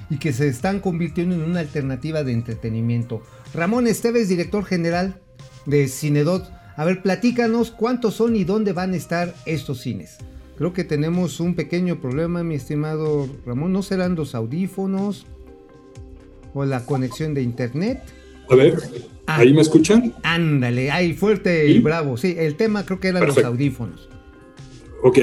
y 0.09 0.17
que 0.17 0.33
se 0.33 0.47
están 0.47 0.79
convirtiendo 0.79 1.35
en 1.35 1.41
una 1.41 1.59
alternativa 1.61 2.23
de 2.23 2.31
entretenimiento. 2.33 3.21
Ramón 3.53 3.87
Esteves, 3.87 4.29
director 4.29 4.63
general 4.65 5.19
de 5.65 5.87
Cinedot. 5.87 6.49
A 6.77 6.85
ver, 6.85 7.01
platícanos 7.01 7.71
cuántos 7.71 8.15
son 8.15 8.35
y 8.35 8.43
dónde 8.43 8.73
van 8.73 8.93
a 8.93 8.97
estar 8.97 9.33
estos 9.45 9.81
cines. 9.81 10.17
Creo 10.57 10.73
que 10.73 10.83
tenemos 10.83 11.39
un 11.39 11.55
pequeño 11.55 11.99
problema, 11.99 12.43
mi 12.43 12.55
estimado 12.55 13.27
Ramón. 13.45 13.73
¿No 13.73 13.81
serán 13.81 14.15
los 14.15 14.35
audífonos 14.35 15.25
o 16.53 16.63
la 16.65 16.85
conexión 16.85 17.33
de 17.33 17.41
internet? 17.41 18.01
A 18.49 18.55
ver, 18.55 18.75
Ah. 19.27 19.37
¿ahí 19.37 19.53
me 19.53 19.61
escuchan? 19.61 20.13
Ándale, 20.21 20.91
ahí 20.91 21.13
fuerte 21.13 21.67
y 21.67 21.73
¿Sí? 21.73 21.79
bravo. 21.79 22.15
Sí, 22.15 22.35
el 22.37 22.55
tema 22.55 22.85
creo 22.85 22.99
que 22.99 23.07
eran 23.07 23.21
Perfecto. 23.21 23.41
los 23.41 23.49
audífonos. 23.51 24.07
Ok. 25.01 25.17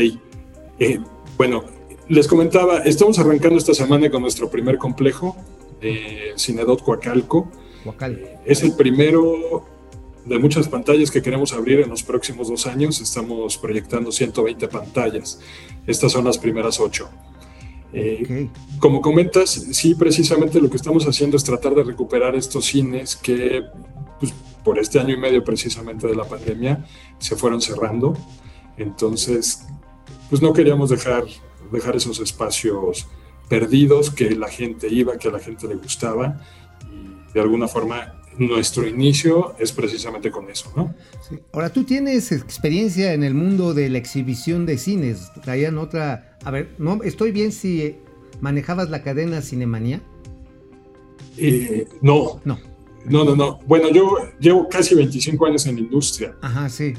Eh, 0.80 0.98
bueno, 1.38 1.64
les 2.12 2.28
comentaba, 2.28 2.80
estamos 2.80 3.18
arrancando 3.18 3.56
esta 3.56 3.72
semana 3.72 4.10
con 4.10 4.20
nuestro 4.20 4.50
primer 4.50 4.76
complejo, 4.76 5.34
eh, 5.80 6.34
Cinedot 6.36 6.82
Coacalco. 6.82 7.48
Guacal. 7.84 8.38
Es 8.44 8.62
el 8.62 8.74
primero 8.74 9.64
de 10.26 10.38
muchas 10.38 10.68
pantallas 10.68 11.10
que 11.10 11.22
queremos 11.22 11.54
abrir 11.54 11.80
en 11.80 11.88
los 11.88 12.02
próximos 12.02 12.48
dos 12.48 12.66
años. 12.66 13.00
Estamos 13.00 13.56
proyectando 13.56 14.12
120 14.12 14.68
pantallas. 14.68 15.40
Estas 15.86 16.12
son 16.12 16.26
las 16.26 16.36
primeras 16.36 16.80
ocho. 16.80 17.08
Eh, 17.94 18.50
Ok. 18.50 18.78
Como 18.78 19.00
comentas, 19.00 19.48
sí, 19.50 19.94
precisamente 19.94 20.60
lo 20.60 20.68
que 20.68 20.76
estamos 20.76 21.06
haciendo 21.06 21.38
es 21.38 21.44
tratar 21.44 21.74
de 21.74 21.82
recuperar 21.82 22.36
estos 22.36 22.66
cines 22.66 23.16
que, 23.16 23.62
pues, 24.20 24.34
por 24.62 24.78
este 24.78 24.98
año 25.00 25.14
y 25.14 25.16
medio 25.16 25.42
precisamente 25.42 26.06
de 26.06 26.14
la 26.14 26.24
pandemia, 26.24 26.84
se 27.18 27.36
fueron 27.36 27.62
cerrando. 27.62 28.14
Entonces, 28.76 29.64
pues 30.28 30.42
no 30.42 30.52
queríamos 30.52 30.90
dejar, 30.90 31.24
dejar 31.72 31.96
esos 31.96 32.20
espacios 32.20 33.06
perdidos, 33.48 34.10
que 34.10 34.30
la 34.36 34.48
gente 34.48 34.88
iba, 34.88 35.16
que 35.18 35.28
a 35.28 35.32
la 35.32 35.38
gente 35.40 35.66
le 35.68 35.74
gustaba. 35.76 36.40
Y 36.90 37.32
de 37.34 37.40
alguna 37.40 37.68
forma, 37.68 38.14
nuestro 38.38 38.86
inicio 38.86 39.54
es 39.58 39.72
precisamente 39.72 40.30
con 40.30 40.48
eso, 40.50 40.72
¿no? 40.76 40.94
Sí. 41.28 41.38
Ahora, 41.52 41.70
tú 41.70 41.84
tienes 41.84 42.32
experiencia 42.32 43.12
en 43.12 43.22
el 43.24 43.34
mundo 43.34 43.74
de 43.74 43.90
la 43.90 43.98
exhibición 43.98 44.64
de 44.66 44.78
cines. 44.78 45.30
Traían 45.42 45.78
otra. 45.78 46.38
A 46.44 46.50
ver, 46.50 46.74
no, 46.78 47.02
estoy 47.02 47.30
bien 47.32 47.52
si 47.52 47.96
manejabas 48.40 48.88
la 48.90 49.02
cadena 49.02 49.42
Cinemanía. 49.42 50.00
Eh, 51.38 51.86
no, 52.00 52.40
No. 52.44 52.58
no, 53.06 53.24
no, 53.24 53.36
no. 53.36 53.58
Bueno, 53.66 53.90
yo 53.90 54.16
llevo 54.38 54.68
casi 54.68 54.94
25 54.94 55.46
años 55.46 55.66
en 55.66 55.76
la 55.76 55.80
industria. 55.82 56.34
Ajá, 56.42 56.68
sí. 56.68 56.94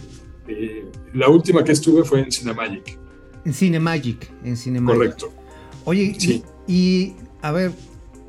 Eh, 0.48 0.86
la 1.14 1.30
última 1.30 1.64
que 1.64 1.72
estuve 1.72 2.04
fue 2.04 2.20
en 2.22 2.32
Cinemagic, 2.32 2.98
En 3.46 3.54
Cinemagic. 3.54 4.32
En 4.44 4.58
Cinemagic. 4.58 4.98
correcto. 4.98 5.32
Oye, 5.86 6.16
Sí. 6.18 6.44
y, 6.68 6.74
y, 6.74 7.16
a 7.42 7.52
ver, 7.52 7.72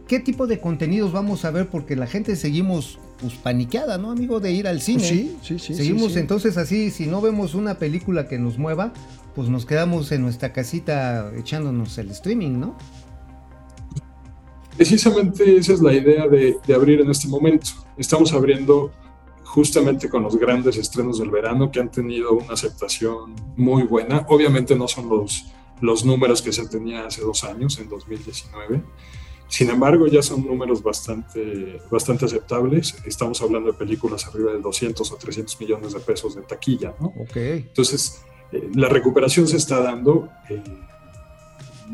¿qué 0.08 0.18
tipo 0.20 0.46
de 0.46 0.60
contenidos 0.60 1.12
vamos 1.12 1.44
a 1.44 1.50
ver? 1.50 1.68
Porque 1.68 1.96
la 1.96 2.06
gente 2.06 2.34
seguimos 2.36 2.98
pues 3.20 3.34
paniqueada, 3.34 3.96
¿no, 3.96 4.10
amigo? 4.10 4.40
De 4.40 4.50
ir 4.52 4.66
al 4.66 4.80
cine. 4.80 5.04
Sí, 5.04 5.36
sí, 5.42 5.58
sí. 5.58 5.74
Seguimos 5.74 6.08
sí, 6.08 6.14
sí. 6.14 6.18
entonces 6.18 6.56
así, 6.56 6.90
si 6.90 7.06
no 7.06 7.20
vemos 7.20 7.54
una 7.54 7.78
película 7.78 8.26
que 8.28 8.38
nos 8.38 8.58
mueva, 8.58 8.92
pues 9.36 9.48
nos 9.48 9.64
quedamos 9.66 10.10
en 10.12 10.22
nuestra 10.22 10.52
casita 10.52 11.30
echándonos 11.36 11.96
el 11.98 12.10
streaming, 12.10 12.58
¿no? 12.58 12.76
Precisamente 14.76 15.56
esa 15.56 15.72
es 15.74 15.80
la 15.80 15.92
idea 15.92 16.26
de, 16.26 16.56
de 16.66 16.74
abrir 16.74 17.00
en 17.00 17.10
este 17.10 17.28
momento. 17.28 17.68
Estamos 17.96 18.32
abriendo 18.32 18.90
justamente 19.54 20.08
con 20.08 20.24
los 20.24 20.36
grandes 20.36 20.76
estrenos 20.76 21.20
del 21.20 21.30
verano 21.30 21.70
que 21.70 21.78
han 21.78 21.88
tenido 21.88 22.32
una 22.32 22.54
aceptación 22.54 23.36
muy 23.56 23.84
buena. 23.84 24.26
Obviamente 24.28 24.74
no 24.74 24.88
son 24.88 25.08
los, 25.08 25.46
los 25.80 26.04
números 26.04 26.42
que 26.42 26.52
se 26.52 26.66
tenía 26.66 27.06
hace 27.06 27.22
dos 27.22 27.44
años, 27.44 27.78
en 27.78 27.88
2019. 27.88 28.82
Sin 29.46 29.70
embargo, 29.70 30.08
ya 30.08 30.22
son 30.22 30.44
números 30.44 30.82
bastante, 30.82 31.80
bastante 31.88 32.24
aceptables. 32.24 32.96
Estamos 33.06 33.40
hablando 33.42 33.70
de 33.70 33.78
películas 33.78 34.26
arriba 34.26 34.50
de 34.50 34.60
200 34.60 35.12
o 35.12 35.16
300 35.16 35.60
millones 35.60 35.92
de 35.92 36.00
pesos 36.00 36.34
de 36.34 36.42
taquilla, 36.42 36.92
¿no? 36.98 37.12
Ok. 37.20 37.36
Entonces, 37.36 38.22
eh, 38.50 38.70
la 38.74 38.88
recuperación 38.88 39.46
se 39.46 39.58
está 39.58 39.78
dando 39.78 40.30
eh, 40.50 40.60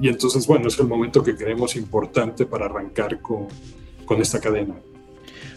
y 0.00 0.08
entonces, 0.08 0.46
bueno, 0.46 0.68
es 0.68 0.78
el 0.78 0.86
momento 0.86 1.22
que 1.22 1.36
creemos 1.36 1.76
importante 1.76 2.46
para 2.46 2.64
arrancar 2.64 3.20
con, 3.20 3.48
con 4.06 4.18
esta 4.22 4.40
cadena. 4.40 4.80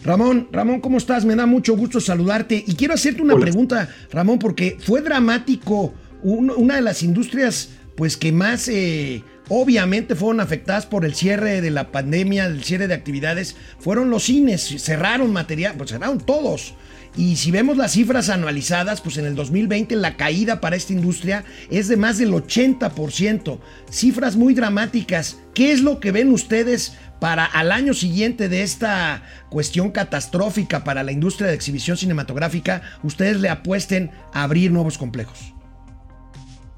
Ramón, 0.04 0.48
Ramón, 0.52 0.80
¿cómo 0.80 0.98
estás? 0.98 1.24
Me 1.24 1.34
da 1.34 1.46
mucho 1.46 1.76
gusto 1.76 1.98
saludarte. 2.00 2.62
Y 2.66 2.74
quiero 2.74 2.94
hacerte 2.94 3.22
una 3.22 3.34
Hola. 3.34 3.44
pregunta, 3.44 3.88
Ramón, 4.12 4.38
porque 4.38 4.76
fue 4.80 5.00
dramático. 5.00 5.94
Un- 6.22 6.50
una 6.50 6.76
de 6.76 6.82
las 6.82 7.02
industrias, 7.02 7.70
pues, 7.96 8.16
que 8.16 8.30
más 8.32 8.68
eh, 8.68 9.22
obviamente 9.48 10.14
fueron 10.14 10.40
afectadas 10.40 10.86
por 10.86 11.04
el 11.04 11.14
cierre 11.14 11.60
de 11.60 11.70
la 11.70 11.90
pandemia, 11.90 12.46
el 12.46 12.62
cierre 12.64 12.86
de 12.88 12.94
actividades, 12.94 13.56
fueron 13.78 14.10
los 14.10 14.24
cines. 14.24 14.62
Cerraron 14.82 15.32
material, 15.32 15.74
pues 15.78 15.90
cerraron 15.90 16.18
todos. 16.18 16.74
Y 17.16 17.36
si 17.36 17.52
vemos 17.52 17.76
las 17.76 17.92
cifras 17.92 18.28
anualizadas, 18.28 19.00
pues 19.00 19.18
en 19.18 19.24
el 19.26 19.36
2020 19.36 19.94
la 19.96 20.16
caída 20.16 20.60
para 20.60 20.74
esta 20.76 20.92
industria 20.92 21.44
es 21.70 21.86
de 21.88 21.96
más 21.96 22.18
del 22.18 22.32
80%. 22.32 23.60
Cifras 23.90 24.34
muy 24.36 24.52
dramáticas. 24.52 25.38
¿Qué 25.54 25.70
es 25.72 25.80
lo 25.82 26.00
que 26.00 26.10
ven 26.10 26.32
ustedes 26.32 26.94
para 27.20 27.44
al 27.44 27.72
año 27.72 27.94
siguiente 27.94 28.48
de 28.48 28.62
esta 28.62 29.22
cuestión 29.50 29.90
catastrófica 29.90 30.84
para 30.84 31.02
la 31.02 31.12
industria 31.12 31.48
de 31.48 31.54
exhibición 31.54 31.96
cinematográfica? 31.96 32.82
Ustedes 33.02 33.40
le 33.40 33.48
apuesten 33.48 34.10
a 34.32 34.42
abrir 34.44 34.70
nuevos 34.70 34.98
complejos. 34.98 35.54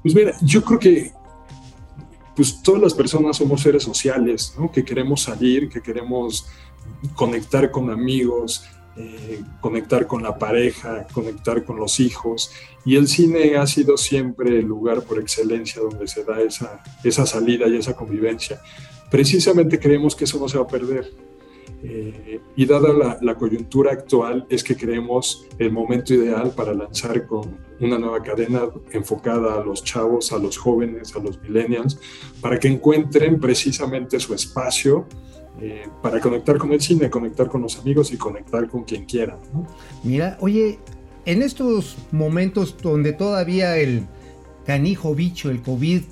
Pues 0.03 0.15
mira, 0.15 0.33
yo 0.41 0.63
creo 0.63 0.79
que 0.79 1.11
pues 2.35 2.61
todas 2.61 2.81
las 2.81 2.93
personas 2.93 3.37
somos 3.37 3.61
seres 3.61 3.81
sociales, 3.81 4.53
¿no? 4.57 4.71
Que 4.71 4.85
queremos 4.85 5.23
salir, 5.23 5.69
que 5.69 5.81
queremos 5.81 6.47
conectar 7.15 7.71
con 7.71 7.89
amigos, 7.89 8.63
eh, 8.95 9.41
conectar 9.59 10.07
con 10.07 10.23
la 10.23 10.37
pareja, 10.37 11.07
conectar 11.11 11.63
con 11.63 11.77
los 11.77 11.99
hijos. 11.99 12.51
Y 12.85 12.95
el 12.95 13.07
cine 13.07 13.57
ha 13.57 13.67
sido 13.67 13.97
siempre 13.97 14.59
el 14.59 14.65
lugar 14.65 15.01
por 15.01 15.19
excelencia 15.19 15.81
donde 15.81 16.07
se 16.07 16.23
da 16.23 16.39
esa, 16.41 16.83
esa 17.03 17.25
salida 17.25 17.67
y 17.67 17.77
esa 17.77 17.95
convivencia. 17.95 18.61
Precisamente 19.09 19.79
creemos 19.79 20.15
que 20.15 20.25
eso 20.25 20.39
no 20.39 20.47
se 20.47 20.57
va 20.57 20.63
a 20.63 20.67
perder. 20.67 21.11
Eh, 21.83 22.41
y 22.55 22.65
dada 22.65 23.17
la, 23.21 23.35
coyuntura 23.35 23.91
actual, 23.91 24.47
es 24.49 24.63
que 24.63 24.75
creemos 24.75 25.45
el 25.59 25.71
momento 25.71 26.13
ideal 26.13 26.51
para 26.55 26.73
lanzar 26.73 27.27
con 27.27 27.57
una 27.79 27.99
nueva 27.99 28.23
cadena 28.23 28.63
enfocada 28.91 29.61
a 29.61 29.63
los 29.63 29.83
chavos, 29.83 30.31
a 30.31 30.39
los 30.39 30.57
jóvenes, 30.57 31.15
a 31.15 31.19
los 31.19 31.39
millennials, 31.41 31.99
para 32.41 32.59
que 32.59 32.67
encuentren 32.67 33.39
precisamente 33.39 34.19
su 34.19 34.33
espacio 34.33 35.05
eh, 35.61 35.87
para 36.01 36.19
conectar 36.19 36.57
con 36.57 36.71
el 36.71 36.81
cine, 36.81 37.09
conectar 37.09 37.47
con 37.47 37.61
los 37.61 37.79
amigos 37.79 38.11
y 38.11 38.17
conectar 38.17 38.67
con 38.67 38.83
quien 38.83 39.05
quiera. 39.05 39.37
¿no? 39.53 39.67
Mira, 40.03 40.37
oye, 40.39 40.79
en 41.25 41.41
estos 41.41 41.97
momentos 42.11 42.75
donde 42.81 43.13
todavía 43.13 43.77
el 43.77 44.07
canijo 44.65 45.15
bicho, 45.15 45.49
el 45.49 45.61
COVID, 45.61 46.03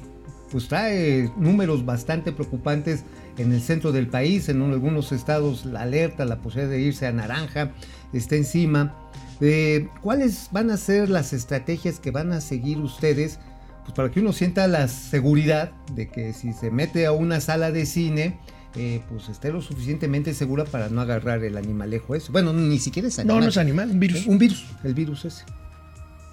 pues 0.55 0.69
trae 0.69 1.29
números 1.35 1.83
bastante 1.83 2.31
preocupantes 2.31 3.03
en 3.37 3.51
el 3.51 3.59
centro 3.59 3.91
del 3.91 4.07
país, 4.07 4.47
en 4.47 4.61
algunos 4.61 5.11
estados 5.11 5.65
la 5.65 5.81
alerta, 5.81 6.23
la 6.23 6.37
posibilidad 6.37 6.71
de 6.71 6.79
irse 6.79 7.05
a 7.05 7.11
naranja 7.11 7.73
está 8.13 8.37
encima. 8.37 8.95
Eh, 9.41 9.89
¿Cuáles 10.01 10.47
van 10.53 10.71
a 10.71 10.77
ser 10.77 11.09
las 11.09 11.33
estrategias 11.33 11.99
que 11.99 12.11
van 12.11 12.31
a 12.31 12.39
seguir 12.39 12.77
ustedes? 12.77 13.37
Pues 13.83 13.93
para 13.95 14.09
que 14.09 14.21
uno 14.21 14.31
sienta 14.31 14.65
la 14.69 14.87
seguridad 14.87 15.73
de 15.93 16.07
que 16.07 16.31
si 16.31 16.53
se 16.53 16.71
mete 16.71 17.05
a 17.05 17.11
una 17.11 17.41
sala 17.41 17.73
de 17.73 17.85
cine, 17.85 18.39
eh, 18.77 19.01
pues 19.09 19.27
esté 19.27 19.51
lo 19.51 19.61
suficientemente 19.61 20.33
segura 20.33 20.63
para 20.63 20.87
no 20.87 21.01
agarrar 21.01 21.43
el 21.43 21.57
animalejo 21.57 22.15
ese. 22.15 22.31
Bueno, 22.31 22.53
ni 22.53 22.79
siquiera 22.79 23.09
es 23.09 23.19
animal. 23.19 23.39
No, 23.39 23.43
no 23.43 23.49
es 23.49 23.57
animal, 23.57 23.91
un 23.91 23.99
virus. 23.99 24.25
Un 24.25 24.37
virus, 24.37 24.65
el 24.85 24.93
virus 24.93 25.25
ese. 25.25 25.43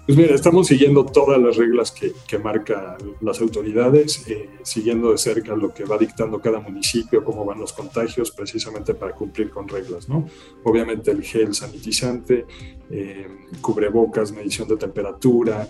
Pues 0.05 0.17
mira, 0.17 0.35
estamos 0.35 0.67
siguiendo 0.67 1.05
todas 1.05 1.41
las 1.41 1.55
reglas 1.55 1.91
que, 1.91 2.11
que 2.27 2.37
marcan 2.37 2.97
las 3.21 3.39
autoridades, 3.39 4.27
eh, 4.27 4.49
siguiendo 4.63 5.11
de 5.11 5.17
cerca 5.17 5.55
lo 5.55 5.73
que 5.73 5.85
va 5.85 5.97
dictando 5.97 6.41
cada 6.41 6.59
municipio, 6.59 7.23
cómo 7.23 7.45
van 7.45 7.59
los 7.61 7.71
contagios, 7.71 8.29
precisamente 8.31 8.93
para 8.95 9.13
cumplir 9.13 9.49
con 9.49 9.65
reglas, 9.65 10.09
¿no? 10.09 10.27
Obviamente 10.65 11.11
el 11.11 11.23
gel 11.23 11.53
sanitizante, 11.53 12.45
eh, 12.89 13.27
cubrebocas, 13.61 14.33
medición 14.33 14.67
de 14.67 14.75
temperatura, 14.75 15.69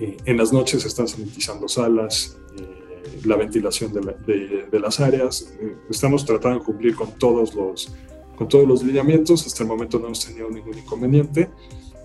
eh, 0.00 0.16
en 0.24 0.36
las 0.36 0.52
noches 0.52 0.84
están 0.84 1.06
sanitizando 1.06 1.68
salas, 1.68 2.36
eh, 2.58 3.20
la 3.26 3.36
ventilación 3.36 3.92
de, 3.92 4.02
la- 4.02 4.12
de- 4.12 4.66
de 4.72 4.80
las 4.80 4.98
áreas, 4.98 5.54
eh, 5.60 5.76
estamos 5.88 6.24
tratando 6.26 6.58
de 6.58 6.64
cumplir 6.64 6.96
con 6.96 7.12
todos 7.16 7.54
los 7.54 7.94
con 8.34 8.46
todos 8.46 8.68
los 8.68 8.84
lineamientos, 8.84 9.44
hasta 9.44 9.64
el 9.64 9.68
momento 9.68 9.98
no 9.98 10.06
hemos 10.06 10.24
tenido 10.24 10.48
ningún 10.48 10.78
inconveniente. 10.78 11.50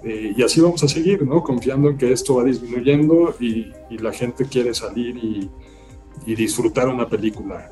Eh, 0.04 0.34
y 0.36 0.43
así 0.43 0.60
vamos 0.60 0.84
a 0.84 0.88
seguir, 0.88 1.26
¿no? 1.26 1.41
Confiando 1.41 1.89
en 1.89 1.97
que 1.97 2.12
esto 2.12 2.36
va 2.36 2.43
disminuyendo 2.43 3.36
y, 3.39 3.72
y 3.89 3.97
la 3.99 4.12
gente 4.12 4.45
quiere 4.45 4.74
salir 4.74 5.16
y, 5.16 5.49
y 6.26 6.36
disfrutar 6.36 6.88
una 6.88 7.08
película. 7.08 7.72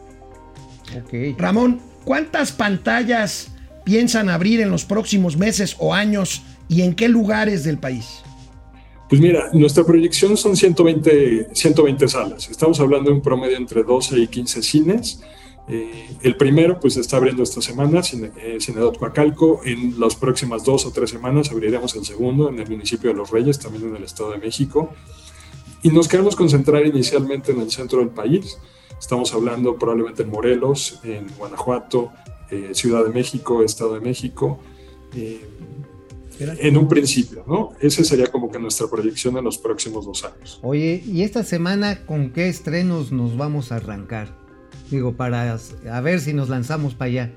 Ok. 0.97 1.37
Ramón, 1.37 1.79
¿cuántas 2.03 2.51
pantallas 2.51 3.51
piensan 3.83 4.29
abrir 4.29 4.61
en 4.61 4.69
los 4.69 4.85
próximos 4.85 5.37
meses 5.37 5.75
o 5.79 5.93
años 5.93 6.43
y 6.67 6.81
en 6.81 6.93
qué 6.93 7.07
lugares 7.09 7.63
del 7.63 7.77
país? 7.77 8.23
Pues 9.09 9.19
mira, 9.19 9.49
nuestra 9.51 9.83
proyección 9.83 10.37
son 10.37 10.55
120, 10.55 11.49
120 11.53 12.07
salas. 12.07 12.49
Estamos 12.49 12.79
hablando 12.79 13.09
de 13.09 13.17
un 13.17 13.21
promedio 13.21 13.57
entre 13.57 13.83
12 13.83 14.19
y 14.19 14.27
15 14.27 14.63
cines. 14.63 15.21
Eh, 15.67 16.09
el 16.21 16.35
primero, 16.35 16.79
pues 16.79 16.97
está 16.97 17.17
abriendo 17.17 17.43
esta 17.43 17.61
semana, 17.61 18.03
Cine, 18.03 18.31
eh, 18.37 18.57
Coacalco. 18.97 19.61
En 19.63 19.99
las 19.99 20.15
próximas 20.15 20.63
dos 20.63 20.85
o 20.85 20.91
tres 20.91 21.09
semanas 21.09 21.51
abriremos 21.51 21.95
el 21.95 22.05
segundo 22.05 22.49
en 22.49 22.59
el 22.59 22.69
municipio 22.69 23.09
de 23.09 23.15
Los 23.15 23.31
Reyes, 23.31 23.59
también 23.59 23.89
en 23.89 23.95
el 23.95 24.03
Estado 24.03 24.31
de 24.31 24.37
México. 24.37 24.93
Y 25.83 25.89
nos 25.89 26.07
queremos 26.07 26.35
concentrar 26.35 26.85
inicialmente 26.85 27.51
en 27.51 27.61
el 27.61 27.71
centro 27.71 27.99
del 27.99 28.09
país. 28.09 28.57
Estamos 28.99 29.33
hablando 29.33 29.77
probablemente 29.77 30.23
en 30.23 30.29
Morelos, 30.29 30.99
en 31.03 31.27
Guanajuato, 31.37 32.11
eh, 32.51 32.71
Ciudad 32.73 33.03
de 33.03 33.09
México, 33.09 33.63
Estado 33.63 33.95
de 33.95 34.01
México. 34.01 34.59
Eh, 35.15 35.41
en 36.39 36.75
un 36.75 36.87
principio, 36.87 37.43
¿no? 37.47 37.73
Esa 37.79 38.03
sería 38.03 38.27
como 38.27 38.51
que 38.51 38.57
nuestra 38.57 38.87
proyección 38.87 39.37
en 39.37 39.43
los 39.43 39.59
próximos 39.59 40.05
dos 40.05 40.23
años. 40.23 40.59
Oye, 40.63 41.03
¿y 41.05 41.21
esta 41.21 41.43
semana 41.43 42.05
con 42.05 42.31
qué 42.31 42.49
estrenos 42.49 43.11
nos 43.11 43.37
vamos 43.37 43.71
a 43.71 43.75
arrancar? 43.75 44.40
Digo, 44.91 45.13
para 45.13 45.57
a 45.91 46.01
ver 46.01 46.19
si 46.19 46.33
nos 46.33 46.49
lanzamos 46.49 46.93
para 46.93 47.09
allá. 47.09 47.33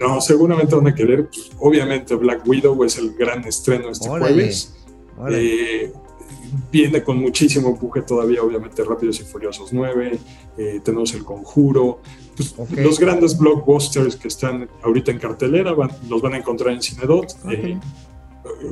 No, 0.00 0.20
seguramente 0.20 0.74
van 0.74 0.86
a 0.88 0.94
querer, 0.94 1.26
pues, 1.28 1.50
obviamente 1.58 2.14
Black 2.14 2.46
Widow 2.46 2.82
es 2.84 2.98
el 2.98 3.14
gran 3.14 3.44
estreno 3.44 3.90
este 3.90 4.08
Órale, 4.08 4.32
jueves. 4.34 4.74
órale. 5.18 5.84
Eh, 5.84 5.92
viene 6.72 7.02
con 7.02 7.18
muchísimo 7.18 7.68
empuje 7.70 8.02
todavía, 8.02 8.42
obviamente 8.42 8.82
Rápidos 8.84 9.20
y 9.20 9.24
Furiosos 9.24 9.72
9, 9.72 10.18
eh, 10.56 10.80
tenemos 10.84 11.12
El 11.14 11.24
Conjuro. 11.24 12.00
Pues, 12.36 12.54
Ok. 12.56 12.70
Los 12.78 12.98
grandes 13.00 13.36
blockbusters 13.36 14.16
que 14.16 14.28
están 14.28 14.68
ahorita 14.82 15.10
en 15.10 15.18
cartelera 15.18 15.72
van- 15.72 15.90
los 16.08 16.22
van 16.22 16.34
a 16.34 16.38
encontrar 16.38 16.72
en 16.72 16.80
Cinedot. 16.82 17.36
eh, 17.50 17.78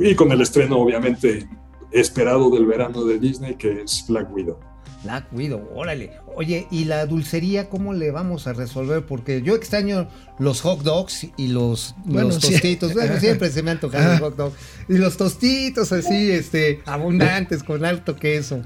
y 0.00 0.14
con 0.14 0.30
el 0.32 0.40
estreno, 0.40 0.78
obviamente, 0.78 1.48
esperado 1.90 2.48
del 2.50 2.64
verano 2.66 3.04
de 3.04 3.18
Disney, 3.18 3.56
que 3.56 3.82
es 3.82 4.04
Black 4.08 4.32
Widow. 4.32 4.58
Black 5.04 5.26
Widow, 5.32 5.68
órale. 5.74 6.12
Oye, 6.34 6.66
¿y 6.70 6.84
la 6.84 7.06
dulcería 7.06 7.68
cómo 7.68 7.92
le 7.94 8.10
vamos 8.10 8.46
a 8.46 8.52
resolver? 8.52 9.04
Porque 9.06 9.42
yo 9.42 9.54
extraño 9.54 10.08
los 10.38 10.60
hot 10.62 10.82
dogs 10.82 11.26
y 11.36 11.48
los, 11.48 11.94
Bueno, 12.04 12.28
los 12.28 12.42
sí. 12.42 12.52
tostitos. 12.52 12.94
Bueno, 12.94 13.14
siempre 13.20 13.50
se 13.50 13.62
me 13.62 13.70
han 13.72 13.80
tocado 13.80 14.04
los 14.12 14.16
Ah. 14.16 14.24
hot 14.24 14.36
dogs. 14.36 14.56
Y 14.88 14.94
los 14.98 15.16
tostitos 15.16 15.92
así, 15.92 16.30
este, 16.30 16.80
abundantes, 16.86 17.62
con 17.62 17.84
alto 17.84 18.16
queso. 18.16 18.60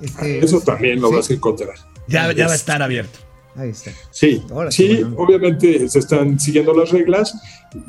Este, 0.00 0.44
Eso 0.44 0.60
también 0.60 1.00
lo 1.00 1.08
sí, 1.08 1.14
vas 1.14 1.30
a 1.30 1.34
encontrar. 1.34 1.74
Ya, 2.08 2.32
ya 2.32 2.46
va 2.46 2.52
a 2.52 2.54
Es- 2.54 2.60
estar 2.60 2.82
abierto. 2.82 3.18
Ahí 3.54 3.68
está. 3.68 3.90
Sí, 4.10 4.42
Ahora 4.50 4.70
sí, 4.70 4.88
sí, 4.88 5.02
bueno. 5.02 5.16
obviamente 5.18 5.86
se 5.86 5.98
están 5.98 6.40
siguiendo 6.40 6.72
las 6.72 6.88
reglas 6.90 7.34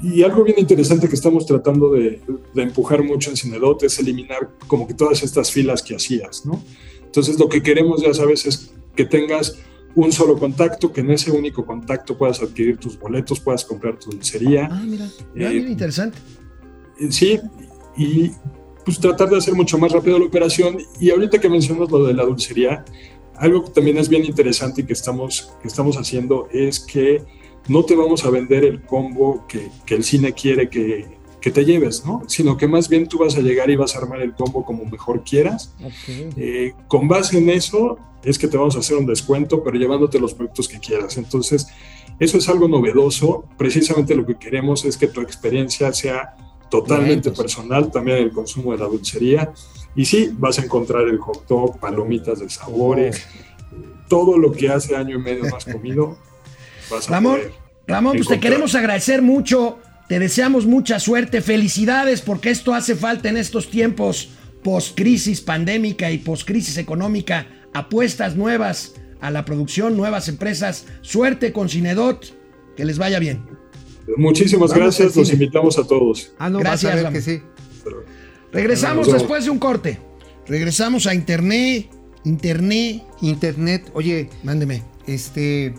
y 0.03 0.21
algo 0.21 0.43
bien 0.43 0.59
interesante 0.59 1.07
que 1.07 1.15
estamos 1.15 1.45
tratando 1.45 1.93
de, 1.93 2.19
de 2.53 2.63
empujar 2.63 3.01
mucho 3.01 3.29
en 3.29 3.37
Cinedot 3.37 3.81
es 3.83 3.97
eliminar 3.97 4.49
como 4.67 4.85
que 4.85 4.93
todas 4.93 5.23
estas 5.23 5.51
filas 5.51 5.81
que 5.81 5.95
hacías, 5.95 6.45
¿no? 6.45 6.61
Entonces 7.13 7.37
lo 7.37 7.47
que 7.47 7.61
queremos, 7.61 8.01
ya 8.01 8.11
sabes, 8.11 8.43
es 8.47 8.71
que 8.95 9.05
tengas 9.05 9.59
un 9.93 10.11
solo 10.11 10.35
contacto, 10.35 10.91
que 10.91 11.01
en 11.01 11.11
ese 11.11 11.29
único 11.29 11.63
contacto 11.63 12.17
puedas 12.17 12.41
adquirir 12.41 12.77
tus 12.77 12.97
boletos, 12.97 13.39
puedas 13.39 13.63
comprar 13.63 13.99
tu 13.99 14.09
dulcería, 14.09 14.67
Ah, 14.71 14.81
mira. 14.83 15.05
Eh, 15.05 15.49
mira, 15.49 15.69
interesante. 15.69 16.17
Eh, 16.99 17.11
sí, 17.11 17.39
y 17.95 18.31
pues 18.83 18.99
tratar 18.99 19.29
de 19.29 19.37
hacer 19.37 19.53
mucho 19.53 19.77
más 19.77 19.91
rápido 19.91 20.17
la 20.17 20.25
operación. 20.25 20.79
Y 20.99 21.11
ahorita 21.11 21.39
que 21.39 21.49
mencionas 21.49 21.91
lo 21.91 22.03
de 22.03 22.15
la 22.15 22.25
dulcería, 22.25 22.83
algo 23.35 23.63
que 23.63 23.69
también 23.69 23.99
es 23.99 24.09
bien 24.09 24.25
interesante 24.25 24.81
y 24.81 24.85
que 24.85 24.93
estamos, 24.93 25.53
que 25.61 25.67
estamos 25.67 25.97
haciendo 25.97 26.47
es 26.51 26.79
que 26.79 27.21
no 27.67 27.85
te 27.85 27.95
vamos 27.95 28.25
a 28.25 28.31
vender 28.31 28.65
el 28.65 28.81
combo 28.81 29.45
que, 29.47 29.69
que 29.85 29.93
el 29.93 30.03
cine 30.03 30.33
quiere 30.33 30.67
que, 30.67 31.05
que 31.43 31.51
te 31.51 31.65
lleves, 31.65 32.05
¿no? 32.05 32.23
Sino 32.27 32.55
que 32.55 32.69
más 32.69 32.87
bien 32.87 33.05
tú 33.05 33.17
vas 33.17 33.35
a 33.35 33.41
llegar 33.41 33.69
y 33.69 33.75
vas 33.75 33.95
a 33.95 33.97
armar 33.97 34.21
el 34.21 34.33
combo 34.33 34.63
como 34.63 34.85
mejor 34.85 35.25
quieras. 35.25 35.75
Ok. 35.83 36.37
Eh, 36.37 36.73
con 36.87 37.09
base 37.09 37.37
en 37.37 37.49
eso 37.49 37.97
es 38.23 38.39
que 38.39 38.47
te 38.47 38.55
vamos 38.55 38.77
a 38.77 38.79
hacer 38.79 38.95
un 38.95 39.05
descuento, 39.05 39.61
pero 39.61 39.77
llevándote 39.77 40.21
los 40.21 40.33
productos 40.33 40.69
que 40.69 40.79
quieras. 40.79 41.17
Entonces, 41.17 41.67
eso 42.17 42.37
es 42.37 42.47
algo 42.47 42.69
novedoso. 42.69 43.43
Precisamente 43.57 44.15
lo 44.15 44.25
que 44.25 44.35
queremos 44.35 44.85
es 44.85 44.95
que 44.95 45.07
tu 45.07 45.19
experiencia 45.19 45.91
sea 45.91 46.33
totalmente 46.71 47.27
Bien, 47.27 47.35
pues. 47.35 47.39
personal, 47.39 47.91
también 47.91 48.19
el 48.19 48.31
consumo 48.31 48.71
de 48.71 48.77
la 48.77 48.85
dulcería. 48.85 49.51
Y 49.97 50.05
sí, 50.05 50.33
vas 50.37 50.59
a 50.59 50.63
encontrar 50.63 51.09
el 51.09 51.17
hot 51.17 51.45
dog, 51.45 51.77
palomitas 51.77 52.39
de 52.39 52.49
sabores, 52.49 53.27
todo 54.07 54.37
lo 54.37 54.53
que 54.53 54.69
hace 54.69 54.95
año 54.95 55.17
y 55.17 55.21
medio 55.21 55.43
no 55.43 55.57
has 55.57 55.65
comido, 55.65 56.17
vas 56.89 57.09
a 57.09 57.15
Ramón, 57.15 57.35
poder. 57.35 57.53
Ramón, 57.85 58.15
pues 58.15 58.29
te 58.29 58.39
queremos 58.39 58.73
agradecer 58.75 59.21
mucho. 59.21 59.79
Te 60.07 60.19
deseamos 60.19 60.65
mucha 60.65 60.99
suerte. 60.99 61.41
Felicidades 61.41 62.21
porque 62.21 62.49
esto 62.49 62.73
hace 62.73 62.95
falta 62.95 63.29
en 63.29 63.37
estos 63.37 63.69
tiempos 63.69 64.29
post-crisis 64.63 65.41
pandémica 65.41 66.11
y 66.11 66.17
post-crisis 66.19 66.77
económica. 66.77 67.47
Apuestas 67.73 68.35
nuevas 68.35 68.93
a 69.21 69.31
la 69.31 69.45
producción, 69.45 69.95
nuevas 69.97 70.27
empresas. 70.27 70.85
Suerte 71.01 71.51
con 71.53 71.69
Cinedot. 71.69 72.35
Que 72.75 72.85
les 72.85 72.97
vaya 72.97 73.19
bien. 73.19 73.45
Muchísimas 74.17 74.71
Vamos 74.71 74.83
gracias, 74.83 75.15
los 75.15 75.31
invitamos 75.31 75.77
a 75.77 75.87
todos. 75.87 76.33
Ah, 76.37 76.49
no, 76.49 76.59
Gracias, 76.59 76.91
a 76.91 76.95
ver 76.95 77.05
Ramón. 77.05 77.21
que 77.21 77.21
sí. 77.21 77.41
Regresamos 78.51 79.11
después 79.11 79.45
de 79.45 79.51
un 79.51 79.59
corte. 79.59 79.99
Regresamos 80.47 81.07
a 81.07 81.13
Internet. 81.13 81.89
Internet. 82.25 83.03
Internet, 83.21 83.89
oye, 83.93 84.29
Mándeme. 84.43 84.83
este 85.07 85.73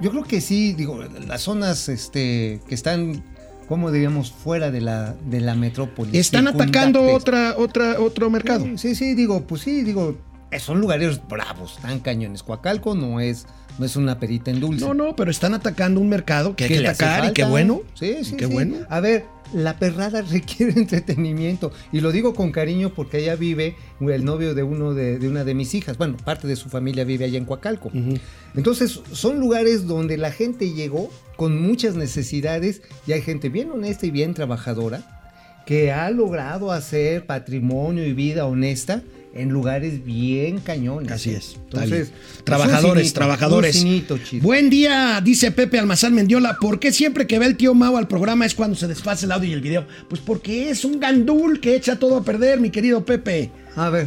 yo 0.00 0.10
creo 0.10 0.24
que 0.24 0.40
sí 0.40 0.72
digo 0.72 0.98
las 1.26 1.42
zonas 1.42 1.88
este 1.88 2.60
que 2.68 2.74
están 2.74 3.22
como 3.68 3.92
diríamos 3.92 4.32
fuera 4.32 4.70
de 4.70 4.80
la 4.80 5.14
de 5.14 5.40
la 5.40 5.54
metrópoli 5.54 6.18
Están 6.18 6.48
atacando 6.48 7.04
otra, 7.04 7.54
otra, 7.56 8.00
otro 8.00 8.28
mercado. 8.28 8.66
Sí, 8.76 8.96
sí 8.96 9.14
digo 9.14 9.42
pues 9.42 9.62
sí 9.62 9.82
digo 9.82 10.16
son 10.58 10.80
lugares 10.80 11.20
bravos 11.28 11.78
tan 11.80 12.00
cañones 12.00 12.42
Coacalco 12.42 12.94
no 12.94 13.20
es 13.20 13.46
no 13.78 13.86
es 13.86 13.96
una 13.96 14.18
perita 14.18 14.50
en 14.50 14.60
dulce 14.60 14.84
No, 14.84 14.94
no, 14.94 15.16
pero 15.16 15.30
están 15.30 15.54
atacando 15.54 16.00
un 16.00 16.08
mercado 16.08 16.54
que 16.54 16.64
hay 16.64 16.70
que 16.70 16.86
atacar 16.86 17.30
y 17.30 17.32
qué 17.32 17.44
bueno. 17.44 17.82
Sí, 17.94 18.24
sí, 18.24 18.36
Qué 18.36 18.46
sí. 18.46 18.52
bueno. 18.52 18.76
A 18.90 19.00
ver, 19.00 19.24
la 19.54 19.78
perrada 19.78 20.22
requiere 20.30 20.72
entretenimiento. 20.72 21.72
Y 21.92 22.00
lo 22.00 22.12
digo 22.12 22.34
con 22.34 22.52
cariño 22.52 22.92
porque 22.94 23.18
allá 23.18 23.36
vive 23.36 23.76
el 24.00 24.24
novio 24.24 24.54
de 24.54 24.62
uno 24.62 24.92
de, 24.92 25.18
de 25.18 25.28
una 25.28 25.44
de 25.44 25.54
mis 25.54 25.74
hijas. 25.74 25.96
Bueno, 25.96 26.16
parte 26.18 26.46
de 26.46 26.56
su 26.56 26.68
familia 26.68 27.04
vive 27.04 27.24
allá 27.24 27.38
en 27.38 27.46
Coacalco. 27.46 27.90
Entonces, 28.54 29.00
son 29.12 29.40
lugares 29.40 29.86
donde 29.86 30.18
la 30.18 30.30
gente 30.30 30.72
llegó 30.72 31.10
con 31.36 31.60
muchas 31.60 31.94
necesidades 31.94 32.82
y 33.06 33.12
hay 33.12 33.22
gente 33.22 33.48
bien 33.48 33.70
honesta 33.70 34.04
y 34.04 34.10
bien 34.10 34.34
trabajadora 34.34 35.16
que 35.64 35.92
ha 35.92 36.10
logrado 36.10 36.72
hacer 36.72 37.26
patrimonio 37.26 38.04
y 38.04 38.12
vida 38.12 38.44
honesta 38.46 39.02
en 39.34 39.50
lugares 39.50 40.04
bien 40.04 40.58
cañones. 40.58 41.12
Así 41.12 41.30
¿eh? 41.30 41.36
es. 41.36 41.56
Entonces, 41.56 42.12
trabajadores, 42.44 43.12
trabajadores. 43.12 43.76
cinito. 43.76 44.18
Buen 44.40 44.70
día, 44.70 45.20
dice 45.22 45.50
Pepe 45.50 45.78
Almazán 45.78 46.14
Mendiola. 46.14 46.56
¿Por 46.60 46.80
qué 46.80 46.92
siempre 46.92 47.26
que 47.26 47.38
ve 47.38 47.46
el 47.46 47.56
tío 47.56 47.74
Mau 47.74 47.96
al 47.96 48.08
programa 48.08 48.46
es 48.46 48.54
cuando 48.54 48.76
se 48.76 48.88
desfase 48.88 49.26
el 49.26 49.32
audio 49.32 49.50
y 49.50 49.52
el 49.52 49.60
video? 49.60 49.86
Pues 50.08 50.20
porque 50.20 50.70
es 50.70 50.84
un 50.84 50.98
gandul 50.98 51.60
que 51.60 51.76
echa 51.76 51.96
todo 51.96 52.16
a 52.16 52.24
perder, 52.24 52.60
mi 52.60 52.70
querido 52.70 53.04
Pepe. 53.04 53.50
A 53.76 53.90
ver. 53.90 54.06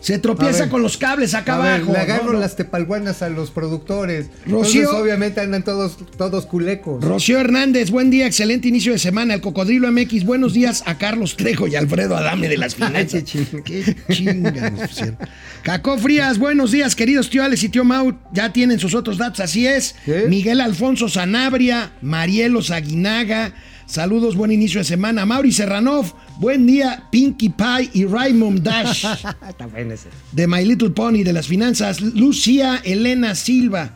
Se 0.00 0.18
tropieza 0.18 0.60
ver. 0.60 0.68
con 0.68 0.82
los 0.82 0.96
cables 0.96 1.34
acá 1.34 1.56
abajo. 1.56 1.92
le 1.92 1.98
agarro 1.98 2.26
¿no? 2.26 2.32
No. 2.34 2.38
las 2.40 2.54
tepalguanas 2.56 3.20
a 3.22 3.28
los 3.28 3.50
productores. 3.50 4.26
Rocío- 4.46 4.82
Entonces, 4.82 4.88
obviamente 4.88 5.40
andan 5.40 5.64
todos, 5.64 5.96
todos 6.16 6.46
culecos. 6.46 7.02
Rocío 7.04 7.38
Hernández, 7.40 7.90
buen 7.90 8.08
día, 8.10 8.26
excelente 8.26 8.68
inicio 8.68 8.92
de 8.92 8.98
semana. 8.98 9.34
El 9.34 9.40
Cocodrilo 9.40 9.90
MX, 9.90 10.24
buenos 10.24 10.52
días 10.54 10.82
a 10.86 10.98
Carlos 10.98 11.36
Trejo 11.36 11.66
y 11.66 11.74
Alfredo 11.74 12.16
Adame 12.16 12.48
de 12.48 12.56
las 12.58 12.74
finanzas. 12.76 13.24
Qué 13.64 13.96
chinga. 14.10 14.72
Cacó 15.62 15.98
Frías, 15.98 16.38
buenos 16.38 16.70
días, 16.70 16.94
queridos 16.94 17.28
tío 17.28 17.42
Alex 17.42 17.64
y 17.64 17.68
tío 17.68 17.84
Mau. 17.84 18.16
Ya 18.32 18.52
tienen 18.52 18.78
sus 18.78 18.94
otros 18.94 19.18
datos, 19.18 19.40
así 19.40 19.66
es. 19.66 19.94
Miguel 20.28 20.60
Alfonso 20.60 21.08
Sanabria, 21.08 21.90
Marielos 22.02 22.70
Aguinaga. 22.70 23.52
Saludos, 23.88 24.36
buen 24.36 24.52
inicio 24.52 24.80
de 24.80 24.84
semana. 24.84 25.24
Mauri 25.24 25.50
Serranov, 25.50 26.12
buen 26.38 26.66
día. 26.66 27.08
Pinkie 27.10 27.48
Pie 27.48 27.90
y 27.94 28.04
Raymond 28.04 28.60
Dash 28.62 29.04
Está 29.48 29.66
bueno 29.66 29.94
ese. 29.94 30.10
de 30.30 30.46
My 30.46 30.62
Little 30.62 30.90
Pony 30.90 31.22
de 31.24 31.32
las 31.32 31.46
finanzas. 31.46 32.02
Lucía 32.02 32.82
Elena 32.84 33.34
Silva. 33.34 33.90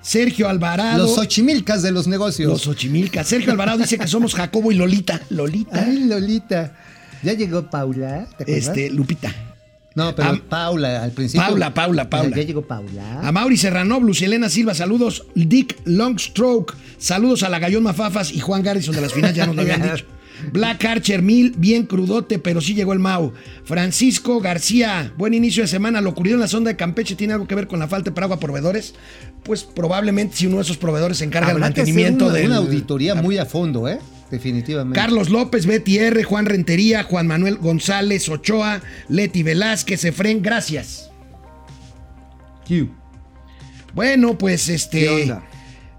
Sergio 0.00 0.48
Alvarado. 0.48 0.98
Los 1.04 1.18
ochimilcas 1.18 1.82
de 1.82 1.92
los 1.92 2.06
negocios. 2.06 2.50
Los 2.50 2.62
Xochimilcas. 2.62 3.26
Sergio 3.26 3.52
Alvarado 3.52 3.78
dice 3.78 3.98
que 3.98 4.06
somos 4.06 4.34
Jacobo 4.34 4.72
y 4.72 4.76
Lolita. 4.76 5.20
Lolita. 5.28 5.84
Ay, 5.84 6.04
Lolita. 6.04 6.74
¿Ya 7.22 7.34
llegó 7.34 7.68
Paula? 7.68 8.28
Este, 8.46 8.88
Lupita. 8.88 9.34
No, 9.96 10.14
pero 10.14 10.28
Am- 10.28 10.40
Paula 10.48 11.02
al 11.02 11.10
principio. 11.12 11.44
Paula, 11.46 11.74
Paula, 11.74 12.08
Paula. 12.08 12.36
Ya, 12.36 12.42
llegó 12.44 12.62
Paula. 12.62 13.20
A 13.26 13.32
Mauri 13.32 13.56
Serrano, 13.56 13.98
Lucielena 13.98 14.48
Silva, 14.48 14.74
saludos. 14.74 15.26
Dick 15.34 15.76
Longstroke, 15.86 16.74
saludos 16.98 17.42
a 17.42 17.48
la 17.48 17.58
Gallón 17.58 17.82
Mafafas 17.82 18.30
y 18.32 18.38
Juan 18.40 18.62
Garrison 18.62 18.94
de 18.94 19.00
las 19.00 19.12
finanzas, 19.12 19.36
ya 19.36 19.46
nos 19.46 19.56
lo 19.56 19.62
habían 19.62 19.82
dicho. 19.94 20.04
Black 20.52 20.84
Archer 20.84 21.22
Mil, 21.22 21.54
bien 21.56 21.84
crudote, 21.86 22.38
pero 22.38 22.60
sí 22.60 22.74
llegó 22.74 22.92
el 22.92 22.98
Mau. 22.98 23.32
Francisco 23.64 24.38
García, 24.40 25.12
buen 25.16 25.32
inicio 25.32 25.62
de 25.62 25.66
semana. 25.68 26.02
Lo 26.02 26.10
ocurrido 26.10 26.34
en 26.34 26.40
la 26.42 26.48
sonda 26.48 26.70
de 26.70 26.76
Campeche 26.76 27.16
tiene 27.16 27.32
algo 27.32 27.48
que 27.48 27.54
ver 27.54 27.66
con 27.66 27.78
la 27.78 27.88
falta 27.88 28.10
de 28.10 28.14
paraguas 28.14 28.38
proveedores. 28.38 28.94
Pues 29.44 29.64
probablemente 29.64 30.36
si 30.36 30.46
uno 30.46 30.56
de 30.56 30.62
esos 30.62 30.76
proveedores 30.76 31.16
se 31.18 31.24
encarga 31.24 31.48
del 31.48 31.58
mantenimiento 31.58 32.28
de 32.30 32.44
una 32.46 32.56
auditoría 32.56 33.14
muy 33.14 33.38
a 33.38 33.46
fondo, 33.46 33.88
¿eh? 33.88 33.98
Definitivamente. 34.30 34.98
Carlos 34.98 35.30
López, 35.30 35.66
Betty 35.66 35.98
R, 35.98 36.22
Juan 36.24 36.46
Rentería, 36.46 37.04
Juan 37.04 37.26
Manuel 37.26 37.58
González, 37.58 38.28
Ochoa, 38.28 38.82
Leti 39.08 39.42
Velázquez, 39.42 40.04
Efren, 40.04 40.42
gracias. 40.42 41.10
Q. 42.66 42.88
Bueno, 43.94 44.36
pues 44.36 44.68
este. 44.68 45.00
¿Qué 45.00 45.08
onda? 45.08 45.46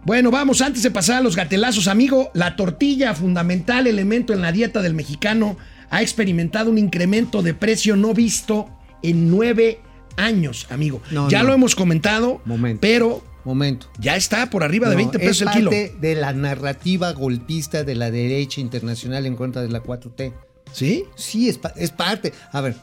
Bueno, 0.03 0.31
vamos, 0.31 0.61
antes 0.61 0.83
de 0.83 0.91
pasar 0.91 1.17
a 1.17 1.21
los 1.21 1.35
gatelazos, 1.35 1.89
amigo, 1.89 2.31
la 2.33 2.55
tortilla, 2.55 3.13
fundamental 3.13 3.87
elemento 3.87 4.31
en 4.31 4.41
la 4.41 4.53
dieta 4.53 4.81
del 4.81 4.93
mexicano, 4.93 5.57
ha 5.89 6.01
experimentado 6.01 6.69
un 6.69 6.77
incremento 6.77 7.41
de 7.41 7.53
precio 7.53 7.97
no 7.97 8.13
visto 8.13 8.69
en 9.03 9.29
nueve 9.29 9.81
años, 10.15 10.67
amigo. 10.69 11.01
No, 11.11 11.29
ya 11.29 11.39
no. 11.39 11.49
lo 11.49 11.53
hemos 11.55 11.75
comentado, 11.75 12.41
Momento. 12.45 12.79
pero 12.79 13.23
Momento. 13.47 13.87
ya 13.99 14.15
está 14.15 14.49
por 14.49 14.63
arriba 14.63 14.87
de 14.89 14.95
No, 14.95 14.97
20 14.97 15.19
pesos 15.19 15.35
es 15.37 15.41
el 15.43 15.49
kilo. 15.51 15.71
parte 15.71 15.95
de 15.99 16.15
la 16.15 16.33
narrativa 16.33 17.11
golpista 17.13 17.83
de 17.83 17.95
la 17.95 18.11
derecha 18.11 18.61
internacional 18.61 19.25
en 19.25 19.35
contra 19.35 19.61
de 19.61 19.69
la 19.69 19.81
4T. 19.81 20.33
¿Sí? 20.73 21.05
Sí, 21.15 21.47
es, 21.49 21.59
es 21.77 21.91
parte. 21.91 22.33
A 22.51 22.61
ver. 22.61 22.75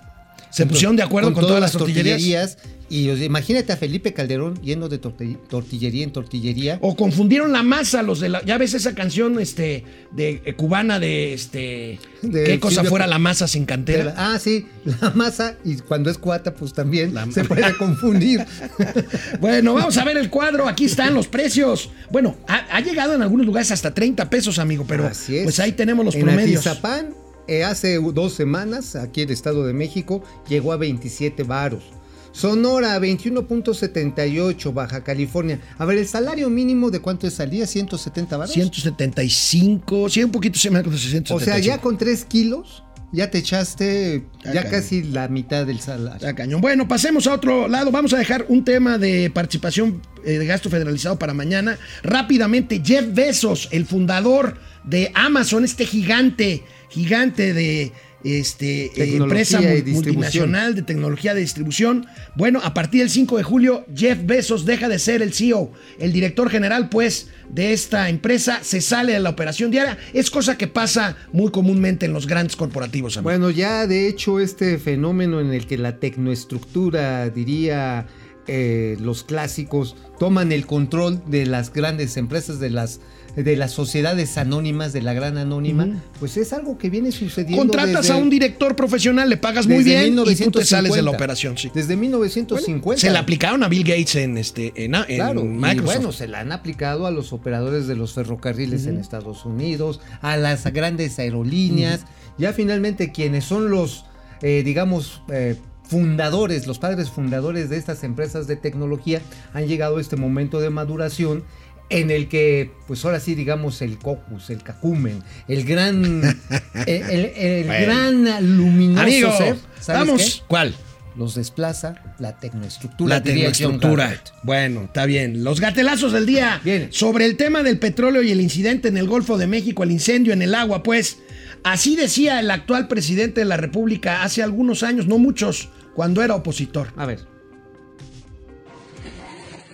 Se 0.55 0.67
pusieron 0.67 0.97
de 0.97 1.03
acuerdo 1.03 1.33
con 1.33 1.45
todas 1.47 1.61
las 1.61 1.73
tortillerías. 1.73 2.59
Y 2.91 3.09
imagínate 3.11 3.73
a 3.73 3.79
Felipe 3.79 4.13
Calderón 4.13 4.61
yendo 4.63 4.91
de 4.91 4.99
tortillería 4.99 6.05
en 6.05 6.13
tortillería. 6.13 6.79
O 6.83 6.95
confundieron 6.95 7.51
la 7.51 7.63
masa 7.63 8.03
los 8.03 8.21
de 8.21 8.29
la. 8.29 8.45
Ya 8.45 8.59
ves 8.59 8.75
esa 8.75 8.95
canción 8.95 9.41
este 9.41 9.85
de 10.13 10.43
eh, 10.45 10.53
cubana 10.55 11.01
de 11.01 11.33
este. 11.33 11.99
De 12.21 12.45
¿Qué 12.45 12.61
cosa 12.61 12.85
fuera 12.85 13.07
la 13.07 13.19
masa 13.19 13.49
sin 13.49 13.65
cantera? 13.65 14.05
la- 14.05 14.15
ah, 14.35 14.39
sí, 14.39 14.67
la 15.01 15.11
masa. 15.11 15.57
Y 15.65 15.77
cuando 15.79 16.11
es 16.11 16.19
cuata, 16.19 16.55
pues 16.55 16.75
también 16.75 17.15
La- 17.15 17.27
se 17.33 17.45
puede 17.45 17.75
confundir. 17.79 18.45
Bueno, 19.41 19.75
vamos 19.75 19.97
a 19.97 20.05
ver 20.05 20.19
el 20.19 20.29
cuadro. 20.31 20.69
Aquí 20.69 20.85
están 20.85 21.15
los 21.15 21.27
precios. 21.27 21.91
Bueno, 22.11 22.37
ha, 22.47 22.77
ha 22.77 22.81
llegado 22.81 23.15
en 23.15 23.23
algunos 23.23 23.47
lugares 23.47 23.71
hasta 23.71 23.93
30 23.95 24.29
pesos, 24.31 24.59
amigo, 24.59 24.85
pero 24.87 25.07
Así 25.07 25.37
es. 25.39 25.45
pues 25.45 25.59
ahí 25.59 25.73
tenemos 25.73 26.05
los 26.05 26.15
en 26.15 26.23
promedios. 26.23 26.67
Atizapán, 26.67 27.15
eh, 27.49 27.65
hace 27.65 27.99
dos 27.99 28.33
semanas, 28.33 28.97
aquí 28.97 29.23
en 29.23 29.29
el 29.29 29.35
Estado 29.35 29.67
de 29.67 29.73
México, 29.73 30.23
llegó 30.49 30.73
a 30.73 30.77
27 30.77 31.43
varos. 31.43 31.85
Sonora, 32.33 32.99
21.78, 32.99 34.75
Baja 34.75 35.05
California. 35.05 35.61
A 35.79 35.85
ver, 35.85 35.99
¿el 35.99 36.09
salario 36.09 36.51
mínimo 36.51 36.91
de 36.91 37.01
cuánto 37.01 37.31
salía? 37.31 37.65
¿170 37.65 38.29
varos? 38.31 38.53
175, 38.53 40.09
sí, 40.09 40.25
un 40.25 40.33
poquito 40.33 40.59
se 40.59 40.69
me 40.71 40.79
ha 40.79 40.81
O 40.81 40.85
675. 40.91 41.41
sea, 41.41 41.59
ya 41.61 41.81
con 41.81 41.97
3 41.97 42.25
kilos, 42.25 42.83
ya 43.13 43.31
te 43.31 43.39
echaste 43.39 44.27
Ya 44.53 44.69
casi 44.69 45.05
la 45.05 45.29
mitad 45.29 45.65
del 45.65 45.79
salario. 45.79 46.35
Cañón. 46.35 46.61
Bueno, 46.61 46.89
pasemos 46.89 47.29
a 47.29 47.35
otro 47.35 47.69
lado. 47.69 47.93
Vamos 47.93 48.13
a 48.13 48.19
dejar 48.19 48.47
un 48.49 48.65
tema 48.65 48.99
de 48.99 49.31
participación 49.31 50.03
eh, 50.25 50.39
de 50.39 50.47
gasto 50.47 50.69
federalizado 50.69 51.17
para 51.17 51.35
mañana. 51.35 51.79
Rápidamente, 52.03 52.83
Jeff 52.85 53.15
Bezos, 53.15 53.69
el 53.71 53.87
fundador 53.87 54.59
de 54.83 55.13
Amazon, 55.15 55.65
este 55.65 55.87
gigante, 55.87 56.65
gigante 56.95 57.53
de 57.53 57.93
este, 58.23 58.87
eh, 58.87 59.17
empresa 59.17 59.61
multinacional 59.87 60.75
de 60.75 60.83
tecnología 60.83 61.35
de 61.35 61.41
distribución. 61.41 62.07
Bueno, 62.37 62.61
a 62.63 62.73
partir 62.73 63.01
del 63.01 63.11
5 63.11 63.37
de 63.37 63.43
julio, 63.43 63.85
Jeff 63.95 64.19
Bezos 64.25 64.65
deja 64.65 64.89
de 64.89 64.99
ser 64.99 65.21
el 65.23 65.35
CEO. 65.35 65.73
El 65.99 66.13
director 66.13 66.49
general, 66.49 66.89
pues, 66.89 67.29
de 67.51 67.73
esta 67.73 68.09
empresa 68.09 68.61
se 68.63 68.81
sale 68.81 69.13
de 69.13 69.21
la 69.21 69.31
operación 69.31 69.71
diaria. 69.71 69.99
Es 70.13 70.31
cosa 70.31 70.57
que 70.57 70.69
pasa 70.69 71.17
muy 71.33 71.51
comúnmente 71.51 72.07
en 72.07 72.13
los 72.13 72.27
grandes 72.27 72.57
corporativos. 72.57 73.17
amigo. 73.17 73.31
Bueno, 73.31 73.51
ya 73.51 73.87
de 73.87 74.09
hecho 74.09 74.41
este 74.41 74.79
fenómeno 74.79 75.41
en 75.41 75.53
el 75.53 75.67
que 75.67 75.77
la 75.77 75.99
tecnoestructura, 75.99 77.29
diría 77.29 78.07
eh, 78.47 78.97
los 79.01 79.25
clásicos, 79.25 79.97
toman 80.19 80.53
el 80.53 80.67
control 80.67 81.23
de 81.27 81.45
las 81.45 81.73
grandes 81.73 82.17
empresas, 82.17 82.61
de 82.61 82.71
las, 82.71 83.01
de 83.37 83.57
las 83.57 83.73
sociedades 83.73 84.39
anónimas, 84.39 84.93
de 84.93 85.03
la 85.03 85.13
gran 85.13 85.37
anónima, 85.39 85.89
pues 86.21 86.37
es 86.37 86.53
algo 86.53 86.79
que 86.79 86.89
viene 86.91 87.11
sucediendo. 87.13 87.59
Contratas 87.59 88.03
desde- 88.03 88.13
a 88.13 88.17
un 88.17 88.31
director 88.31 88.77
profesional, 88.77 89.29
le 89.29 89.37
pagas 89.37 89.67
muy 89.67 89.83
bien 89.83 90.13
y 90.19 90.35
tú 90.37 90.51
te 90.53 90.65
sales 90.65 90.93
de 90.93 91.03
la 91.03 91.11
1950. 91.11 91.11
operación. 91.17 91.59
Sí. 91.59 91.71
Desde 91.75 91.97
1950. 91.97 93.01
Se 93.01 93.11
le 93.11 93.19
aplicaron 93.19 93.63
a 93.65 93.69
Bill 93.69 93.83
Gates 93.85 94.15
en, 94.17 94.39
este, 94.39 94.73
en, 94.77 94.95
en 94.95 95.05
Claro, 95.17 95.41
y 95.41 95.49
Microsoft. 95.49 95.85
bueno, 95.97 96.13
se 96.13 96.29
la 96.29 96.41
han 96.41 96.53
aplicado 96.53 97.07
a 97.07 97.11
los 97.11 97.33
operadores 97.33 97.87
de 97.87 97.97
los 97.97 98.13
ferrocarriles 98.15 98.87
en 98.87 98.99
Estados 98.99 99.45
Unidos, 99.45 100.01
a 100.23 100.37
las 100.37 100.65
grandes 100.73 101.19
aerolíneas, 101.19 102.05
ya 102.39 102.53
finalmente 102.53 103.11
quienes 103.13 103.45
son 103.45 103.71
los, 103.71 104.05
eh, 104.43 104.63
digamos, 104.65 105.23
eh, 105.33 105.57
fundadores, 105.87 106.67
los 106.67 106.79
padres 106.79 107.11
fundadores 107.11 107.69
de 107.69 107.77
estas 107.77 108.05
empresas 108.05 108.47
de 108.47 108.57
tecnología, 108.57 109.21
han 109.53 109.67
llegado 109.67 109.99
a 109.99 110.01
este 110.01 110.17
momento 110.17 110.61
de 110.61 110.71
maduración 110.71 111.45
en 111.91 112.11
el 112.11 112.29
que, 112.29 112.73
pues 112.87 113.05
ahora 113.05 113.21
sí, 113.21 113.35
digamos, 113.35 113.83
el 113.83 113.99
cocus, 113.99 114.51
el 114.51 114.63
cacumen, 114.63 115.23
el 115.49 115.65
gran, 115.65 116.23
el, 116.87 117.03
el- 117.03 117.25
el 117.37 117.67
Bueno. 117.67 117.85
gran 117.87 118.57
luminoso 118.57 119.03
Amigo, 119.03 119.37
ser, 119.37 119.57
¿sabes 119.81 120.07
vamos. 120.09 120.23
qué? 120.23 120.43
¿Cuál? 120.49 120.75
Los 121.17 121.37
desplaza 121.37 121.95
la 122.19 122.39
tecnoestructura. 122.41 123.17
La 123.17 123.23
tecnoestructura. 123.23 124.21
Bueno, 124.43 124.83
está 124.87 125.07
bien. 125.07 125.45
Los 125.45 125.61
gatelazos 125.61 126.13
del 126.13 126.27
día. 126.27 126.61
Viene. 126.65 126.89
Sobre 126.91 127.25
el 127.27 127.37
tema 127.37 127.63
del 127.63 127.79
petróleo 127.79 128.21
y 128.23 128.33
el 128.33 128.41
incidente 128.41 128.89
en 128.89 128.97
el 128.97 129.07
Golfo 129.07 129.39
de 129.39 129.47
México, 129.47 129.85
el 129.85 129.93
incendio 129.93 130.33
en 130.33 130.43
el 130.43 130.55
agua, 130.57 130.83
pues. 130.83 131.19
Así 131.63 131.95
decía 131.95 132.41
el 132.41 132.51
actual 132.51 132.89
presidente 132.89 133.41
de 133.43 133.47
la 133.47 133.57
República 133.57 134.25
hace 134.25 134.43
algunos 134.43 134.83
años, 134.83 135.07
no 135.07 135.19
muchos, 135.19 135.69
cuando 135.95 136.21
era 136.21 136.35
opositor. 136.35 136.89
A 136.97 137.07
ver. 137.07 137.21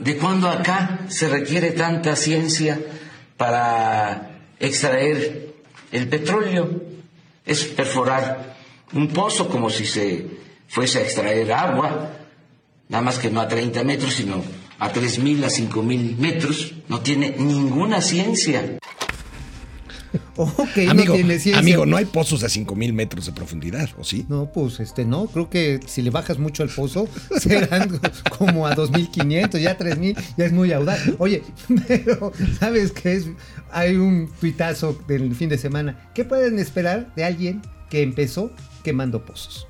¿De 0.00 0.16
cuándo 0.16 0.48
acá 0.48 1.00
se 1.08 1.28
requiere 1.28 1.72
tanta 1.72 2.16
ciencia 2.16 2.80
para 3.36 4.40
extraer 4.58 5.54
el 5.92 6.08
petróleo? 6.08 6.82
Es 7.44 7.64
perforar 7.64 8.56
un 8.94 9.08
pozo 9.08 9.50
como 9.50 9.68
si 9.68 9.84
se 9.84 10.26
fuese 10.68 11.00
a 11.00 11.02
extraer 11.02 11.52
agua, 11.52 12.12
nada 12.88 13.02
más 13.02 13.18
que 13.18 13.30
no 13.30 13.42
a 13.42 13.48
30 13.48 13.84
metros, 13.84 14.14
sino 14.14 14.42
a 14.78 14.90
3.000, 14.90 15.44
a 15.44 15.48
5.000 15.48 16.16
metros. 16.16 16.72
No 16.88 17.00
tiene 17.00 17.34
ninguna 17.36 18.00
ciencia. 18.00 18.78
Ok, 20.36 20.78
amigo, 20.88 21.08
no 21.08 21.14
tiene 21.14 21.38
ciencia. 21.38 21.58
amigo, 21.58 21.86
no 21.86 21.96
hay 21.96 22.04
pozos 22.06 22.42
a 22.42 22.48
5000 22.48 22.92
metros 22.92 23.26
de 23.26 23.32
profundidad, 23.32 23.88
¿o 23.98 24.04
sí? 24.04 24.26
No, 24.28 24.50
pues 24.52 24.80
este 24.80 25.04
no, 25.04 25.26
creo 25.26 25.50
que 25.50 25.80
si 25.86 26.02
le 26.02 26.10
bajas 26.10 26.38
mucho 26.38 26.62
al 26.62 26.68
pozo 26.70 27.08
serán 27.38 28.00
como 28.38 28.66
a 28.66 28.74
2500, 28.74 29.60
ya 29.60 29.76
3000, 29.76 30.16
ya 30.36 30.44
es 30.46 30.52
muy 30.52 30.72
audaz. 30.72 31.00
Oye, 31.18 31.42
pero 31.88 32.32
¿sabes 32.58 32.92
qué 32.92 33.14
es? 33.14 33.26
Hay 33.70 33.96
un 33.96 34.30
tuitazo 34.40 34.98
del 35.06 35.34
fin 35.34 35.48
de 35.48 35.58
semana. 35.58 36.10
¿Qué 36.14 36.24
pueden 36.24 36.58
esperar 36.58 37.14
de 37.14 37.24
alguien 37.24 37.62
que 37.88 38.02
empezó 38.02 38.50
quemando 38.82 39.24
pozos? 39.24 39.66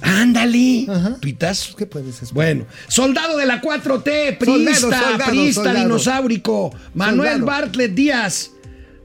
Ándale. 0.00 0.86
Tuitazo. 1.20 1.74
¿Qué 1.74 1.84
puedes 1.86 2.14
esperar? 2.22 2.34
Bueno, 2.34 2.66
soldado 2.86 3.36
de 3.36 3.46
la 3.46 3.60
4T, 3.60 4.38
priista, 4.38 4.74
Soldado, 4.74 5.06
soldado, 5.10 5.30
priista 5.30 5.62
soldado. 5.64 5.78
dinosaurico, 5.86 6.70
Manuel. 6.94 7.42
Bartlett 7.42 7.94
Díaz. 7.94 8.52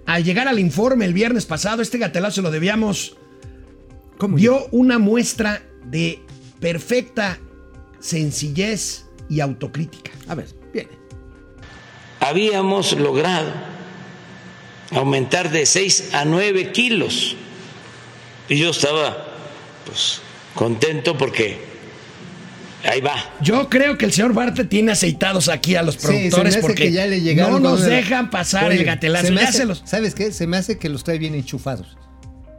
Al 0.06 0.24
llegar 0.24 0.48
al 0.48 0.60
informe 0.60 1.06
el 1.06 1.14
viernes 1.14 1.46
pasado, 1.46 1.82
este 1.82 1.98
gatelazo 1.98 2.36
se 2.36 2.42
lo 2.42 2.52
debíamos, 2.52 3.18
¿Cómo 4.18 4.38
dio 4.38 4.68
una 4.72 5.00
muestra 5.00 5.64
de 5.86 6.22
perfecta 6.60 7.40
sencillez 8.00 9.06
y 9.30 9.40
autocrítica. 9.40 10.12
A 10.28 10.36
ver, 10.36 10.48
viene. 10.72 10.92
Habíamos 12.20 12.94
logrado 12.94 13.52
aumentar 14.92 15.52
de 15.52 15.66
6 15.66 16.12
a 16.14 16.26
9 16.26 16.72
kilos. 16.72 17.36
Y 18.48 18.58
yo 18.58 18.70
estaba 18.70 19.28
pues 19.86 20.22
contento 20.54 21.18
porque 21.18 21.73
ahí 22.84 23.02
va. 23.02 23.16
Yo 23.42 23.70
creo 23.70 23.98
que 23.98 24.06
el 24.06 24.12
señor 24.14 24.34
Bartlett 24.34 24.70
tiene 24.70 24.92
aceitados 24.92 25.50
aquí 25.50 25.76
a 25.76 25.84
los 25.84 25.98
productores 25.98 26.58
porque 26.58 26.84
que 26.86 26.92
ya 26.92 27.08
le 27.08 27.22
llegaron 27.22 27.62
no 27.64 27.72
nos 27.72 27.82
dejan 27.86 28.30
pasar 28.30 28.66
Oye, 28.66 28.80
el 28.80 28.86
gatelazo. 28.86 29.26
se 29.28 29.32
me 29.32 29.42
hace- 29.42 29.66
los- 29.66 29.82
¿Sabes 29.86 30.16
qué? 30.16 30.32
Se 30.32 30.48
me 30.48 30.58
hace 30.58 30.78
que 30.78 30.90
los 30.90 31.04
trae 31.04 31.18
bien 31.18 31.36
enchufados. 31.36 31.98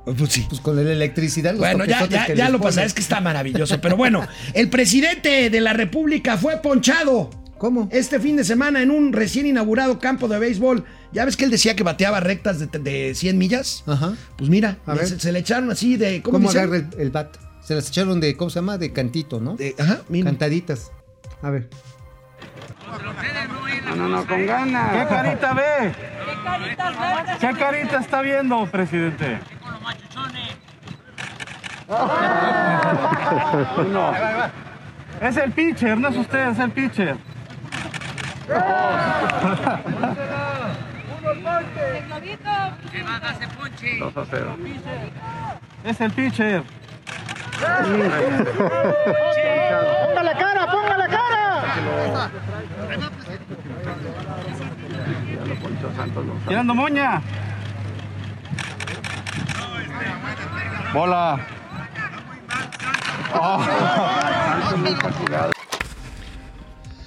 Pues 0.04 0.32
sí. 0.32 0.44
Pues 0.48 0.60
con 0.60 0.76
la 0.76 0.82
electricidad, 0.92 1.52
los 1.52 1.60
Bueno, 1.60 1.86
ya, 1.86 2.06
ya, 2.06 2.26
que 2.26 2.36
ya 2.36 2.50
lo 2.50 2.60
pasaré, 2.60 2.86
es 2.86 2.92
que 2.92 3.00
está 3.00 3.20
maravilloso. 3.20 3.80
Pero 3.80 3.96
bueno, 3.96 4.26
el 4.54 4.68
presidente 4.68 5.48
de 5.48 5.60
la 5.60 5.72
República 5.72 6.36
fue 6.36 6.58
ponchado. 6.58 7.30
¿Cómo? 7.56 7.88
Este 7.90 8.20
fin 8.20 8.36
de 8.36 8.44
semana 8.44 8.82
en 8.82 8.90
un 8.90 9.14
recién 9.14 9.46
inaugurado 9.46 9.98
campo 9.98 10.28
de 10.28 10.38
béisbol. 10.38 10.84
¿Ya 11.12 11.24
ves 11.24 11.36
que 11.36 11.44
él 11.44 11.50
decía 11.50 11.74
que 11.74 11.82
bateaba 11.82 12.20
rectas 12.20 12.58
de, 12.58 12.66
de 12.66 13.14
100 13.14 13.38
millas? 13.38 13.84
Ajá. 13.86 14.14
Pues 14.36 14.50
mira, 14.50 14.76
se, 15.04 15.18
se 15.18 15.32
le 15.32 15.38
echaron 15.38 15.70
así 15.70 15.96
de. 15.96 16.20
¿Cómo, 16.20 16.38
¿Cómo, 16.38 16.50
agarra 16.50 16.76
el, 16.76 16.86
el 16.98 17.10
bat? 17.10 17.34
Se 17.64 17.74
las 17.74 17.88
echaron 17.88 18.20
de, 18.20 18.36
¿cómo 18.36 18.50
se 18.50 18.56
llama? 18.60 18.76
De 18.78 18.92
cantito, 18.92 19.40
¿no? 19.40 19.56
De- 19.56 19.74
ajá, 19.78 20.00
mira. 20.08 20.26
Cantaditas. 20.26 20.92
A 21.42 21.50
ver. 21.50 21.68
¿Qué 24.28 25.06
carita 25.08 25.54
ve? 25.54 25.92
¿Qué 27.40 27.52
carita 27.58 27.98
está 28.00 28.20
viendo, 28.20 28.66
presidente? 28.66 29.38
No. 33.92 34.12
Es 35.20 35.36
el 35.36 35.52
pitcher, 35.52 35.96
no 35.96 36.08
es 36.08 36.16
usted, 36.16 36.48
es 36.48 36.58
el 36.58 36.70
pitcher. 36.70 37.16
Dos 43.98 44.16
a 44.16 44.24
cero. 44.30 44.56
Es 45.84 46.00
el 46.00 46.10
pitcher. 46.12 46.62
¡Ponga 50.06 50.22
la 50.22 50.38
cara, 50.38 50.70
ponga 50.70 50.96
la 50.98 51.08
cara! 51.08 52.30
Tirando 56.48 56.74
moña. 56.74 57.22
Bola. 60.92 61.46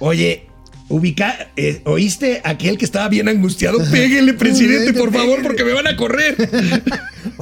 Oye, 0.00 0.46
ubica, 0.88 1.48
eh, 1.56 1.82
¿oíste 1.84 2.40
aquel 2.44 2.78
que 2.78 2.84
estaba 2.84 3.08
bien 3.08 3.28
angustiado? 3.28 3.78
Péguele, 3.90 4.34
presidente, 4.34 4.92
por 4.92 5.12
favor, 5.12 5.42
porque 5.42 5.64
me 5.64 5.72
van 5.72 5.86
a 5.86 5.96
correr. 5.96 6.36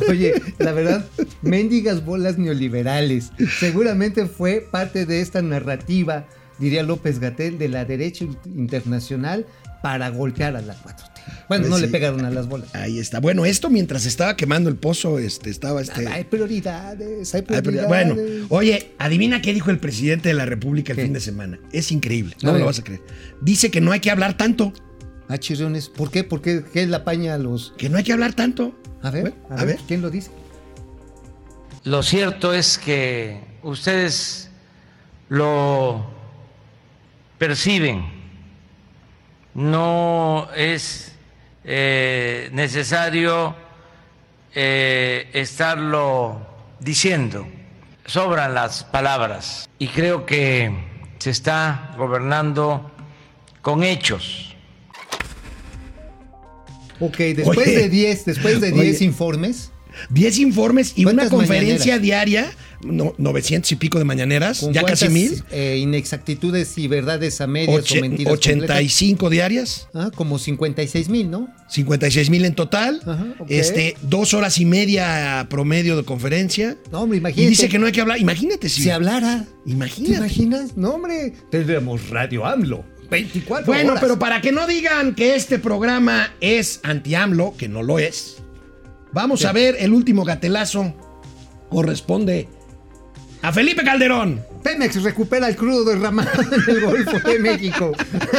Oye, 0.08 0.34
la 0.58 0.72
verdad, 0.72 1.06
mendigas 1.42 2.04
bolas 2.04 2.38
neoliberales. 2.38 3.30
Seguramente 3.58 4.26
fue 4.26 4.66
parte 4.70 5.06
de 5.06 5.20
esta 5.20 5.42
narrativa, 5.42 6.26
diría 6.58 6.82
López 6.82 7.18
Gatel, 7.18 7.58
de 7.58 7.68
la 7.68 7.84
derecha 7.84 8.24
internacional 8.44 9.46
para 9.82 10.08
golpear 10.08 10.56
a 10.56 10.60
la 10.62 10.74
4T. 10.74 11.10
Bueno, 11.48 11.62
Pues 11.62 11.68
no 11.70 11.76
sí. 11.76 11.82
le 11.82 11.88
pegaron 11.88 12.24
a 12.24 12.30
las 12.30 12.48
bolas. 12.48 12.74
Ahí 12.74 12.98
está. 12.98 13.20
Bueno, 13.20 13.44
esto 13.46 13.70
mientras 13.70 14.04
estaba 14.06 14.36
quemando 14.36 14.68
el 14.68 14.76
pozo, 14.76 15.18
este, 15.18 15.50
estaba 15.50 15.80
este. 15.80 16.06
Hay 16.08 16.24
prioridades, 16.24 17.34
hay 17.34 17.42
prioridades. 17.42 17.88
bueno, 17.88 18.16
oye, 18.48 18.92
adivina 18.98 19.40
qué 19.42 19.52
dijo 19.52 19.70
el 19.70 19.78
presidente 19.78 20.28
de 20.28 20.34
la 20.34 20.46
República 20.46 20.92
el 20.92 20.96
¿Qué? 20.96 21.02
fin 21.04 21.12
de 21.12 21.20
semana. 21.20 21.58
Es 21.72 21.92
increíble, 21.92 22.36
A 22.42 22.46
no 22.46 22.52
me 22.52 22.58
lo 22.60 22.66
vas 22.66 22.78
a 22.80 22.84
creer. 22.84 23.00
Dice 23.40 23.70
que 23.70 23.80
no 23.80 23.92
hay 23.92 24.00
que 24.00 24.10
hablar 24.10 24.36
tanto, 24.36 24.72
Ah, 25.28 25.38
chirriones, 25.38 25.88
¿por 25.88 26.10
qué? 26.10 26.22
¿Por 26.24 26.40
qué? 26.40 26.62
¿Qué 26.72 26.86
la 26.86 27.04
paña 27.04 27.34
a 27.34 27.38
los...? 27.38 27.74
que 27.76 27.88
no 27.88 27.98
hay 27.98 28.04
que 28.04 28.12
hablar 28.12 28.34
tanto. 28.34 28.72
A 29.02 29.10
ver, 29.10 29.22
Bueno, 29.22 29.36
a, 29.50 29.54
a 29.54 29.64
ver, 29.64 29.76
ver. 29.76 29.84
¿quién 29.86 30.02
lo 30.02 30.10
dice? 30.10 30.30
Lo 31.84 32.02
cierto 32.02 32.52
es 32.52 32.78
que 32.78 33.40
ustedes 33.62 34.50
lo 35.28 36.04
perciben. 37.38 38.04
No 39.54 40.48
es 40.54 41.12
eh, 41.64 42.50
necesario 42.52 43.54
eh, 44.54 45.30
estarlo 45.32 46.40
diciendo. 46.80 47.46
Sobran 48.04 48.54
las 48.54 48.84
palabras 48.84 49.68
y 49.78 49.88
creo 49.88 50.26
que 50.26 50.72
se 51.18 51.30
está 51.30 51.94
gobernando 51.96 52.90
con 53.62 53.82
hechos. 53.82 54.55
Ok, 57.00 57.16
después 57.18 57.68
Oye. 57.68 57.76
de 57.78 57.88
10, 57.88 58.24
después 58.24 58.60
de 58.60 58.72
Oye. 58.72 58.82
10 58.84 59.02
informes, 59.02 59.70
10 60.10 60.38
informes 60.40 60.92
y 60.96 61.02
una 61.04 61.12
¿Cuántas 61.12 61.30
conferencia 61.30 61.94
mañaneras? 61.96 62.02
diaria, 62.02 62.50
no, 62.84 63.14
900 63.16 63.72
y 63.72 63.76
pico 63.76 63.98
de 63.98 64.04
mañaneras, 64.04 64.60
¿con 64.60 64.72
ya 64.74 64.82
casi 64.82 65.08
mil. 65.08 65.42
eh, 65.50 65.78
inexactitudes 65.80 66.76
y 66.76 66.86
verdades 66.88 67.40
a 67.40 67.46
medias 67.46 67.74
Oche- 67.82 67.98
o 67.98 68.02
mentiras 68.02 68.30
completas? 68.34 68.76
85 68.76 69.30
diarias, 69.30 69.88
Ah, 69.94 70.10
como 70.14 70.38
56 70.38 71.08
mil, 71.08 71.30
¿no? 71.30 71.48
56 71.70 72.28
mil 72.28 72.44
en 72.44 72.54
total. 72.54 73.00
Ajá. 73.06 73.26
Este, 73.48 73.96
dos 74.02 74.34
horas 74.34 74.58
y 74.58 74.66
media 74.66 75.46
promedio 75.48 75.96
de 75.96 76.04
conferencia. 76.04 76.76
No, 76.92 77.00
hombre, 77.02 77.16
Y 77.16 77.20
imagínate. 77.20 77.48
dice 77.48 77.68
que 77.70 77.78
no 77.78 77.86
hay 77.86 77.92
que 77.92 78.02
hablar. 78.02 78.20
Imagínate 78.20 78.68
si. 78.68 78.82
Si 78.82 78.90
hablara, 78.90 79.46
¿te 79.64 79.70
Imagínate. 79.72 80.16
imaginas? 80.16 80.76
No, 80.76 80.90
hombre, 80.90 81.32
tendríamos 81.50 82.10
Radio 82.10 82.44
AMLO. 82.44 82.84
24 83.08 83.66
Bueno, 83.66 83.92
horas. 83.92 84.02
pero 84.02 84.18
para 84.18 84.40
que 84.40 84.52
no 84.52 84.66
digan 84.66 85.14
que 85.14 85.34
este 85.34 85.58
programa 85.58 86.34
es 86.40 86.80
anti-AMLO, 86.82 87.54
que 87.56 87.68
no 87.68 87.82
lo 87.82 87.98
es, 87.98 88.38
vamos 89.12 89.44
a 89.44 89.52
ver 89.52 89.76
el 89.78 89.92
último 89.92 90.24
gatelazo. 90.24 90.94
Corresponde 91.68 92.48
a 93.42 93.52
Felipe 93.52 93.84
Calderón. 93.84 94.40
Pemex 94.62 95.02
recupera 95.02 95.48
el 95.48 95.56
crudo 95.56 95.84
derramado 95.84 96.30
en 96.42 96.74
el 96.76 96.80
Golfo 96.80 97.20
de 97.28 97.38
México. 97.38 97.92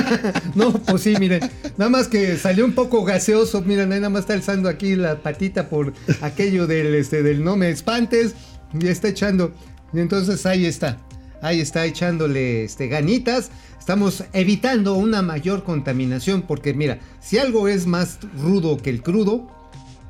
no, 0.56 0.74
pues 0.74 1.02
sí, 1.04 1.16
miren. 1.18 1.50
Nada 1.78 1.90
más 1.90 2.08
que 2.08 2.38
salió 2.38 2.66
un 2.66 2.74
poco 2.74 3.06
gaseoso. 3.06 3.62
Miren, 3.62 3.94
ahí 3.94 4.00
nada 4.00 4.10
más 4.10 4.22
está 4.22 4.34
alzando 4.34 4.68
aquí 4.68 4.96
la 4.96 5.22
patita 5.22 5.70
por 5.70 5.94
aquello 6.22 6.68
del, 6.68 6.94
este, 6.96 7.24
del 7.24 7.44
no 7.44 7.56
me 7.56 7.70
espantes. 7.70 8.34
Y 8.78 8.88
está 8.88 9.08
echando. 9.08 9.54
Y 9.94 10.00
entonces 10.00 10.46
ahí 10.46 10.66
está. 10.66 10.98
Ahí 11.42 11.62
está 11.62 11.86
echándole 11.86 12.66
este, 12.66 12.88
ganitas. 12.88 13.50
Estamos 13.88 14.26
evitando 14.34 14.96
una 14.96 15.22
mayor 15.22 15.64
contaminación. 15.64 16.42
Porque 16.42 16.74
mira, 16.74 17.00
si 17.22 17.38
algo 17.38 17.70
es 17.70 17.88
más 17.88 18.20
rudo 18.38 18.76
que 18.76 18.90
el 18.90 19.02
crudo, 19.02 19.48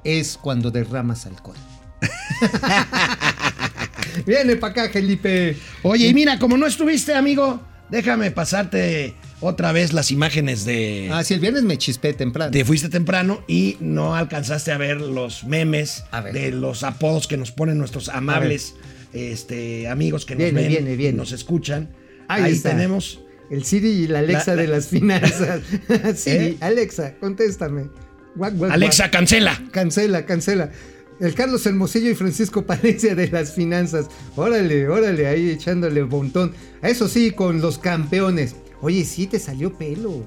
es 0.04 0.40
cuando 0.42 0.72
derramas 0.72 1.28
alcohol. 1.28 1.58
Viene 4.26 4.56
para 4.56 4.72
acá, 4.72 4.90
Felipe. 4.90 5.56
Oye, 5.84 6.08
y 6.08 6.14
mira, 6.16 6.40
como 6.40 6.58
no 6.58 6.66
estuviste, 6.66 7.14
amigo, 7.14 7.62
déjame 7.92 8.32
pasarte 8.32 9.14
otra 9.42 9.72
vez 9.74 9.94
las 9.94 10.10
imágenes 10.10 10.66
de. 10.66 11.12
Ah, 11.14 11.24
sí, 11.24 11.36
el 11.36 11.40
viernes 11.40 11.62
me 11.62 11.78
chispé 11.78 12.14
temprano. 12.14 12.50
Te 12.50 12.66
fuiste 12.66 12.90
temprano 12.90 13.44
y 13.48 13.78
no 13.80 14.16
alcanzaste 14.16 14.72
a 14.72 14.80
ver 14.80 15.00
los 15.00 15.44
memes 15.44 16.04
ver. 16.24 16.34
de 16.34 16.50
los 16.50 16.82
apodos 16.82 17.28
que 17.28 17.38
nos 17.38 17.52
ponen 17.52 17.78
nuestros 17.78 18.10
amables 18.10 18.74
este, 19.14 19.88
amigos 19.88 20.26
que 20.26 20.34
nos 20.34 20.52
ven 20.52 20.68
viene, 20.68 21.14
nos 21.14 21.32
escuchan. 21.32 21.90
Ahí 22.28 22.42
Ahí, 22.42 22.60
tenemos. 22.60 23.20
El 23.50 23.64
Siri 23.64 23.90
y 23.90 24.08
la 24.08 24.20
Alexa 24.20 24.52
La- 24.52 24.56
la- 24.58 24.62
de 24.64 24.68
las 24.68 24.88
finanzas. 24.88 25.62
Siri, 26.16 26.46
¿Eh? 26.46 26.58
Alexa, 26.62 27.16
contéstame. 27.20 27.90
Guac, 28.36 28.54
guac, 28.56 28.72
Alexa, 28.72 29.04
guac. 29.06 29.12
cancela. 29.14 29.62
Cancela, 29.72 30.26
cancela. 30.26 30.72
El 31.20 31.34
Carlos 31.34 31.66
Hermosillo 31.66 32.12
y 32.12 32.16
Francisco 32.16 32.64
Palencia 32.66 33.16
de 33.16 33.28
las 33.30 33.54
finanzas. 33.56 34.06
Órale, 34.36 34.88
órale, 34.88 35.26
ahí 35.28 35.50
echándole 35.50 36.04
montón. 36.04 36.54
Eso 36.84 37.08
sí, 37.08 37.32
con 37.32 37.60
los 37.62 37.80
campeones. 37.80 38.56
Oye, 38.82 39.04
sí 39.06 39.26
te 39.26 39.40
salió 39.40 39.74
pelo. 39.76 40.24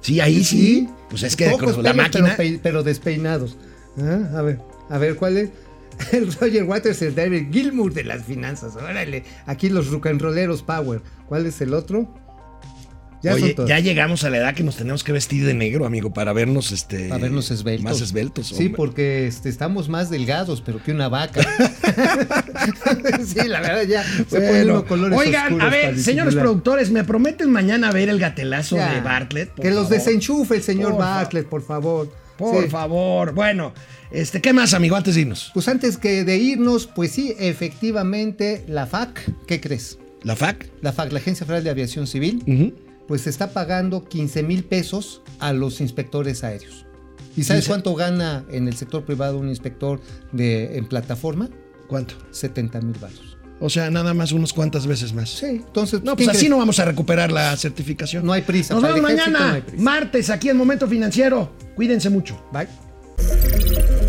Sí, 0.00 0.18
ahí 0.20 0.42
sí. 0.42 0.88
Pues 1.10 1.22
es 1.24 1.36
que 1.36 1.50
con 1.52 1.82
la 1.82 1.92
máquina. 1.92 2.34
Pero, 2.38 2.52
pe- 2.54 2.60
pero 2.62 2.82
despeinados. 2.82 3.58
Ah, 3.98 4.30
A 4.38 4.42
ver, 4.42 4.60
a 4.88 4.96
ver, 4.96 5.16
¿cuál 5.16 5.36
es? 5.36 5.50
El 6.12 6.32
Roger 6.32 6.64
Waters, 6.64 7.02
el 7.02 7.14
David 7.14 7.48
Gilmour 7.52 7.92
de 7.92 8.04
las 8.04 8.24
finanzas. 8.24 8.74
Órale, 8.76 9.24
aquí 9.44 9.68
los 9.68 9.88
rocanroleros 9.90 10.62
Power. 10.62 11.02
¿Cuál 11.28 11.44
es 11.44 11.60
el 11.60 11.74
otro? 11.74 12.08
Ya 13.22 13.34
Oye, 13.34 13.54
ya 13.68 13.78
llegamos 13.80 14.24
a 14.24 14.30
la 14.30 14.38
edad 14.38 14.54
que 14.54 14.62
nos 14.62 14.76
tenemos 14.76 15.04
que 15.04 15.12
vestir 15.12 15.44
de 15.44 15.52
negro, 15.52 15.84
amigo, 15.84 16.10
para 16.10 16.32
vernos 16.32 16.72
este. 16.72 17.08
Para 17.10 17.20
vernos 17.20 17.50
esbeltos. 17.50 17.84
Más 17.84 18.00
esbeltos. 18.00 18.46
Sí, 18.48 18.54
hombre. 18.54 18.72
porque 18.76 19.26
este, 19.26 19.50
estamos 19.50 19.90
más 19.90 20.08
delgados, 20.08 20.62
pero 20.62 20.82
que 20.82 20.90
una 20.90 21.08
vaca. 21.10 21.42
sí, 23.26 23.46
la 23.46 23.60
verdad 23.60 23.82
ya 23.82 24.02
se 24.04 24.24
pone 24.24 24.46
Bueno, 24.48 24.72
uno 24.72 24.84
colores 24.86 25.18
oigan, 25.18 25.60
a 25.60 25.68
ver, 25.68 25.98
señores 25.98 26.34
productores, 26.34 26.90
¿me 26.90 27.04
prometen 27.04 27.50
mañana 27.50 27.92
ver 27.92 28.08
el 28.08 28.18
gatelazo 28.18 28.76
Ya. 28.76 28.94
de 28.94 29.00
Bartlett? 29.00 29.50
Por 29.50 29.64
que 29.64 29.70
los 29.70 29.88
desenchufe 29.88 30.56
el 30.56 30.62
señor 30.62 30.92
Por 30.92 31.00
Bartlett, 31.00 31.46
por 31.46 31.62
favor. 31.62 32.10
Por 32.38 32.64
Sí. 32.64 32.70
favor. 32.70 33.34
Bueno, 33.34 33.74
este, 34.10 34.40
¿qué 34.40 34.54
más, 34.54 34.72
amigo, 34.72 34.96
antes 34.96 35.14
de 35.14 35.20
irnos? 35.22 35.50
Pues 35.52 35.68
antes 35.68 35.98
que 35.98 36.24
de 36.24 36.38
irnos, 36.38 36.86
pues 36.86 37.10
sí, 37.12 37.34
efectivamente, 37.38 38.64
la 38.66 38.86
FAC, 38.86 39.30
¿qué 39.46 39.60
crees? 39.60 39.98
¿La 40.22 40.36
FAC? 40.36 40.66
La 40.80 40.92
FAC, 40.92 41.12
la 41.12 41.18
Agencia 41.18 41.44
Federal 41.44 41.64
de 41.64 41.70
Aviación 41.70 42.06
Civil, 42.06 42.42
Ujú. 42.46 42.72
Pues 43.10 43.26
está 43.26 43.50
pagando 43.50 44.04
15 44.04 44.44
mil 44.44 44.62
pesos 44.62 45.20
a 45.40 45.52
los 45.52 45.80
inspectores 45.80 46.44
aéreos. 46.44 46.86
¿Y 47.36 47.42
sabes 47.42 47.64
15. 47.64 47.68
cuánto 47.68 47.94
gana 47.96 48.44
en 48.52 48.68
el 48.68 48.76
sector 48.76 49.04
privado 49.04 49.36
un 49.36 49.48
inspector 49.48 50.00
de, 50.30 50.78
en 50.78 50.86
plataforma? 50.86 51.48
¿Cuánto? 51.88 52.14
70 52.30 52.80
mil 52.82 52.96
baros. 53.00 53.36
O 53.58 53.68
sea, 53.68 53.90
nada 53.90 54.14
más 54.14 54.30
unas 54.30 54.52
cuantas 54.52 54.86
veces 54.86 55.12
más. 55.12 55.28
Sí, 55.28 55.46
entonces. 55.46 56.04
No, 56.04 56.14
pues 56.14 56.18
¿quién 56.18 56.30
así 56.30 56.38
crees? 56.38 56.50
no 56.50 56.58
vamos 56.58 56.78
a 56.78 56.84
recuperar 56.84 57.32
la 57.32 57.56
certificación. 57.56 58.24
No 58.24 58.32
hay 58.32 58.42
prisa. 58.42 58.74
Nos 58.74 58.82
vemos 58.84 59.02
mañana, 59.02 59.60
no 59.76 59.82
martes, 59.82 60.30
aquí 60.30 60.48
en 60.48 60.56
Momento 60.56 60.86
Financiero. 60.86 61.50
Cuídense 61.74 62.10
mucho. 62.10 62.40
Bye. 62.52 63.99